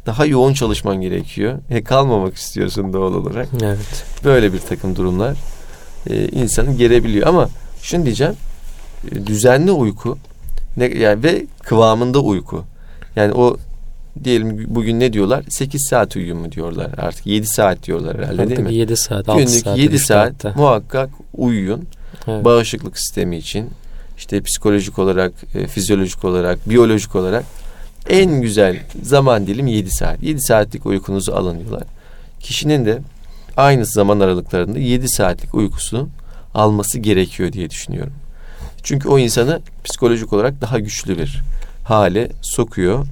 daha 0.07 0.27
yoğun 0.27 0.53
çalışman 0.55 1.01
gerekiyor. 1.01 1.59
E, 1.71 1.85
kalmamak 1.85 2.35
istiyorsun 2.35 2.93
doğal 2.93 3.15
olarak. 3.15 3.49
evet. 3.63 4.05
Böyle 4.25 4.53
bir 4.53 4.59
takım 4.59 4.97
durumlar 4.97 5.37
e, 6.11 6.29
insanı 6.29 6.73
gerebiliyor. 6.77 7.27
Ama 7.27 7.49
şunu 7.83 8.05
diyeceğim. 8.05 8.35
e, 9.13 9.27
düzenli 9.27 9.71
uyku 9.73 10.19
ne, 10.77 10.85
yani 10.85 11.23
ve 11.23 11.47
kıvamında 11.63 12.21
uyku. 12.21 12.65
Yani 13.17 13.33
o 13.33 13.57
diyelim 14.25 14.65
bugün 14.69 15.01
ne 15.01 15.13
diyorlar? 15.13 15.45
8 15.49 15.87
saat 15.91 16.17
uyuyun 16.17 16.39
mu 16.39 16.53
diyorlar 16.53 16.91
artık. 16.99 17.27
7 17.27 17.47
saat 17.47 17.83
diyorlar 17.87 18.17
herhalde 18.19 18.39
değil 18.39 18.51
Artık 18.53 18.65
mi? 18.65 18.75
7 18.75 18.97
saat, 18.97 19.29
6 19.29 19.39
Günlük 19.39 19.63
saat. 19.65 19.79
7 19.79 19.95
üç 19.95 20.03
saat 20.03 20.33
saatte. 20.43 20.61
muhakkak 20.61 21.11
uyuyun. 21.35 21.85
Evet. 22.29 22.45
Bağışıklık 22.45 22.99
sistemi 22.99 23.37
için 23.37 23.71
işte 24.19 24.41
psikolojik 24.43 24.99
olarak, 24.99 25.33
e, 25.55 25.67
fizyolojik 25.67 26.25
olarak, 26.25 26.71
biyolojik 26.71 27.15
olarak 27.15 27.45
en 28.09 28.41
güzel 28.43 28.77
zaman 29.03 29.47
dilimi 29.47 29.73
7 29.73 29.91
saat. 29.91 30.23
7 30.23 30.41
saatlik 30.41 30.87
uykunuzu 30.87 31.33
alın 31.33 31.59
diyorlar. 31.61 31.83
Kişinin 32.41 32.87
de 32.87 32.99
aynı 33.57 33.87
zaman 33.87 34.21
aralıklarında 34.21 34.79
7 34.79 35.09
saatlik 35.09 35.55
uykusunu 35.55 36.09
alması 36.55 36.99
gerekiyor 36.99 37.53
diye 37.53 37.71
düşünüyorum. 37.71 38.13
Çünkü 38.83 39.09
o 39.09 39.19
insanı 39.19 39.61
psikolojik 39.85 40.33
olarak 40.33 40.61
daha 40.61 40.79
güçlü 40.79 41.19
bir 41.19 41.43
hale 41.85 42.29
sokuyor. 42.43 43.07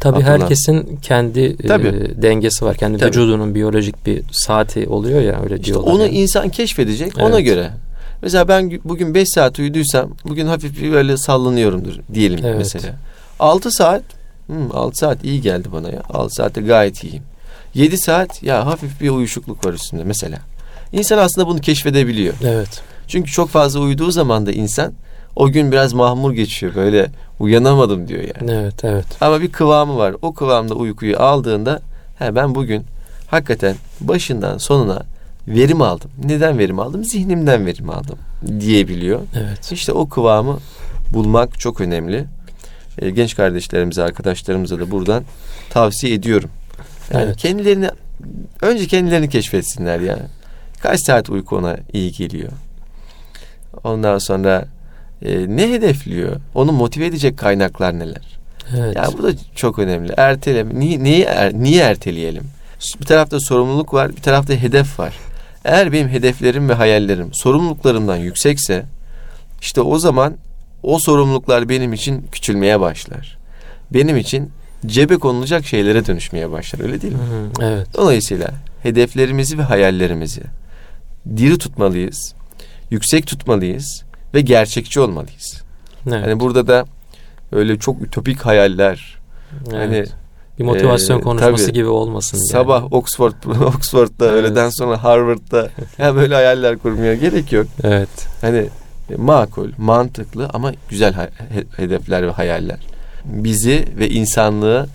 Tabii 0.00 0.16
Abdullah. 0.16 0.28
herkesin 0.40 0.96
kendi 1.02 1.40
e, 1.40 1.56
Tabii. 1.66 2.22
dengesi 2.22 2.64
var. 2.64 2.76
Kendi 2.76 2.98
Tabii. 2.98 3.08
vücudunun 3.08 3.54
biyolojik 3.54 4.06
bir 4.06 4.22
saati 4.32 4.86
oluyor 4.88 5.20
ya 5.22 5.40
öyle 5.42 5.54
İşte 5.54 5.64
diyorlar. 5.64 5.92
onu 5.92 6.02
yani. 6.02 6.14
insan 6.14 6.48
keşfedecek 6.48 7.18
ona 7.18 7.34
Evet. 7.36 7.44
göre. 7.44 7.70
Mesela 8.22 8.48
ben 8.48 8.64
gü- 8.70 8.80
bugün 8.84 9.14
5 9.14 9.28
saat 9.28 9.58
uyuduysam 9.58 10.10
bugün 10.28 10.46
hafif 10.46 10.82
bir 10.82 10.92
böyle 10.92 11.16
sallanıyorumdur 11.16 11.94
diyelim 12.14 12.40
Evet. 12.44 12.58
mesela. 12.58 12.94
6 13.40 13.70
saat 13.70 14.02
hmm, 14.46 14.76
6 14.76 14.98
saat 14.98 15.24
iyi 15.24 15.40
geldi 15.40 15.68
bana 15.72 15.90
ya. 15.90 16.02
6 16.12 16.34
saatte 16.34 16.60
gayet 16.60 17.04
iyiyim. 17.04 17.22
7 17.74 17.98
saat 17.98 18.42
ya 18.42 18.66
hafif 18.66 19.00
bir 19.00 19.10
uyuşukluk 19.10 19.66
var 19.66 19.72
üstünde 19.72 20.04
mesela. 20.04 20.38
İnsan 20.92 21.18
aslında 21.18 21.48
bunu 21.48 21.60
keşfedebiliyor. 21.60 22.34
Evet. 22.44 22.82
Çünkü 23.08 23.32
çok 23.32 23.48
fazla 23.48 23.80
uyuduğu 23.80 24.10
zaman 24.10 24.46
da 24.46 24.52
insan 24.52 24.92
o 25.36 25.48
gün 25.48 25.72
biraz 25.72 25.92
mahmur 25.92 26.32
geçiyor. 26.32 26.74
Böyle 26.74 27.10
uyanamadım 27.40 28.08
diyor 28.08 28.20
yani. 28.20 28.52
Evet, 28.52 28.84
evet. 28.84 29.06
Ama 29.20 29.40
bir 29.40 29.52
kıvamı 29.52 29.96
var. 29.96 30.14
O 30.22 30.34
kıvamda 30.34 30.74
uykuyu 30.74 31.20
aldığında 31.20 31.80
he 32.18 32.34
ben 32.34 32.54
bugün 32.54 32.84
hakikaten 33.26 33.76
başından 34.00 34.58
sonuna 34.58 35.02
verim 35.48 35.82
aldım. 35.82 36.10
Neden 36.24 36.58
verim 36.58 36.78
aldım? 36.78 37.04
Zihnimden 37.04 37.66
verim 37.66 37.90
aldım 37.90 38.18
diyebiliyor. 38.60 39.20
Evet. 39.36 39.72
İşte 39.72 39.92
o 39.92 40.08
kıvamı 40.08 40.58
bulmak 41.12 41.60
çok 41.60 41.80
önemli. 41.80 42.26
Ee, 42.98 43.10
genç 43.10 43.36
kardeşlerimize, 43.36 44.02
arkadaşlarımıza 44.02 44.78
da 44.80 44.90
buradan 44.90 45.24
tavsiye 45.70 46.14
ediyorum. 46.14 46.50
Yani 47.12 47.24
Evet. 47.24 47.36
kendilerini 47.36 47.88
önce 48.62 48.86
kendilerini 48.86 49.28
keşfetsinler 49.28 50.00
ya. 50.00 50.18
Kaç 50.80 51.00
saat 51.00 51.30
uyku 51.30 51.56
ona 51.56 51.76
iyi 51.92 52.12
geliyor. 52.12 52.52
Ondan 53.84 54.18
sonra 54.18 54.64
e, 55.24 55.56
ne 55.56 55.70
hedefliyor? 55.72 56.36
Onu 56.54 56.72
motive 56.72 57.06
edecek 57.06 57.38
kaynaklar 57.38 57.98
neler? 57.98 58.38
Evet. 58.76 58.96
Ya 58.96 59.06
bu 59.18 59.22
da 59.22 59.30
çok 59.54 59.78
önemli. 59.78 60.12
Ertele 60.16 60.66
niye 60.78 61.02
niye, 61.02 61.24
er- 61.24 61.54
niye 61.54 61.82
erteleyelim? 61.82 62.44
Bir 63.00 63.06
tarafta 63.06 63.40
sorumluluk 63.40 63.94
var, 63.94 64.16
bir 64.16 64.22
tarafta 64.22 64.54
hedef 64.54 64.98
var. 64.98 65.14
Eğer 65.64 65.92
benim 65.92 66.08
hedeflerim 66.08 66.68
ve 66.68 66.74
hayallerim 66.74 67.32
sorumluluklarımdan 67.34 68.16
yüksekse 68.16 68.84
işte 69.60 69.80
o 69.80 69.98
zaman 69.98 70.34
o 70.84 70.98
sorumluluklar 70.98 71.68
benim 71.68 71.92
için 71.92 72.26
küçülmeye 72.32 72.80
başlar. 72.80 73.38
Benim 73.90 74.16
için 74.16 74.50
cebe 74.86 75.16
konulacak 75.16 75.66
şeylere 75.66 76.06
dönüşmeye 76.06 76.50
başlar. 76.50 76.80
Öyle 76.80 77.02
değil 77.02 77.12
mi? 77.12 77.18
Hı, 77.18 77.64
evet. 77.64 77.86
Dolayısıyla 77.96 78.50
hedeflerimizi 78.82 79.58
ve 79.58 79.62
hayallerimizi 79.62 80.42
diri 81.36 81.58
tutmalıyız, 81.58 82.34
yüksek 82.90 83.26
tutmalıyız 83.26 84.04
ve 84.34 84.40
gerçekçi 84.40 85.00
olmalıyız. 85.00 85.62
Evet. 86.06 86.26
Hani 86.26 86.40
burada 86.40 86.66
da 86.66 86.84
öyle 87.52 87.78
çok 87.78 88.02
ütopik 88.02 88.40
hayaller, 88.40 89.18
evet. 89.68 89.78
hani 89.78 90.04
bir 90.58 90.64
motivasyon 90.64 91.18
e, 91.18 91.20
konuşması 91.20 91.66
tabii. 91.66 91.74
gibi 91.74 91.86
olmasın. 91.86 92.38
yani. 92.38 92.46
sabah 92.46 92.92
Oxford 92.92 93.32
Oxford'da 93.60 94.26
Evet. 94.26 94.34
öğleden 94.34 94.70
sonra 94.70 95.04
Harvard'da 95.04 95.68
ya 95.98 96.14
böyle 96.14 96.34
hayaller 96.34 96.78
kurmaya 96.78 97.14
gerek 97.14 97.52
yok. 97.52 97.66
Evet. 97.82 98.08
Hani 98.40 98.68
makul, 99.16 99.70
mantıklı 99.78 100.48
ama 100.52 100.72
güzel 100.88 101.14
hedefler 101.76 102.26
ve 102.26 102.30
hayaller. 102.30 102.78
Bizi 103.24 103.84
ve 103.98 104.08
insanlığı 104.08 104.88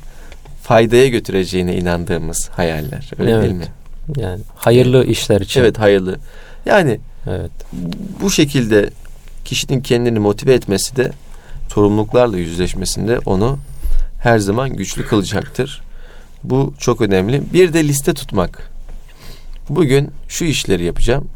faydaya 0.64 1.08
götüreceğine 1.08 1.76
inandığımız 1.76 2.50
hayaller. 2.50 3.12
Öyle 3.20 3.32
Evet. 3.32 3.44
değil 3.44 3.56
mi? 3.56 3.68
Yani 4.18 4.42
hayırlı 4.56 5.06
işler 5.06 5.42
için. 5.42 5.62
Evet 5.62 5.80
hayırlı. 5.80 6.16
Yani 6.66 7.00
Evet. 7.28 7.52
bu 8.22 8.32
şekilde 8.32 8.90
kişinin 9.46 9.82
kendini 9.82 10.20
motive 10.20 10.54
etmesi 10.54 10.96
de 10.96 11.12
sorumluluklarla 11.74 12.38
yüzleşmesinde 12.38 13.20
onu 13.20 13.60
her 14.24 14.40
zaman 14.40 14.70
güçlü 14.76 15.06
kılacaktır. 15.06 15.82
Bu 16.44 16.74
çok 16.80 17.02
önemli. 17.02 17.42
Bir 17.54 17.74
de 17.74 17.88
liste 17.88 18.14
tutmak. 18.14 18.70
Bugün 19.70 20.12
şu 20.28 20.46
işleri 20.46 20.84
yapacağım. 20.84 21.28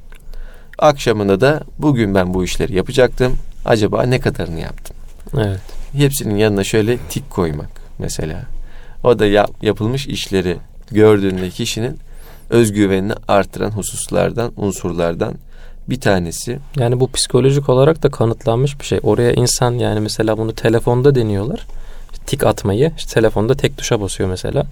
Akşamında 0.84 1.41
da 1.41 1.61
bugün 1.79 2.15
ben 2.15 2.34
bu 2.34 2.43
işleri 2.43 2.75
yapacaktım. 2.75 3.38
Acaba 3.65 4.03
ne 4.03 4.19
kadarını 4.19 4.59
yaptım? 4.59 4.95
Evet. 5.38 5.59
Hepsinin 5.93 6.36
yanına 6.36 6.63
şöyle 6.63 6.97
tik 6.97 7.29
koymak 7.29 7.69
mesela. 7.99 8.43
O 9.03 9.19
da 9.19 9.25
yap- 9.25 9.51
yapılmış 9.61 10.07
işleri 10.07 10.57
gördüğünde 10.91 11.49
kişinin 11.49 11.99
özgüvenini 12.49 13.13
artıran 13.27 13.71
hususlardan, 13.71 14.51
unsurlardan 14.57 15.34
bir 15.89 15.99
tanesi. 16.01 16.59
Yani 16.79 16.99
bu 16.99 17.11
psikolojik 17.11 17.69
olarak 17.69 18.03
da 18.03 18.09
kanıtlanmış 18.11 18.79
bir 18.79 18.86
şey. 18.86 18.99
Oraya 19.03 19.34
insan 19.34 19.71
yani 19.71 19.99
mesela 19.99 20.38
bunu 20.38 20.55
telefonda 20.55 21.15
deniyorlar. 21.15 21.67
İşte 22.13 22.25
tik 22.25 22.43
atmayı. 22.43 22.91
İşte 22.97 23.13
telefonda 23.13 23.55
tek 23.55 23.77
tuşa 23.77 24.01
basıyor 24.01 24.29
mesela. 24.29 24.65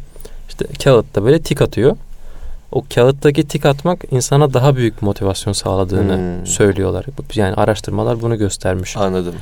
İşte 0.50 0.66
kağıtta 0.84 1.24
böyle 1.24 1.42
tik 1.42 1.62
atıyor. 1.62 1.98
O 2.72 2.84
kağıttaki 2.96 3.48
tik 3.48 3.66
atmak 3.66 4.00
insana 4.12 4.54
daha 4.54 4.76
büyük 4.76 5.02
motivasyon 5.02 5.54
sağladığını 5.54 6.16
Hmm. 6.38 6.46
söylüyorlar. 6.46 7.06
Yani 7.36 7.54
araştırmalar 7.56 8.22
bunu 8.22 8.38
göstermiş. 8.38 8.98
Anladım. 8.98 9.36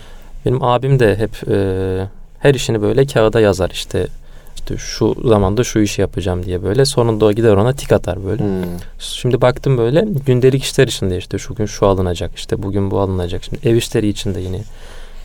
Benim 0.45 0.63
abim 0.63 0.99
de 0.99 1.15
hep 1.15 1.49
e, 1.49 2.07
her 2.39 2.53
işini 2.53 2.82
böyle 2.82 3.05
kağıda 3.05 3.39
yazar 3.39 3.69
işte. 3.69 4.07
İşte 4.55 4.77
şu 4.77 5.15
zamanda 5.25 5.63
şu 5.63 5.80
işi 5.80 6.01
yapacağım 6.01 6.45
diye 6.45 6.63
böyle. 6.63 6.86
Sonunda 6.86 7.25
o 7.25 7.32
gider 7.32 7.53
ona 7.53 7.73
tik 7.73 7.91
atar 7.91 8.25
böyle. 8.25 8.43
Hmm. 8.43 8.63
Şimdi 8.99 9.41
baktım 9.41 9.77
böyle 9.77 10.07
gündelik 10.25 10.63
işler 10.63 10.88
içinde 10.88 11.17
işte 11.17 11.38
şu 11.38 11.55
gün 11.55 11.65
şu 11.65 11.88
alınacak 11.88 12.32
işte 12.36 12.63
bugün 12.63 12.91
bu 12.91 12.99
alınacak. 12.99 13.43
Şimdi 13.43 13.69
ev 13.69 13.75
işleri 13.75 14.07
içinde 14.07 14.39
yine 14.39 14.61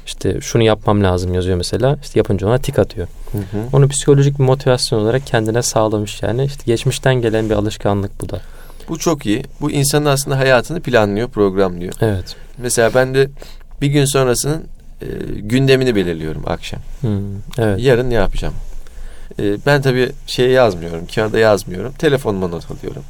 işte 0.07 0.41
şunu 0.41 0.63
yapmam 0.63 1.03
lazım 1.03 1.35
yazıyor 1.35 1.57
mesela. 1.57 1.99
İşte 2.03 2.19
yapınca 2.19 2.47
ona 2.47 2.59
tik 2.59 2.79
atıyor. 2.79 3.09
Hı 3.33 3.39
hı. 3.39 3.43
Onu 3.73 3.89
psikolojik 3.89 4.39
bir 4.39 4.45
motivasyon 4.45 5.01
olarak 5.01 5.27
kendine 5.27 5.63
sağlamış 5.63 6.23
yani. 6.23 6.45
İşte 6.45 6.63
geçmişten 6.67 7.15
gelen 7.15 7.51
bir 7.51 7.55
alışkanlık 7.55 8.21
bu 8.21 8.29
da. 8.29 8.41
Bu 8.89 8.99
çok 8.99 9.27
iyi. 9.27 9.43
Bu 9.61 9.71
insanın 9.71 10.07
aslında 10.07 10.39
hayatını 10.39 10.81
planlıyor, 10.81 11.29
programlıyor. 11.29 11.93
Evet. 12.01 12.37
Mesela 12.59 12.91
ben 12.95 13.15
de 13.15 13.29
bir 13.81 13.87
gün 13.87 14.05
sonrasının 14.05 14.65
e, 15.03 15.07
gündemini 15.41 15.95
belirliyorum 15.95 16.43
akşam. 16.47 16.81
Hmm, 17.01 17.11
evet. 17.59 17.81
Yarın 17.81 18.11
ne 18.11 18.15
yapacağım? 18.15 18.55
E, 19.39 19.57
ben 19.67 19.83
tabii 19.83 20.13
şeye 20.27 20.51
yazmıyorum, 20.51 21.07
kağıda 21.15 21.39
yazmıyorum. 21.39 21.93
Telefonuma 21.99 22.49
not 22.49 22.71
alıyorum. 22.71 23.03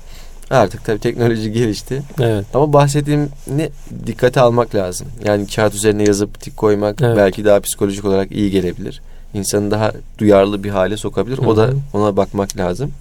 Artık 0.51 0.85
tabii 0.85 0.99
teknoloji 0.99 1.53
gelişti. 1.53 2.03
Evet. 2.21 2.45
Ama 2.55 2.73
bahsettiğim 2.73 3.29
ne 3.57 3.69
dikkate 4.07 4.41
almak 4.41 4.75
lazım. 4.75 5.07
Yani 5.25 5.47
kağıt 5.47 5.75
üzerine 5.75 6.05
yazıp 6.05 6.41
tik 6.41 6.57
koymak 6.57 7.03
Evet. 7.03 7.17
belki 7.17 7.45
daha 7.45 7.61
psikolojik 7.61 8.05
olarak 8.05 8.33
iyi 8.33 8.51
gelebilir. 8.51 9.03
İnsanı 9.35 9.71
daha 9.71 9.93
duyarlı 10.19 10.65
bir 10.65 10.71
hale 10.71 10.97
sokabilir. 10.97 11.39
O 11.39 11.53
Hı 11.53 11.57
da 11.57 11.71
ona 11.93 12.17
bakmak 12.17 12.57
lazım. 12.57 12.93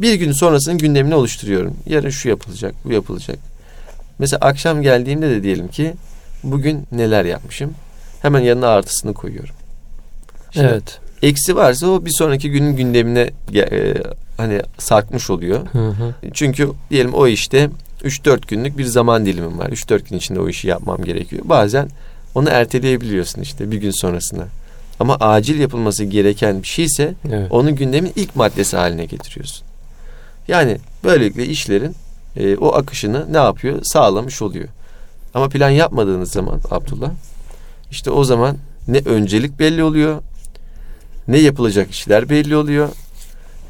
Bir 0.00 0.14
gün 0.14 0.32
sonrasının 0.32 0.78
gündemini 0.78 1.14
oluşturuyorum. 1.14 1.76
Yarın 1.86 2.10
şu 2.10 2.28
yapılacak, 2.28 2.74
bu 2.84 2.92
yapılacak. 2.92 3.38
Mesela 4.18 4.40
akşam 4.40 4.82
geldiğimde 4.82 5.30
de 5.30 5.42
diyelim 5.42 5.68
ki 5.68 5.94
bugün 6.42 6.86
neler 6.92 7.24
yapmışım. 7.24 7.74
Hemen 8.22 8.40
yanına 8.40 8.68
artısını 8.68 9.14
koyuyorum. 9.14 9.54
Şimdi 10.50 10.66
Evet. 10.66 11.00
Eksi 11.22 11.56
varsa 11.56 11.86
o 11.86 12.04
bir 12.04 12.10
sonraki 12.10 12.50
günün 12.50 12.76
gündemine 12.76 13.30
e, 13.54 13.94
hani 14.36 14.62
sarkmış 14.78 15.30
oluyor. 15.30 15.66
Hı 15.72 15.88
hı. 15.88 16.14
Çünkü 16.32 16.70
diyelim 16.90 17.14
o 17.14 17.26
işte 17.26 17.70
3-4 18.02 18.40
günlük 18.48 18.78
bir 18.78 18.84
zaman 18.84 19.26
dilimim 19.26 19.58
var. 19.58 19.68
3-4 19.68 20.08
gün 20.10 20.16
içinde 20.16 20.40
o 20.40 20.48
işi 20.48 20.68
yapmam 20.68 21.04
gerekiyor. 21.04 21.42
Bazen 21.44 21.88
onu 22.34 22.48
erteleyebiliyorsun 22.48 23.42
işte 23.42 23.70
bir 23.70 23.76
gün 23.76 23.90
sonrasına. 23.90 24.44
Ama 25.00 25.16
acil 25.20 25.60
yapılması 25.60 26.04
gereken 26.04 26.62
bir 26.62 26.68
şeyse 26.68 27.14
Evet. 27.28 27.46
onu 27.50 27.76
gündemin 27.76 28.12
ilk 28.16 28.36
maddesi 28.36 28.76
haline 28.76 29.04
getiriyorsun. 29.04 29.66
Yani 30.48 30.78
böylelikle 31.04 31.46
işlerin 31.46 31.94
e, 32.36 32.56
o 32.56 32.74
akışını 32.74 33.32
ne 33.32 33.36
yapıyor? 33.36 33.78
Sağlamış 33.82 34.42
oluyor. 34.42 34.68
Ama 35.34 35.48
plan 35.48 35.70
yapmadığınız 35.70 36.32
zaman 36.32 36.60
Abdullah 36.70 37.10
işte 37.90 38.10
o 38.10 38.24
zaman 38.24 38.56
ne 38.88 38.98
öncelik 38.98 39.58
belli 39.58 39.82
oluyor 39.84 40.22
ne 41.28 41.38
yapılacak 41.38 41.90
işler 41.90 42.28
belli 42.30 42.56
oluyor. 42.56 42.88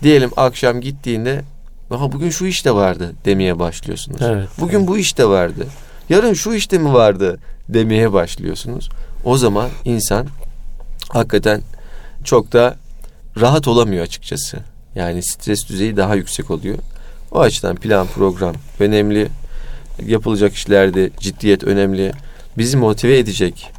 Diyelim 0.03 0.31
akşam 0.37 0.81
gittiğinde 0.81 1.45
Aha 1.91 2.13
bugün 2.13 2.31
şu 2.31 2.47
iş 2.47 2.65
de 2.65 2.75
vardı 2.75 3.13
demeye 3.25 3.59
başlıyorsunuz. 3.59 4.23
Evet. 4.23 4.49
Bugün 4.61 4.87
bu 4.87 4.99
işte 4.99 5.27
vardı. 5.27 5.67
Yarın 6.09 6.33
şu 6.33 6.55
işte 6.55 6.79
mi 6.79 6.93
vardı 6.93 7.39
demeye 7.69 8.13
başlıyorsunuz. 8.13 8.89
O 9.25 9.37
zaman 9.39 9.69
insan 9.85 10.27
hakikaten 11.09 11.61
çok 12.25 12.53
da 12.53 12.77
rahat 13.41 13.69
olamıyor 13.69 14.05
açıkçası. 14.05 14.59
Yani 14.95 15.23
stres 15.23 15.69
düzeyi 15.69 15.97
daha 15.97 16.15
yüksek 16.15 16.51
oluyor. 16.51 16.79
O 17.33 17.41
açıdan 17.41 17.77
plan 17.77 18.07
program 18.07 18.55
önemli. 18.81 19.29
Yapılacak 20.07 20.55
işlerde 20.55 21.11
ciddiyet 21.21 21.65
önemli. 21.65 22.13
Bizi 22.59 22.77
motive 22.77 23.19
edecek 23.19 23.71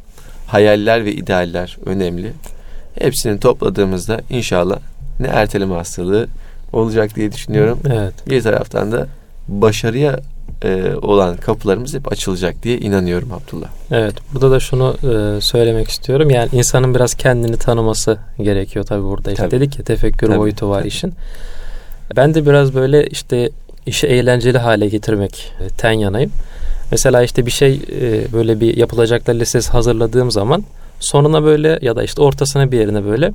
hayaller 0.46 1.04
ve 1.04 1.12
idealler 1.12 1.78
önemli. 1.86 2.32
Hepsini 2.98 3.40
topladığımızda 3.40 4.20
inşallah 4.30 4.78
ne 5.20 5.26
erteleme 5.26 5.74
hastalığı 5.74 6.26
olacak 6.72 7.16
diye 7.16 7.32
düşünüyorum. 7.32 7.78
Evet. 7.90 8.14
Bir 8.28 8.42
taraftan 8.42 8.92
da 8.92 9.06
başarıya 9.48 10.20
e, 10.64 10.94
olan 11.02 11.36
kapılarımız 11.36 11.94
hep 11.94 12.12
açılacak 12.12 12.62
diye 12.62 12.78
inanıyorum 12.78 13.32
Abdullah. 13.32 13.68
Evet. 13.90 14.14
Burada 14.34 14.50
da 14.50 14.60
şunu 14.60 14.96
e, 15.02 15.40
söylemek 15.40 15.88
istiyorum. 15.88 16.30
Yani 16.30 16.48
insanın 16.52 16.94
biraz 16.94 17.14
kendini 17.14 17.56
tanıması 17.56 18.18
gerekiyor 18.38 18.84
tabii 18.84 19.04
burada. 19.04 19.30
İşte 19.30 19.42
Tabii. 19.42 19.60
dedik 19.60 19.78
ya 19.78 19.84
tefekkür 19.84 20.26
Tabii, 20.26 20.38
boyutu 20.38 20.68
var 20.68 20.78
tabii. 20.78 20.88
işin. 20.88 21.14
Ben 22.16 22.34
de 22.34 22.46
biraz 22.46 22.74
böyle 22.74 23.06
işte 23.06 23.50
işi 23.86 24.06
eğlenceli 24.06 24.58
hale 24.58 24.88
getirmek 24.88 25.52
e, 25.60 25.68
ten 25.68 25.92
yanayım. 25.92 26.30
Mesela 26.90 27.22
işte 27.22 27.46
bir 27.46 27.50
şey 27.50 27.80
e, 28.00 28.32
böyle 28.32 28.60
bir 28.60 28.76
yapılacaklar 28.76 29.34
listesi 29.34 29.70
hazırladığım 29.70 30.30
zaman 30.30 30.64
sonuna 31.00 31.44
böyle 31.44 31.78
ya 31.82 31.96
da 31.96 32.02
işte 32.02 32.22
ortasına 32.22 32.72
bir 32.72 32.78
yerine 32.78 33.04
böyle 33.04 33.32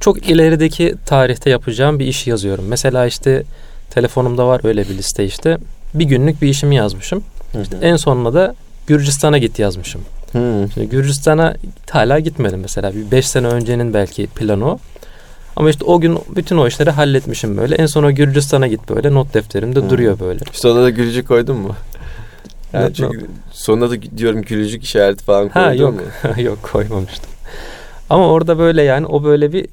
çok 0.00 0.28
ilerideki 0.28 0.94
tarihte 1.06 1.50
yapacağım 1.50 1.98
bir 1.98 2.06
işi 2.06 2.30
yazıyorum. 2.30 2.64
Mesela 2.68 3.06
işte 3.06 3.42
telefonumda 3.90 4.46
var 4.46 4.60
öyle 4.64 4.88
bir 4.88 4.98
liste 4.98 5.24
işte. 5.24 5.58
Bir 5.94 6.04
günlük 6.04 6.42
bir 6.42 6.48
işimi 6.48 6.76
yazmışım. 6.76 7.22
İşte 7.62 7.76
en 7.82 7.96
sonuna 7.96 8.34
da 8.34 8.54
Gürcistan'a 8.86 9.38
git 9.38 9.58
yazmışım. 9.58 10.00
Hı. 10.32 10.66
Şimdi 10.74 10.88
Gürcistan'a 10.88 11.54
hala 11.90 12.18
gitmedim 12.18 12.60
mesela. 12.60 12.94
Bir 12.94 13.10
5 13.10 13.28
sene 13.28 13.46
öncenin 13.46 13.94
belki 13.94 14.26
planı 14.26 14.70
o. 14.70 14.78
Ama 15.56 15.70
işte 15.70 15.84
o 15.84 16.00
gün 16.00 16.18
bütün 16.36 16.56
o 16.56 16.66
işleri 16.66 16.90
halletmişim 16.90 17.56
böyle. 17.56 17.74
En 17.74 17.86
son 17.86 18.02
o 18.04 18.12
Gürcistan'a 18.12 18.66
git 18.66 18.88
böyle 18.88 19.14
not 19.14 19.34
defterimde 19.34 19.80
Hı. 19.80 19.90
duruyor 19.90 20.20
böyle. 20.20 20.40
Sonuna 20.52 20.82
da 20.82 20.90
gülücük 20.90 21.28
koydun 21.28 21.56
mu? 21.56 21.74
Yani 22.72 22.94
çünkü 22.94 23.26
sonuna 23.52 23.90
da 23.90 23.94
diyorum 24.16 24.42
gülücük 24.42 24.84
işareti 24.84 25.24
falan 25.24 25.48
koydun 25.48 25.66
Ha 25.66 25.74
yok. 25.74 25.94
mu? 25.94 26.00
yok 26.42 26.62
koymamıştım. 26.62 27.30
Ama 28.10 28.28
orada 28.28 28.58
böyle 28.58 28.82
yani 28.82 29.06
o 29.06 29.24
böyle 29.24 29.52
bir 29.52 29.66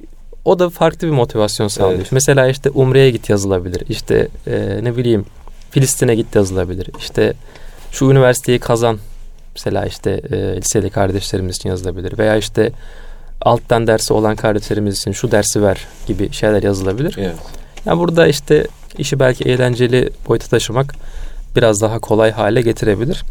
o 0.48 0.60
da 0.60 0.70
farklı 0.70 1.08
bir 1.08 1.12
motivasyon 1.12 1.68
sağlıyor. 1.68 2.00
Evet. 2.00 2.12
Mesela 2.12 2.48
işte 2.48 2.70
Umre'ye 2.70 3.12
git 3.12 3.30
yazılabilir. 3.30 3.84
İşte 3.90 4.28
e, 4.48 4.80
ne 4.82 4.98
bileyim 4.98 5.26
Filistin'e 5.72 6.16
git 6.16 6.36
yazılabilir. 6.36 6.90
İşte 7.00 7.34
şu 7.92 8.06
üniversiteyi 8.06 8.60
kazan. 8.60 8.98
Mesela 9.56 9.86
işte 9.86 10.22
e, 10.32 10.38
liseli 10.38 10.90
kardeşlerimiz 10.90 11.56
için 11.56 11.70
yazılabilir. 11.70 12.18
Veya 12.18 12.38
işte 12.38 12.72
alttan 13.42 13.88
dersi 13.88 14.14
olan 14.14 14.36
kardeşlerimiz 14.36 14.98
için 14.98 15.12
şu 15.12 15.32
dersi 15.32 15.62
ver 15.62 15.88
gibi 16.08 16.34
şeyler 16.34 16.64
yazılabilir. 16.64 17.16
Evet. 17.18 17.36
Yani 17.86 18.00
burada 18.00 18.28
işte 18.28 18.68
işi 18.98 19.20
belki 19.20 19.44
eğlenceli 19.44 20.10
boyuta 20.28 20.48
taşımak 20.48 20.96
biraz 21.56 21.82
daha 21.82 22.00
kolay 22.00 22.32
hale 22.32 22.62
getirebilir. 22.62 23.24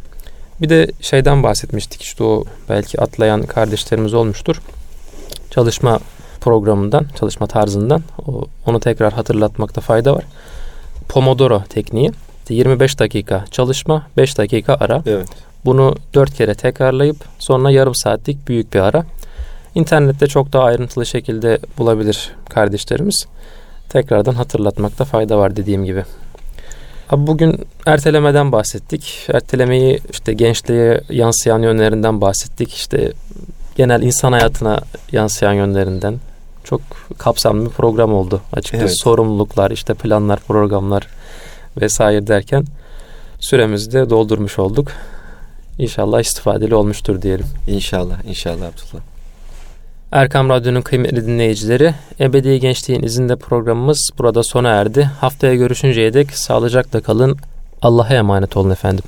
Bir 0.61 0.69
de 0.69 0.91
şeyden 1.01 1.43
bahsetmiştik 1.43 2.03
işte 2.03 2.25
o 2.25 2.45
belki 2.69 3.01
atlayan 3.01 3.43
kardeşlerimiz 3.43 4.15
olmuştur. 4.15 4.61
Çalışma 5.51 6.01
programından, 6.47 7.07
çalışma 7.19 7.47
tarzından 7.47 8.03
onu 8.67 8.81
tekrar 8.81 9.13
hatırlatmakta 9.13 9.81
fayda 9.81 10.15
var. 10.15 10.25
Pomodoro 11.09 11.63
tekniği. 11.69 12.11
İşte 12.39 12.55
25 12.55 12.99
dakika 12.99 13.45
çalışma, 13.51 14.07
5 14.17 14.39
dakika 14.39 14.77
ara. 14.81 15.03
Evet. 15.07 15.29
Bunu 15.65 15.95
4 16.15 16.35
kere 16.35 16.55
tekrarlayıp 16.55 17.17
sonra 17.39 17.71
yarım 17.71 17.95
saatlik 17.95 18.49
büyük 18.49 18.75
bir 18.75 18.81
ara. 18.81 19.05
İnternette 19.75 20.27
çok 20.27 20.53
daha 20.53 20.65
ayrıntılı 20.65 21.07
şekilde 21.07 21.59
bulabilir 21.79 22.31
kardeşlerimiz. 22.49 23.27
Tekrardan 23.89 24.35
hatırlatmakta 24.35 25.05
fayda 25.05 25.39
var 25.39 25.57
dediğim 25.57 25.85
gibi. 25.85 26.05
Abi 27.11 27.27
bugün 27.27 27.67
ertelemeden 27.87 28.53
bahsettik. 28.53 29.27
Ertelemeyi 29.35 30.01
işte 30.11 30.33
gençliğe 30.33 31.01
yansıyan 31.11 31.63
yönlerinden 31.63 32.21
bahsettik. 32.21 32.75
İşte 32.75 33.13
genel 33.77 34.03
insan 34.03 34.33
hayatına 34.33 34.81
yansıyan 35.13 35.53
yönlerinden. 35.53 36.21
Çok 36.69 36.81
kapsamlı 37.19 37.65
bir 37.65 37.71
program 37.71 38.15
oldu 38.15 38.41
açıkçası. 38.53 38.85
Evet. 38.85 39.01
Sorumluluklar, 39.01 39.71
işte 39.71 39.95
planlar, 39.95 40.41
programlar 40.41 41.07
vesaire 41.81 42.27
derken 42.27 42.65
süremizi 43.41 43.93
de 43.93 44.11
doldurmuş 44.11 44.59
olduk. 44.59 44.89
İnşallah 45.79 46.21
istifadeli 46.21 46.75
olmuştur 46.75 47.23
diyelim. 47.23 47.47
İnşallah, 47.67 48.25
inşallah 48.29 48.67
Abdullah. 48.67 49.03
Erkam 50.13 50.49
Radyo'nun 50.49 50.83
kıymetli 50.83 51.27
dinleyicileri, 51.27 51.95
Ebedi 52.21 52.61
Gençliğin 52.61 53.03
izinde 53.03 53.37
programımız 53.37 54.11
burada 54.19 54.43
sona 54.43 54.69
erdi. 54.69 55.11
Haftaya 55.21 55.55
görüşünceye 55.55 56.15
dek 56.15 56.31
sağlıcakla 56.31 57.01
kalın. 57.01 57.37
Allah'a 57.83 58.15
emanet 58.15 58.57
olun 58.57 58.71
efendim. 58.71 59.05